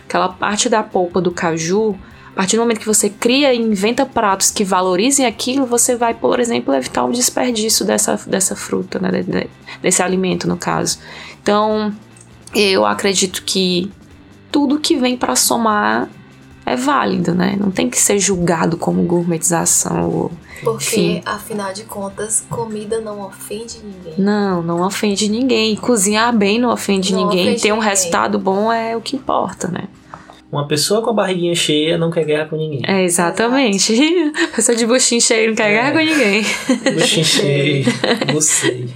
Aquela 0.03 0.29
parte 0.29 0.67
da 0.67 0.81
polpa 0.81 1.21
do 1.21 1.29
caju, 1.29 1.95
partir 2.37 2.55
do 2.55 2.61
momento 2.61 2.79
que 2.79 2.85
você 2.85 3.09
cria 3.09 3.53
e 3.53 3.57
inventa 3.57 4.05
pratos 4.05 4.51
que 4.51 4.63
valorizem 4.63 5.25
aquilo, 5.25 5.65
você 5.65 5.95
vai, 5.95 6.13
por 6.13 6.39
exemplo, 6.39 6.73
evitar 6.73 7.03
o 7.03 7.11
desperdício 7.11 7.85
dessa, 7.85 8.15
dessa 8.27 8.55
fruta, 8.55 8.99
né? 8.99 9.09
desse 9.81 10.01
alimento, 10.03 10.47
no 10.47 10.55
caso. 10.55 10.99
Então, 11.41 11.93
eu 12.53 12.85
acredito 12.85 13.43
que 13.43 13.91
tudo 14.51 14.79
que 14.79 14.95
vem 14.95 15.17
para 15.17 15.35
somar 15.35 16.09
é 16.65 16.75
válido, 16.75 17.33
né? 17.33 17.55
Não 17.57 17.71
tem 17.71 17.89
que 17.89 17.97
ser 17.97 18.19
julgado 18.19 18.75
como 18.77 19.01
gourmetização. 19.03 20.09
Ou, 20.09 20.31
Porque, 20.61 20.83
enfim. 20.83 21.21
afinal 21.25 21.71
de 21.71 21.85
contas, 21.85 22.45
comida 22.49 22.99
não 22.99 23.21
ofende 23.21 23.79
ninguém. 23.81 24.15
Não, 24.17 24.61
não 24.61 24.81
ofende 24.81 25.29
ninguém. 25.29 25.75
Cozinhar 25.77 26.35
bem 26.35 26.59
não 26.59 26.69
ofende 26.69 27.13
não 27.13 27.21
ninguém. 27.21 27.45
Ofende 27.47 27.61
Ter 27.61 27.71
um 27.71 27.75
ninguém. 27.77 27.89
resultado 27.89 28.37
bom 28.37 28.71
é 28.71 28.97
o 28.97 29.01
que 29.01 29.15
importa, 29.15 29.69
né? 29.69 29.85
Uma 30.51 30.67
pessoa 30.67 31.01
com 31.01 31.09
a 31.09 31.13
barriguinha 31.13 31.53
cheia 31.55 31.97
não 31.97 32.09
quer 32.09 32.23
guerra 32.23 32.45
com 32.45 32.55
ninguém. 32.55 32.81
É, 32.87 33.03
exatamente. 33.03 33.93
Exato. 33.93 34.51
Pessoa 34.55 34.77
de 34.77 34.85
buchinho 34.85 35.21
cheio 35.21 35.49
não 35.49 35.55
quer 35.55 35.69
é. 35.69 35.73
guerra 35.73 35.91
com 35.91 35.97
ninguém. 35.97 36.45
Buchinho 36.95 37.25
cheio, 37.25 37.85
você. 38.31 38.87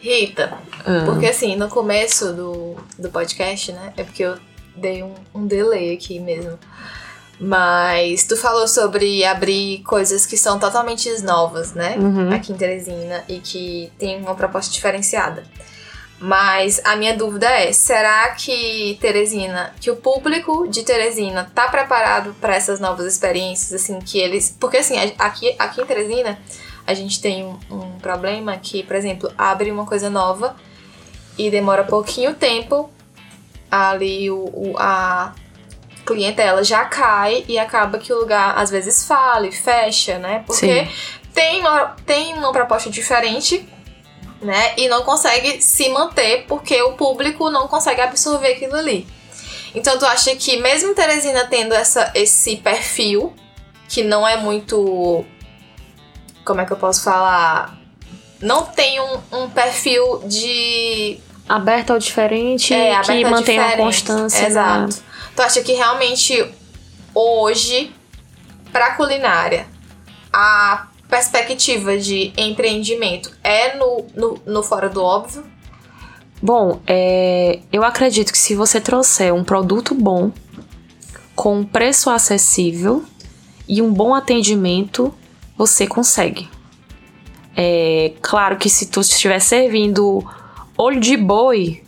Rita, 0.00 0.56
ah. 0.86 1.02
porque 1.04 1.26
assim, 1.26 1.56
no 1.56 1.68
começo 1.68 2.32
do, 2.32 2.76
do 2.98 3.10
podcast, 3.10 3.72
né? 3.72 3.92
É 3.96 4.02
porque 4.02 4.22
eu 4.22 4.36
dei 4.74 5.02
um, 5.02 5.12
um 5.34 5.46
delay 5.46 5.92
aqui 5.92 6.18
mesmo. 6.18 6.58
Mas 7.40 8.24
tu 8.24 8.36
falou 8.36 8.66
sobre 8.66 9.24
abrir 9.24 9.82
coisas 9.84 10.26
que 10.26 10.36
são 10.36 10.58
totalmente 10.58 11.08
novas, 11.22 11.72
né? 11.72 11.96
Uhum. 11.96 12.32
Aqui 12.32 12.52
em 12.52 12.56
Teresina 12.56 13.22
e 13.28 13.38
que 13.38 13.92
tem 13.98 14.20
uma 14.20 14.34
proposta 14.34 14.72
diferenciada. 14.72 15.44
Mas 16.20 16.80
a 16.84 16.96
minha 16.96 17.16
dúvida 17.16 17.48
é: 17.48 17.72
será 17.72 18.30
que 18.30 18.98
Teresina, 19.00 19.72
que 19.80 19.90
o 19.90 19.96
público 19.96 20.66
de 20.68 20.82
Teresina 20.82 21.50
tá 21.54 21.68
preparado 21.68 22.34
para 22.40 22.56
essas 22.56 22.80
novas 22.80 23.06
experiências, 23.06 23.72
assim, 23.80 24.00
que 24.00 24.18
eles. 24.18 24.54
Porque 24.58 24.78
assim, 24.78 24.96
aqui, 25.18 25.54
aqui 25.58 25.80
em 25.80 25.86
Teresina 25.86 26.38
a 26.86 26.94
gente 26.94 27.20
tem 27.20 27.44
um, 27.44 27.58
um 27.70 27.98
problema 27.98 28.56
que, 28.56 28.82
por 28.82 28.96
exemplo, 28.96 29.30
abre 29.36 29.70
uma 29.70 29.84
coisa 29.86 30.08
nova 30.10 30.56
e 31.36 31.50
demora 31.50 31.84
pouquinho 31.84 32.34
tempo, 32.34 32.90
ali 33.70 34.30
o, 34.30 34.44
o- 34.54 34.74
a 34.78 35.34
clientela 36.06 36.64
já 36.64 36.84
cai 36.86 37.44
e 37.46 37.58
acaba 37.58 37.98
que 37.98 38.10
o 38.12 38.18
lugar 38.18 38.56
às 38.56 38.70
vezes 38.70 39.06
fale, 39.06 39.52
fecha, 39.52 40.18
né? 40.18 40.42
Porque 40.46 40.86
Sim. 40.86 40.90
tem 41.34 41.60
uma, 41.60 41.94
tem 42.06 42.32
uma 42.34 42.50
proposta 42.52 42.88
diferente, 42.88 43.68
né? 44.40 44.74
E 44.76 44.88
não 44.88 45.02
consegue 45.02 45.60
se 45.62 45.88
manter 45.90 46.44
porque 46.46 46.80
o 46.82 46.92
público 46.92 47.50
não 47.50 47.66
consegue 47.68 48.00
absorver 48.00 48.52
aquilo 48.52 48.76
ali. 48.76 49.06
Então 49.74 49.98
tu 49.98 50.06
acha 50.06 50.34
que 50.36 50.56
mesmo 50.56 50.94
Teresina 50.94 51.44
tendo 51.46 51.74
essa, 51.74 52.10
esse 52.14 52.56
perfil, 52.56 53.34
que 53.88 54.02
não 54.02 54.26
é 54.26 54.36
muito. 54.36 55.24
Como 56.44 56.60
é 56.60 56.64
que 56.64 56.72
eu 56.72 56.76
posso 56.76 57.02
falar? 57.04 57.76
Não 58.40 58.64
tem 58.64 59.00
um, 59.00 59.18
um 59.32 59.50
perfil 59.50 60.22
de 60.26 61.18
Aberto 61.48 61.90
ao 61.92 61.98
diferente 61.98 62.72
é, 62.74 62.92
e 62.94 63.00
que 63.02 63.24
mantém 63.24 63.58
uma 63.58 63.68
diferente. 63.68 63.76
constância. 63.78 64.40
na- 64.42 64.46
Exato. 64.48 65.02
Tu 65.34 65.42
acha 65.42 65.62
que 65.62 65.72
realmente 65.72 66.44
hoje, 67.14 67.92
pra 68.72 68.94
culinária, 68.94 69.66
a 70.32 70.87
perspectiva 71.08 71.96
de 71.96 72.32
empreendimento 72.36 73.30
é 73.42 73.76
no, 73.76 74.04
no, 74.14 74.40
no 74.46 74.62
fora 74.62 74.88
do 74.88 75.02
óbvio? 75.02 75.44
Bom, 76.40 76.80
é, 76.86 77.58
eu 77.72 77.82
acredito 77.82 78.30
que 78.30 78.38
se 78.38 78.54
você 78.54 78.80
trouxer 78.80 79.34
um 79.34 79.42
produto 79.42 79.94
bom, 79.94 80.30
com 81.34 81.60
um 81.60 81.64
preço 81.64 82.10
acessível 82.10 83.04
e 83.68 83.80
um 83.82 83.92
bom 83.92 84.14
atendimento, 84.14 85.12
você 85.56 85.86
consegue. 85.86 86.48
É 87.56 88.12
claro 88.22 88.56
que 88.56 88.70
se 88.70 88.86
tu 88.86 89.00
estiver 89.00 89.40
servindo 89.40 90.24
olho 90.76 91.00
de 91.00 91.16
boi 91.16 91.82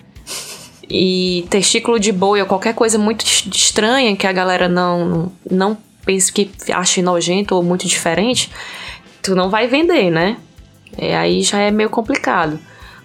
e 0.88 1.46
testículo 1.48 2.00
de 2.00 2.10
boi 2.10 2.40
ou 2.40 2.46
qualquer 2.46 2.74
coisa 2.74 2.98
muito 2.98 3.24
es- 3.24 3.46
estranha 3.54 4.16
que 4.16 4.26
a 4.26 4.32
galera 4.32 4.68
não 4.68 5.30
não 5.48 5.78
pense 6.04 6.32
que 6.32 6.50
ache 6.72 7.00
nojento 7.02 7.54
ou 7.54 7.62
muito 7.62 7.86
diferente, 7.86 8.50
tu 9.22 9.34
não 9.34 9.48
vai 9.50 9.66
vender, 9.66 10.10
né? 10.10 10.36
É, 10.98 11.16
aí 11.16 11.42
já 11.42 11.58
é 11.58 11.70
meio 11.70 11.88
complicado. 11.90 12.58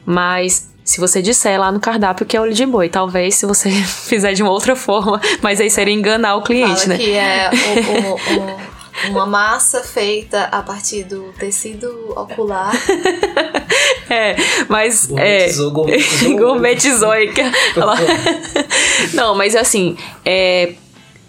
Mas 0.05 0.69
se 0.83 0.99
você 0.99 1.21
disser 1.21 1.59
lá 1.59 1.71
no 1.71 1.79
cardápio 1.79 2.25
que 2.25 2.35
é 2.37 2.41
olho 2.41 2.53
de 2.53 2.65
boi, 2.65 2.89
talvez 2.89 3.35
se 3.35 3.45
você 3.45 3.69
fizer 4.07 4.33
de 4.33 4.43
uma 4.43 4.51
outra 4.51 4.75
forma, 4.75 5.19
mas 5.41 5.59
aí 5.61 5.69
seria 5.69 5.93
enganar 5.93 6.35
o 6.35 6.41
cliente, 6.43 6.81
Fala 6.81 6.87
né? 6.87 6.97
que 6.97 7.11
é 7.11 7.49
o- 7.51 8.35
o- 8.39 8.55
o- 9.09 9.11
uma 9.11 9.25
massa 9.25 9.81
feita 9.83 10.43
a 10.45 10.61
partir 10.61 11.03
do 11.03 11.33
tecido 11.37 12.13
ocular. 12.15 12.71
É, 14.09 14.35
mas 14.69 15.09
é, 15.17 15.47
Gourmetizou, 15.49 15.71
gourmetizou. 15.71 16.37
gourmetizou. 16.37 17.11
aí 17.11 17.31
que 17.33 17.41
ela- 17.41 17.97
Não, 19.13 19.35
mas 19.35 19.55
assim, 19.55 19.97
é, 20.23 20.73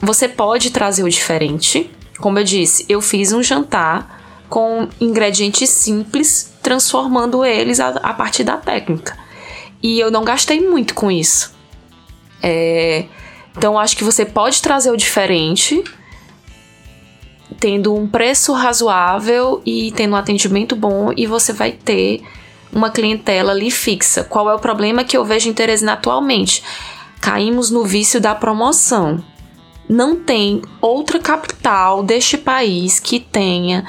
você 0.01 0.29
pode 0.29 0.71
trazer 0.71 1.03
o 1.03 1.09
diferente. 1.09 1.91
Como 2.19 2.39
eu 2.39 2.45
disse, 2.45 2.85
eu 2.89 3.01
fiz 3.01 3.33
um 3.33 3.43
jantar 3.43 4.16
com 4.49 4.89
ingredientes 5.01 5.71
simples, 5.71 6.53
transformando 6.63 7.45
eles 7.45 7.81
a, 7.81 7.89
a 7.89 8.15
partir 8.15 8.45
da 8.45 8.57
técnica. 8.57 9.17
E 9.83 9.99
eu 9.99 10.11
não 10.11 10.25
gastei 10.25 10.61
muito 10.61 10.95
com 10.95 11.11
isso. 11.11 11.55
É, 12.43 13.07
então, 13.57 13.79
acho 13.79 13.97
que 13.97 14.05
você 14.05 14.25
pode 14.25 14.61
trazer 14.61 14.91
o 14.91 14.97
diferente, 14.97 15.83
tendo 17.59 17.95
um 17.95 18.07
preço 18.07 18.53
razoável 18.53 19.63
e 19.65 19.93
tendo 19.93 20.13
um 20.13 20.17
atendimento 20.17 20.77
bom, 20.77 21.13
e 21.17 21.27
você 21.27 21.53
vai 21.53 21.73
ter 21.73 22.23
uma 22.73 22.91
clientela 22.91 23.53
ali 23.53 23.71
fixa. 23.71 24.25
Qual 24.25 24.51
é 24.51 24.55
o 24.55 24.59
problema 24.59 25.05
que 25.05 25.17
eu 25.17 25.25
vejo 25.25 25.49
em 25.49 25.55
Teresina 25.55 25.95
atualmente? 25.95 26.63
Caímos 27.21 27.71
no 27.71 27.85
vício 27.85 28.21
da 28.21 28.35
promoção. 28.35 29.25
Não 29.89 30.17
tem 30.17 30.63
outra 30.81 31.19
capital 31.19 32.03
deste 32.03 32.37
país 32.37 32.99
que 33.01 33.21
tenha 33.21 33.87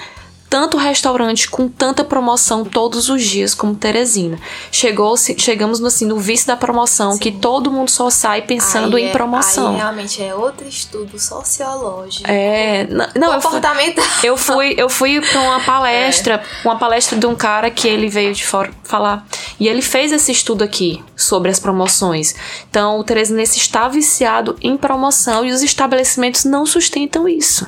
tanto 0.49 0.77
restaurante 0.77 1.49
com 1.49 1.67
tanta 1.67 2.03
promoção 2.03 2.63
todos 2.63 3.09
os 3.09 3.23
dias 3.23 3.53
como 3.53 3.75
Teresina. 3.75 4.39
Chegou, 4.71 5.15
chegamos 5.17 5.79
no, 5.79 5.87
assim, 5.87 6.05
no 6.05 6.17
vício 6.17 6.47
da 6.47 6.55
promoção, 6.55 7.17
que 7.17 7.31
todo 7.31 7.71
mundo 7.71 7.89
só 7.89 8.09
sai 8.09 8.41
pensando 8.41 8.95
Aí 8.95 9.03
em 9.03 9.07
é- 9.07 9.11
promoção. 9.11 9.71
Aí 9.71 9.77
realmente 9.77 10.23
é 10.23 10.33
outro 10.33 10.67
estudo 10.67 11.19
sociológico. 11.19 12.29
É, 12.29 12.87
não, 13.15 13.33
fui, 13.33 13.41
comportamental. 13.41 14.05
eu 14.23 14.37
fui, 14.37 14.73
eu 14.77 14.89
fui 14.89 15.21
pra 15.21 15.41
uma 15.41 15.59
palestra, 15.59 16.41
uma 16.63 16.77
palestra 16.77 17.17
de 17.17 17.25
um 17.25 17.35
cara 17.35 17.69
que 17.69 17.87
ele 17.87 18.07
veio 18.07 18.33
de 18.33 18.45
fora 18.45 18.71
falar. 18.83 19.25
E 19.59 19.67
ele 19.67 19.81
fez 19.81 20.11
esse 20.11 20.31
estudo 20.31 20.63
aqui 20.63 21.03
sobre 21.15 21.51
as 21.51 21.59
promoções. 21.59 22.35
Então, 22.69 22.99
o 22.99 23.03
Teresinense 23.03 23.57
está 23.57 23.87
viciado 23.87 24.55
em 24.61 24.77
promoção 24.77 25.45
e 25.45 25.51
os 25.51 25.61
estabelecimentos 25.61 26.45
não 26.45 26.65
sustentam 26.65 27.27
isso. 27.27 27.67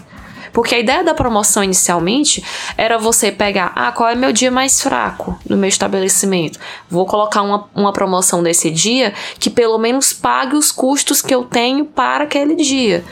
Porque 0.52 0.76
a 0.76 0.80
ideia 0.80 1.04
da 1.04 1.14
promoção 1.14 1.64
inicialmente 1.64 2.43
era 2.78 2.97
você 2.97 3.32
pegar, 3.32 3.72
ah, 3.76 3.91
qual 3.91 4.10
é 4.10 4.16
meu 4.16 4.32
dia 4.32 4.52
mais 4.52 4.82
fraco 4.82 5.38
no 5.47 5.58
meu 5.58 5.70
estabelecimento? 5.70 6.60
Vou 6.89 7.06
colocar 7.06 7.41
uma, 7.41 7.70
uma 7.76 7.93
promoção 7.93 8.41
nesse 8.41 8.70
dia 8.72 9.14
que 9.39 9.50
pelo 9.50 9.78
menos 9.78 10.14
pague 10.14 10.56
os 10.56 10.72
custos 10.72 11.22
que 11.22 11.34
eu 11.34 11.43
tenho 11.43 11.86
para 11.86 12.24
aquele 12.24 12.56
dia. 12.56 13.04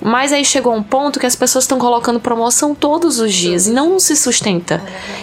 Mas 0.00 0.32
aí 0.32 0.44
chegou 0.44 0.74
um 0.74 0.82
ponto 0.82 1.18
que 1.18 1.26
as 1.26 1.34
pessoas 1.34 1.64
estão 1.64 1.78
colocando 1.78 2.20
promoção 2.20 2.74
todos 2.74 3.18
os 3.18 3.32
dias 3.32 3.66
e 3.66 3.72
não 3.72 3.98
se 3.98 4.14
sustenta. 4.14 4.82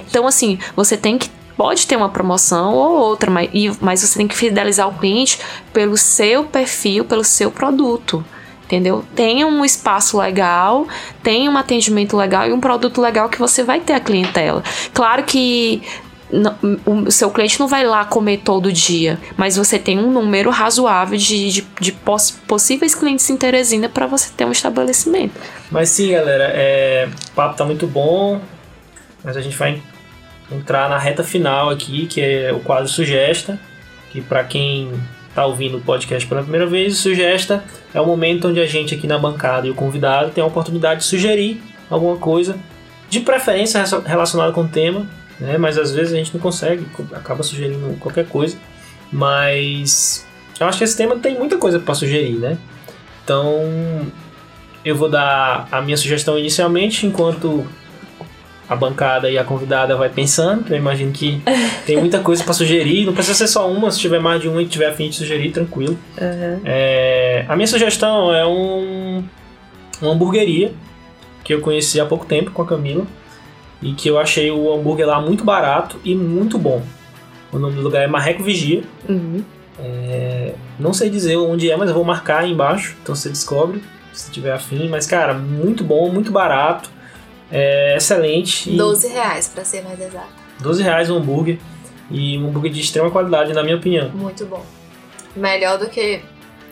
Então, 0.10 0.28
assim, 0.28 0.60
você 0.76 0.98
tem 0.98 1.18
que. 1.18 1.30
Pode 1.56 1.86
ter 1.86 1.96
uma 1.96 2.10
promoção 2.10 2.74
ou 2.74 2.98
outra, 2.98 3.30
mas, 3.30 3.50
mas 3.80 4.02
você 4.02 4.18
tem 4.18 4.28
que 4.28 4.36
fidelizar 4.36 4.90
o 4.90 4.98
cliente 4.98 5.40
pelo 5.72 5.96
seu 5.96 6.44
perfil, 6.46 7.06
pelo 7.06 7.24
seu 7.24 7.52
produto. 7.52 8.26
Entendeu? 8.74 9.06
Tenha 9.16 9.46
um 9.46 9.64
espaço 9.64 10.18
legal, 10.18 10.88
tenha 11.22 11.52
um 11.52 11.56
atendimento 11.56 12.18
legal 12.18 12.50
e 12.50 12.52
um 12.52 12.60
produto 12.60 13.00
legal 13.00 13.30
que 13.30 13.38
você 13.38 13.64
vai 13.64 13.80
ter 13.80 13.94
a 13.94 14.00
clientela. 14.00 14.64
Claro 14.92 15.22
que 15.26 15.84
o 16.84 17.12
seu 17.12 17.30
cliente 17.30 17.60
não 17.60 17.68
vai 17.68 17.86
lá 17.86 18.04
comer 18.04 18.38
todo 18.40 18.74
dia, 18.74 19.20
mas 19.38 19.56
você 19.56 19.78
tem 19.78 20.00
um 20.00 20.10
número 20.10 20.50
razoável 20.50 21.16
de, 21.20 21.52
de, 21.52 21.68
de 21.80 21.92
poss- 21.92 22.32
possíveis 22.48 22.96
clientes 22.96 23.30
em 23.30 23.38
Teresina 23.38 23.88
para 23.88 24.08
você 24.08 24.32
ter 24.36 24.44
um 24.44 24.52
estabelecimento. 24.52 25.40
Mas 25.70 25.90
sim, 25.90 26.12
galera, 26.12 26.46
é, 26.46 27.08
o 27.28 27.36
papo 27.36 27.56
tá 27.56 27.64
muito 27.64 27.86
bom, 27.86 28.42
mas 29.24 29.38
a 29.38 29.42
gente 29.42 29.56
vai 29.56 29.80
entrar 30.52 30.90
na 30.90 30.98
reta 30.98 31.24
final 31.24 31.70
aqui, 31.70 32.08
que 32.08 32.20
é 32.20 32.52
o 32.52 32.60
quadro 32.60 32.88
Sugesta, 32.88 33.60
que 34.12 34.20
para 34.20 34.44
quem 34.44 34.92
tá 35.34 35.46
ouvindo 35.46 35.78
o 35.78 35.82
podcast 35.82 36.28
pela 36.28 36.42
primeira 36.42 36.68
vez, 36.68 36.98
Sugesta 36.98 37.64
é 37.94 38.00
o 38.00 38.06
momento 38.06 38.48
onde 38.48 38.60
a 38.60 38.66
gente 38.66 38.96
aqui 38.96 39.08
na 39.08 39.18
bancada 39.18 39.68
e 39.68 39.72
o 39.72 39.76
convidado 39.76 40.32
tem 40.32 40.44
a 40.44 40.48
oportunidade 40.48 41.02
de 41.02 41.06
sugerir 41.06 41.62
alguma 41.90 42.18
coisa, 42.18 42.58
de 43.10 43.20
preferência 43.20 43.84
relacionada 44.06 44.52
com 44.52 44.62
o 44.62 44.68
tema, 44.68 45.08
né? 45.40 45.58
mas 45.58 45.78
às 45.78 45.92
vezes 45.92 46.14
a 46.14 46.18
gente 46.18 46.34
não 46.34 46.42
consegue, 46.42 46.86
acaba 47.14 47.44
sugerindo 47.44 47.96
qualquer 48.00 48.28
coisa, 48.28 48.58
mas 49.12 50.26
eu 50.60 50.68
acho 50.68 50.78
que 50.78 50.84
esse 50.84 50.98
tema 50.98 51.16
tem 51.18 51.38
muita 51.38 51.58
coisa 51.58 51.80
para 51.80 51.94
sugerir, 51.94 52.34
né? 52.34 52.58
Então, 53.24 53.62
eu 54.84 54.96
vou 54.96 55.10
dar 55.10 55.68
a 55.72 55.82
minha 55.82 55.96
sugestão 55.96 56.38
inicialmente, 56.38 57.06
enquanto 57.06 57.66
a 58.68 58.76
bancada 58.76 59.30
e 59.30 59.38
a 59.38 59.44
convidada 59.44 59.96
vai 59.96 60.10
pensando, 60.10 60.64
que 60.64 60.74
eu 60.74 60.78
imagino 60.78 61.12
que 61.12 61.42
tem 61.86 61.98
muita 61.98 62.20
coisa 62.20 62.44
para 62.44 62.54
sugerir. 62.54 63.06
Não 63.06 63.14
precisa 63.14 63.38
ser 63.38 63.48
só 63.48 63.70
uma, 63.70 63.92
se 63.92 64.00
tiver 64.00 64.20
mais 64.20 64.42
de 64.42 64.48
uma 64.48 64.62
e 64.62 64.66
tiver 64.66 64.88
a 64.88 64.94
fim 64.94 65.10
de 65.10 65.16
sugerir, 65.16 65.52
tranquilo. 65.52 65.98
É, 66.64 67.46
a 67.48 67.56
minha 67.56 67.68
sugestão 67.68 68.34
é 68.34 68.46
um, 68.46 69.24
uma 70.02 70.12
hamburgueria 70.12 70.74
que 71.44 71.54
eu 71.54 71.60
conheci 71.62 72.00
há 72.00 72.06
pouco 72.06 72.26
tempo 72.26 72.52
com 72.52 72.62
a 72.62 72.66
Camila 72.66 73.06
e 73.82 73.94
que 73.94 74.08
eu 74.08 74.18
achei 74.18 74.50
o 74.50 74.74
hambúrguer 74.74 75.06
lá 75.06 75.20
muito 75.20 75.44
barato 75.44 76.00
e 76.06 76.16
muito 76.16 76.58
bom. 76.58 76.82
O 77.52 77.60
nome 77.60 77.76
do 77.76 77.82
lugar 77.82 78.02
é 78.02 78.08
Marreco 78.08 78.42
Vigia. 78.42 78.84
Uhum. 79.08 79.44
Não 80.80 80.94
sei 80.94 81.10
dizer 81.10 81.36
onde 81.36 81.70
é, 81.70 81.76
mas 81.76 81.90
eu 81.90 81.96
vou 81.96 82.04
marcar 82.04 82.44
aí 82.44 82.52
embaixo, 82.52 82.96
então 83.04 83.14
você 83.14 83.30
descobre 83.30 83.84
se 84.14 84.32
tiver 84.32 84.54
afim. 84.54 84.88
Mas, 84.88 85.06
cara, 85.06 85.34
muito 85.34 85.84
bom, 85.84 86.10
muito 86.10 86.32
barato, 86.32 86.90
é 87.56 87.96
excelente. 87.96 88.70
E 88.72 88.76
12 88.78 89.08
reais, 89.10 89.48
pra 89.48 89.64
ser 89.64 89.84
mais 89.84 90.00
exato. 90.02 90.28
12 90.60 90.82
reais 90.82 91.10
um 91.10 91.18
hambúrguer. 91.18 91.60
E 92.10 92.38
um 92.38 92.48
hambúrguer 92.48 92.72
de 92.72 92.82
extrema 92.82 93.10
qualidade, 93.12 93.54
na 93.54 93.62
minha 93.64 93.76
opinião. 93.78 94.10
Muito 94.10 94.46
bom. 94.46 94.66
Melhor 95.36 95.78
do 95.78 95.88
que, 95.90 96.22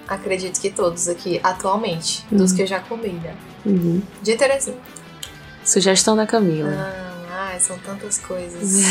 acredito 0.08 0.60
que 0.60 0.70
todos 0.72 1.08
aqui, 1.08 1.40
atualmente. 1.44 2.26
Dos 2.32 2.52
Uhum. 2.52 2.58
que 2.58 2.64
eu 2.64 2.68
já 2.68 2.80
comi, 2.80 3.10
né? 3.10 3.36
Uhum. 3.66 4.02
De 4.22 4.36
Terezinha. 4.36 4.78
Sugestão 5.64 6.16
da 6.16 6.26
Camila. 6.26 6.70
Ah, 6.72 7.50
ai, 7.52 7.60
são 7.60 7.78
tantas 7.80 8.18
coisas. 8.18 8.84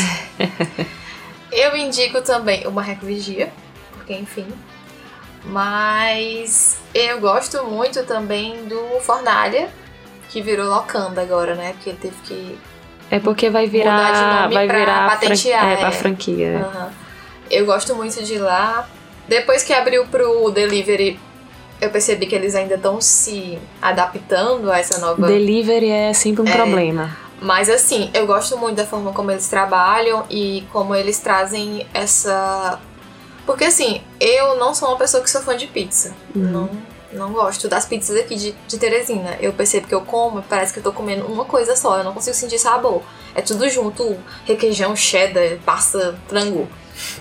eu 1.51 1.75
indico 1.75 2.21
também 2.21 2.65
o 2.65 2.71
Marreco 2.71 3.05
Vigia, 3.05 3.51
porque 3.93 4.13
enfim. 4.13 4.47
Mas 5.45 6.77
eu 6.93 7.19
gosto 7.19 7.63
muito 7.65 8.03
também 8.03 8.65
do 8.67 8.99
Fornalha, 9.01 9.69
que 10.31 10.41
virou 10.41 10.67
Locanda 10.69 11.21
agora, 11.21 11.55
né? 11.55 11.73
Porque 11.73 11.89
ele 11.89 11.97
teve 11.99 12.15
que 12.23 12.57
É 13.09 13.19
porque 13.19 13.49
vai 13.49 13.67
virar. 13.67 14.47
Vai 14.49 14.65
pra 14.67 14.77
virar. 14.79 15.09
fran- 15.09 15.19
patentear, 15.19 15.67
é, 15.71 15.75
pra 15.77 15.87
é. 15.89 15.91
franquia. 15.91 16.65
Aham. 16.65 16.89
eu 17.49 17.65
gosto 17.65 17.93
muito 17.95 18.23
de 18.23 18.35
ir 18.35 18.39
lá. 18.39 18.87
Depois 19.27 19.63
que 19.63 19.73
abriu 19.73 20.05
pro 20.07 20.49
delivery, 20.51 21.19
eu 21.81 21.89
percebi 21.89 22.25
que 22.25 22.33
eles 22.35 22.55
ainda 22.55 22.75
estão 22.75 22.99
se 23.01 23.59
adaptando 23.81 24.71
a 24.71 24.79
essa 24.79 24.99
nova. 24.99 25.27
Delivery 25.27 25.89
é 25.89 26.13
sempre 26.13 26.41
um 26.43 26.47
É. 26.47 26.55
problema. 26.55 27.15
Mas 27.41 27.69
assim, 27.69 28.09
eu 28.13 28.25
gosto 28.27 28.57
muito 28.57 28.75
da 28.77 28.85
forma 28.85 29.11
como 29.13 29.31
eles 29.31 29.47
trabalham 29.49 30.23
e 30.29 30.63
como 30.71 30.93
eles 30.95 31.19
trazem 31.19 31.85
essa. 31.93 32.79
Porque 33.45 33.63
assim, 33.65 34.01
eu 34.19 34.57
não 34.57 34.73
sou 34.75 34.89
uma 34.89 34.97
pessoa 34.97 35.21
que 35.23 35.29
sou 35.29 35.41
fã 35.41 35.57
de 35.57 35.65
pizza. 35.67 36.13
Não, 36.35 36.69
não 37.13 37.31
gosto 37.31 37.67
das 37.67 37.85
pizzas 37.85 38.17
aqui 38.17 38.35
de, 38.35 38.55
de 38.67 38.77
Teresina. 38.77 39.37
Eu 39.39 39.53
percebo 39.53 39.87
que 39.87 39.95
eu 39.95 40.01
como, 40.01 40.41
parece 40.43 40.73
que 40.73 40.79
eu 40.79 40.83
tô 40.83 40.91
comendo 40.91 41.25
uma 41.25 41.45
coisa 41.45 41.75
só, 41.75 41.97
eu 41.97 42.03
não 42.03 42.13
consigo 42.13 42.35
sentir 42.35 42.59
sabor. 42.59 43.01
É 43.35 43.41
tudo 43.41 43.69
junto, 43.69 44.17
requeijão, 44.45 44.95
cheddar, 44.95 45.57
passa, 45.65 46.15
frango. 46.27 46.67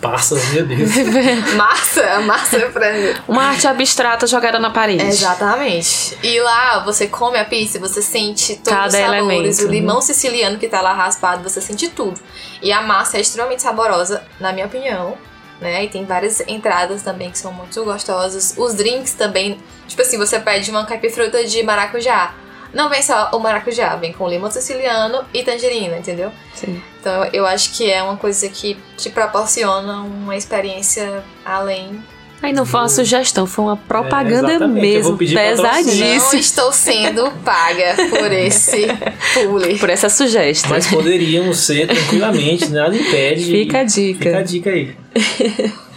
Passas, 0.00 0.44
meu 0.52 0.66
Deus. 0.66 0.90
Massa, 1.56 2.20
massa 2.20 2.56
é 2.58 2.70
frango. 2.70 3.18
Uma 3.26 3.44
arte 3.44 3.66
abstrata 3.66 4.26
jogada 4.26 4.58
na 4.58 4.68
parede. 4.70 5.02
Exatamente. 5.04 6.18
E 6.22 6.38
lá 6.40 6.80
você 6.80 7.06
come 7.06 7.38
a 7.38 7.44
pizza, 7.44 7.78
você 7.78 8.02
sente 8.02 8.56
todos 8.56 8.68
Cada 8.68 8.86
os 8.88 8.92
sabores. 8.92 9.58
elemento, 9.58 9.64
O 9.64 9.68
limão 9.68 10.02
siciliano 10.02 10.58
que 10.58 10.68
tá 10.68 10.82
lá 10.82 10.92
raspado, 10.92 11.42
você 11.42 11.60
sente 11.62 11.88
tudo. 11.88 12.20
E 12.60 12.72
a 12.72 12.82
massa 12.82 13.16
é 13.16 13.20
extremamente 13.20 13.62
saborosa, 13.62 14.22
na 14.38 14.52
minha 14.52 14.66
opinião. 14.66 15.16
Né? 15.60 15.84
E 15.84 15.88
tem 15.88 16.04
várias 16.06 16.40
entradas 16.48 17.02
também 17.02 17.30
que 17.30 17.38
são 17.38 17.52
muito 17.52 17.84
gostosas. 17.84 18.54
Os 18.56 18.74
drinks 18.74 19.12
também. 19.14 19.58
Tipo 19.86 20.00
assim, 20.02 20.16
você 20.16 20.40
pede 20.40 20.70
uma 20.70 20.86
caipifruta 20.86 21.44
de 21.44 21.62
maracujá. 21.62 22.34
Não 22.72 22.88
vem 22.88 23.02
só 23.02 23.30
o 23.32 23.38
maracujá, 23.40 23.96
vem 23.96 24.12
com 24.12 24.28
limão 24.28 24.50
siciliano 24.50 25.24
e 25.34 25.42
tangerina, 25.42 25.98
entendeu? 25.98 26.32
Sim. 26.54 26.80
Então 27.00 27.24
eu- 27.24 27.30
eu 27.32 27.46
acho 27.46 27.72
que 27.72 27.90
é 27.90 28.00
uma 28.02 28.16
coisa 28.16 28.48
que 28.48 28.78
te 28.96 29.10
proporciona 29.10 30.00
uma 30.02 30.36
experiência 30.36 31.22
além 31.44 32.02
Aí 32.42 32.52
não 32.54 32.64
foi 32.64 32.80
uma 32.80 32.88
sugestão, 32.88 33.46
foi 33.46 33.64
uma 33.66 33.76
propaganda 33.76 34.52
É, 34.54 34.66
mesmo, 34.66 35.12
patrocínio. 35.18 35.34
Não 35.34 35.56
pesadíssima. 35.56 36.40
estou 36.40 36.72
sendo 36.72 37.30
paga 37.44 37.94
por 38.08 38.32
esse 38.32 38.86
publi. 39.34 39.78
Por 39.78 39.90
essa 39.90 40.08
sugestão. 40.08 40.70
Mas 40.70 40.86
poderíamos 40.86 41.58
ser 41.58 41.86
tranquilamente, 41.86 42.68
nada 42.70 42.96
impede. 42.96 43.44
Fica 43.44 43.80
a 43.80 43.84
dica. 43.84 44.24
Fica 44.24 44.38
a 44.38 44.42
dica 44.42 44.70
aí. 44.70 44.94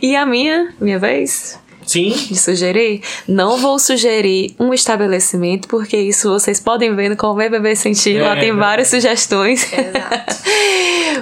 E 0.00 0.14
a 0.14 0.24
minha, 0.26 0.72
minha 0.80 0.98
vez, 0.98 1.58
Sim, 1.96 2.10
de 2.30 2.36
sugerir, 2.38 3.00
não 3.26 3.56
vou 3.58 3.78
sugerir 3.78 4.54
um 4.58 4.72
estabelecimento, 4.74 5.66
porque 5.68 5.96
isso 5.96 6.28
vocês 6.28 6.60
podem 6.60 6.94
ver 6.94 7.08
no 7.08 7.16
Comer 7.16 7.50
Beber 7.50 7.76
Sentir, 7.76 8.20
lá 8.20 8.28
É, 8.32 8.40
tem 8.40 8.40
verdade. 8.50 8.58
várias 8.60 8.88
sugestões. 8.88 9.66
Exato. 9.72 10.36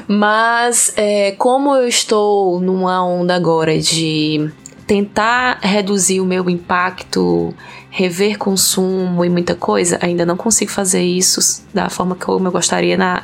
Mas 0.08 0.92
é, 0.96 1.32
como 1.32 1.74
eu 1.74 1.86
estou 1.86 2.60
numa 2.60 3.04
onda 3.04 3.34
agora 3.34 3.78
de 3.78 4.50
tentar 4.86 5.58
reduzir 5.62 6.20
o 6.20 6.26
meu 6.26 6.48
impacto, 6.50 7.54
rever 7.90 8.36
consumo 8.38 9.24
e 9.24 9.30
muita 9.30 9.54
coisa, 9.54 9.98
ainda 10.02 10.26
não 10.26 10.36
consigo 10.36 10.70
fazer 10.70 11.02
isso 11.02 11.64
da 11.72 11.88
forma 11.88 12.14
como 12.16 12.46
eu 12.48 12.52
gostaria 12.52 12.96
na, 12.96 13.22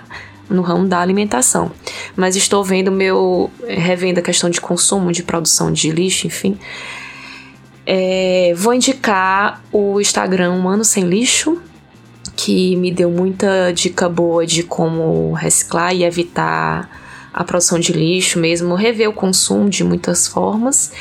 no 0.49 0.63
ramo 0.63 0.87
da 0.87 1.01
alimentação. 1.01 1.71
Mas 2.17 2.37
estou 2.37 2.63
vendo 2.65 2.91
meu. 2.91 3.51
revendo 3.67 4.21
a 4.21 4.23
questão 4.23 4.49
de 4.49 4.61
consumo, 4.61 5.13
de 5.13 5.23
produção 5.23 5.73
de 5.73 5.91
lixo, 5.91 6.27
enfim. 6.27 6.57
É, 7.93 8.55
vou 8.57 8.72
indicar 8.72 9.61
o 9.72 10.01
Instagram 10.01 10.53
Um 10.53 10.68
Ano 10.68 10.84
Sem 10.84 11.09
Lixo, 11.09 11.61
que 12.36 12.76
me 12.76 12.93
deu 12.93 13.11
muita 13.11 13.72
dica 13.72 14.09
boa 14.09 14.47
de 14.47 14.62
como 14.62 15.32
reciclar 15.32 15.93
e 15.93 16.05
evitar 16.05 16.88
a 17.32 17.43
produção 17.43 17.80
de 17.80 17.93
lixo 17.93 18.38
mesmo, 18.38 18.76
rever 18.76 19.09
o 19.09 19.12
consumo 19.12 19.68
de 19.68 19.82
muitas 19.82 20.28
formas. 20.28 20.93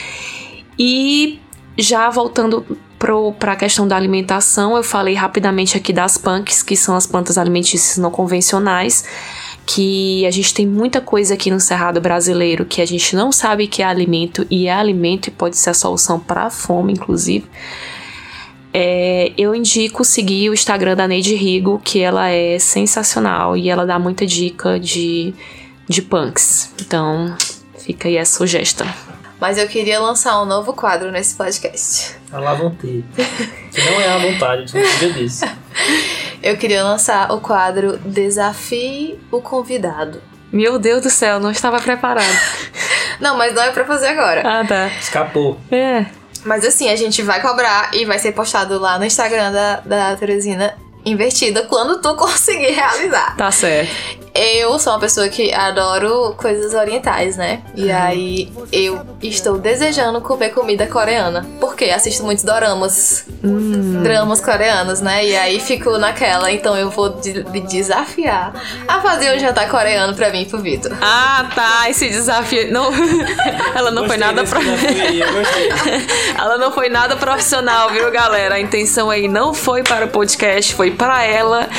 E 0.80 1.40
já 1.78 2.10
voltando 2.10 2.66
para 3.38 3.52
a 3.52 3.56
questão 3.56 3.88
da 3.88 3.96
alimentação, 3.96 4.76
eu 4.76 4.82
falei 4.82 5.14
rapidamente 5.14 5.78
aqui 5.78 5.94
das 5.94 6.18
punks, 6.18 6.64
que 6.64 6.76
são 6.76 6.96
as 6.96 7.06
plantas 7.06 7.38
alimentícias 7.38 8.00
não 8.00 8.10
convencionais, 8.10 9.06
que 9.72 10.26
a 10.26 10.32
gente 10.32 10.52
tem 10.52 10.66
muita 10.66 11.00
coisa 11.00 11.36
aqui 11.36 11.52
no 11.52 11.60
Cerrado 11.60 12.02
brasileiro 12.02 12.66
que 12.66 12.82
a 12.82 12.88
gente 12.88 13.16
não 13.16 13.32
sabe 13.32 13.68
que 13.68 13.84
é 13.84 13.86
alimento 13.86 14.44
e 14.50 14.66
é 14.66 14.74
alimento 14.74 15.28
e 15.28 15.32
pode 15.32 15.58
ser 15.58 15.70
a 15.70 15.74
solução 15.76 16.20
para 16.20 16.46
a 16.46 16.50
fome, 16.50 16.94
inclusive. 16.94 17.46
É, 18.74 19.32
eu 19.38 19.54
indico 19.54 20.04
seguir 20.04 20.50
o 20.50 20.56
Instagram 20.56 20.96
da 20.96 21.08
Neide 21.08 21.36
Rigo, 21.36 21.80
que 21.84 22.00
ela 22.00 22.30
é 22.30 22.58
sensacional 22.58 23.56
e 23.56 23.70
ela 23.70 23.86
dá 23.86 24.00
muita 24.00 24.26
dica 24.26 24.80
de, 24.80 25.36
de 25.88 26.02
punks. 26.02 26.74
Então, 26.82 27.38
fica 27.78 28.08
aí 28.08 28.18
a 28.18 28.26
sugestão. 28.26 28.88
Mas 29.40 29.58
eu 29.58 29.68
queria 29.68 30.00
lançar 30.00 30.42
um 30.42 30.46
novo 30.46 30.74
quadro 30.74 31.12
nesse 31.12 31.36
podcast. 31.36 32.16
a 32.32 32.40
lá 32.40 32.54
vão 32.54 32.72
ter. 32.72 33.04
Que 33.72 33.82
não 33.86 34.02
é 34.02 34.10
à 34.10 34.18
vontade, 34.18 34.64
a 34.64 34.66
gente 34.66 34.94
podia 34.94 35.14
disso. 35.14 35.46
Eu 36.42 36.56
queria 36.56 36.84
lançar 36.84 37.32
o 37.34 37.42
quadro 37.42 37.98
Desafie 37.98 39.20
o 39.30 39.42
Convidado. 39.42 40.22
Meu 40.52 40.80
Deus 40.80 41.02
do 41.02 41.10
céu, 41.10 41.40
não 41.40 41.52
estava 41.52 41.80
preparado. 41.82 42.26
Não, 43.20 43.38
mas 43.38 43.54
não 43.54 43.62
é 43.62 43.72
pra 43.72 43.84
fazer 43.84 44.08
agora. 44.08 44.42
Ah, 44.46 44.66
tá. 44.66 44.88
Escapou. 44.98 45.60
É. 45.70 46.06
Mas 46.46 46.64
assim, 46.64 46.90
a 46.90 46.96
gente 46.96 47.22
vai 47.22 47.42
cobrar 47.42 47.94
e 47.94 48.06
vai 48.06 48.18
ser 48.18 48.32
postado 48.32 48.80
lá 48.80 48.98
no 48.98 49.04
Instagram 49.04 49.52
da, 49.52 49.82
da 49.82 50.16
Teresina 50.16 50.74
Invertida 51.06 51.64
quando 51.64 52.02
tu 52.02 52.14
conseguir 52.18 52.72
realizar. 52.72 53.36
Tá 53.36 53.52
certo. 53.52 54.20
Eu 54.36 54.78
sou 54.78 54.94
uma 54.94 55.00
pessoa 55.00 55.28
que 55.28 55.52
adoro 55.52 56.36
coisas 56.38 56.74
orientais, 56.76 57.36
né? 57.36 57.62
E 57.76 57.92
aí 57.92 58.50
eu 58.72 59.02
estou 59.24 59.58
desejando 59.58 60.22
comer 60.22 60.50
comida 60.52 60.86
coreana. 60.86 61.46
Porque 61.60 61.86
assisto 61.86 62.24
muitos 62.24 62.44
doramas, 62.44 63.26
dramas 64.04 64.40
coreanos, 64.40 65.02
né? 65.02 65.26
E 65.26 65.36
aí 65.36 65.60
fico 65.60 65.98
naquela. 65.98 66.52
Então 66.52 66.78
eu 66.78 66.92
vou 66.92 67.10
de- 67.10 67.44
me 67.50 67.60
desafiar 67.62 68.54
a 68.88 69.02
fazer 69.02 69.36
um 69.36 69.40
jantar 69.40 69.68
coreano 69.68 70.14
pra 70.16 70.30
mim 70.30 70.44
e 70.44 70.46
pro 70.46 70.60
Vitor. 70.60 70.96
Ah, 71.02 71.50
tá. 71.56 71.90
Esse 71.90 72.08
desafio. 72.08 72.72
Não, 72.72 72.92
ela 73.76 73.90
não 73.90 74.08
foi 74.08 74.18
Gostei 74.20 74.26
nada 74.36 74.42
desse 74.42 74.54
pro... 74.54 74.62
aí. 74.62 75.20
Ela 76.38 76.58
não 76.58 76.72
foi 76.72 76.88
nada 76.88 77.16
profissional, 77.18 77.90
viu, 77.90 78.10
galera? 78.12 78.56
A 78.56 78.60
intenção 78.60 79.10
aí 79.10 79.28
não 79.28 79.54
foi 79.54 79.84
para 79.84 80.06
o 80.06 80.10
podcast, 80.10 80.74
foi 80.74 80.92
para 81.00 81.24
ela. 81.24 81.70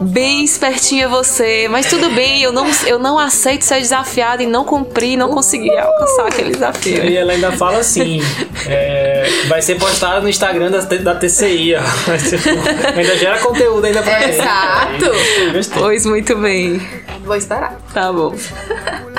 Bem 0.00 0.42
espertinha 0.42 1.06
você, 1.06 1.68
mas 1.68 1.84
tudo 1.84 2.08
bem, 2.14 2.40
eu 2.40 2.50
não, 2.50 2.66
eu 2.86 2.98
não 2.98 3.18
aceito 3.18 3.66
ser 3.66 3.80
desafiada 3.80 4.42
e 4.42 4.46
não 4.46 4.64
cumprir, 4.64 5.14
não 5.14 5.28
conseguir 5.28 5.76
alcançar 5.76 6.26
aquele 6.26 6.52
desafio. 6.52 7.04
E 7.04 7.14
ela 7.14 7.32
ainda 7.32 7.52
fala 7.52 7.78
assim: 7.80 8.22
é, 8.66 9.28
vai 9.46 9.60
ser 9.60 9.78
postado 9.78 10.22
no 10.22 10.28
Instagram 10.30 10.70
da, 10.70 10.78
da 10.78 11.14
TCI, 11.14 11.74
ó. 11.74 11.80
Ainda 12.96 13.16
gera 13.18 13.38
conteúdo 13.40 13.84
ainda 13.84 14.02
pra 14.02 14.20
gente. 14.20 14.36
Exato. 14.36 15.12
Aí. 15.12 15.60
Pois 15.74 16.06
muito 16.06 16.34
bem. 16.36 16.80
Vou 17.22 17.36
esperar. 17.36 17.78
Tá 17.92 18.10
bom. 18.10 18.34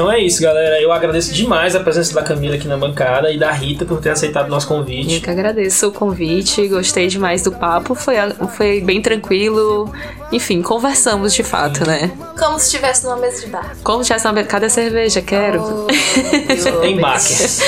Então 0.00 0.10
é 0.10 0.18
isso, 0.18 0.40
galera. 0.40 0.80
Eu 0.80 0.90
agradeço 0.92 1.30
demais 1.30 1.76
a 1.76 1.80
presença 1.80 2.14
da 2.14 2.22
Camila 2.22 2.54
aqui 2.54 2.66
na 2.66 2.78
bancada 2.78 3.30
e 3.30 3.38
da 3.38 3.52
Rita 3.52 3.84
por 3.84 4.00
ter 4.00 4.08
aceitado 4.08 4.46
o 4.46 4.48
nosso 4.48 4.64
Eu 4.72 4.78
convite. 4.78 5.20
que 5.20 5.28
agradeço 5.28 5.88
o 5.88 5.92
convite, 5.92 6.66
gostei 6.68 7.06
demais 7.06 7.42
do 7.42 7.52
papo, 7.52 7.94
foi, 7.94 8.14
foi 8.56 8.80
bem 8.80 9.02
tranquilo. 9.02 9.92
Enfim, 10.32 10.62
conversamos 10.62 11.34
de 11.34 11.42
fato, 11.42 11.86
né? 11.86 12.10
Como 12.38 12.58
se 12.58 12.64
estivesse 12.64 13.04
numa 13.04 13.16
mesa 13.16 13.42
de 13.44 13.48
bar. 13.48 13.76
Como 13.84 14.02
tivesse 14.02 14.26
uma 14.26 14.42
cadê 14.42 14.66
a 14.66 14.70
cerveja? 14.70 15.20
Quero. 15.20 15.62
Oh, 15.62 16.80
Tem 16.80 16.94
meu 16.94 17.02
baque. 17.04 17.34
Deus. 17.34 17.60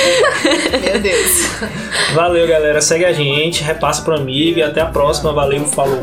Meu 0.81 0.99
Deus. 1.01 1.47
Valeu, 2.15 2.47
galera. 2.47 2.81
Segue 2.81 3.05
a 3.05 3.13
gente, 3.13 3.61
repassa 3.63 4.01
pro 4.01 4.15
amigo 4.15 4.57
e 4.57 4.63
até 4.63 4.81
a 4.81 4.87
próxima. 4.87 5.31
Valeu, 5.31 5.63
falou. 5.65 6.01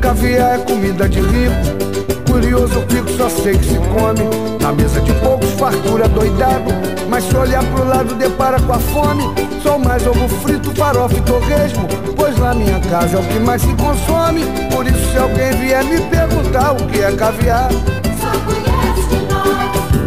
Caviar 0.00 0.58
é 0.58 0.62
comida 0.64 1.06
de 1.06 1.20
rico. 1.20 1.91
Curioso 2.32 2.82
fico, 2.88 3.10
só 3.10 3.28
sei 3.28 3.58
que 3.58 3.64
se 3.66 3.76
come. 3.76 4.24
Na 4.58 4.72
mesa 4.72 5.02
de 5.02 5.12
poucos, 5.20 5.50
fartura 5.50 6.08
doidado. 6.08 6.72
Mas 7.06 7.24
se 7.24 7.36
olhar 7.36 7.62
pro 7.62 7.84
lado, 7.86 8.14
depara 8.14 8.58
com 8.58 8.72
a 8.72 8.78
fome. 8.78 9.24
Só 9.62 9.78
mais 9.78 10.06
ovo 10.06 10.26
frito, 10.40 10.74
farofa 10.74 11.14
e 11.14 11.20
torresmo. 11.20 11.86
Pois 12.16 12.38
na 12.38 12.54
minha 12.54 12.80
casa 12.80 13.18
é 13.18 13.20
o 13.20 13.22
que 13.24 13.38
mais 13.38 13.60
se 13.60 13.74
consome. 13.74 14.46
Por 14.72 14.86
isso, 14.86 15.12
se 15.12 15.18
alguém 15.18 15.50
vier 15.58 15.84
me 15.84 16.00
perguntar 16.00 16.72
o 16.72 16.86
que 16.86 17.02
é 17.02 17.12
caviar, 17.12 17.68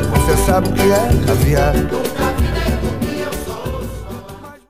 você 0.10 0.46
sabe 0.48 0.70
o 0.70 0.74
que 0.74 0.82
é 0.82 1.28
caviar. 1.28 1.74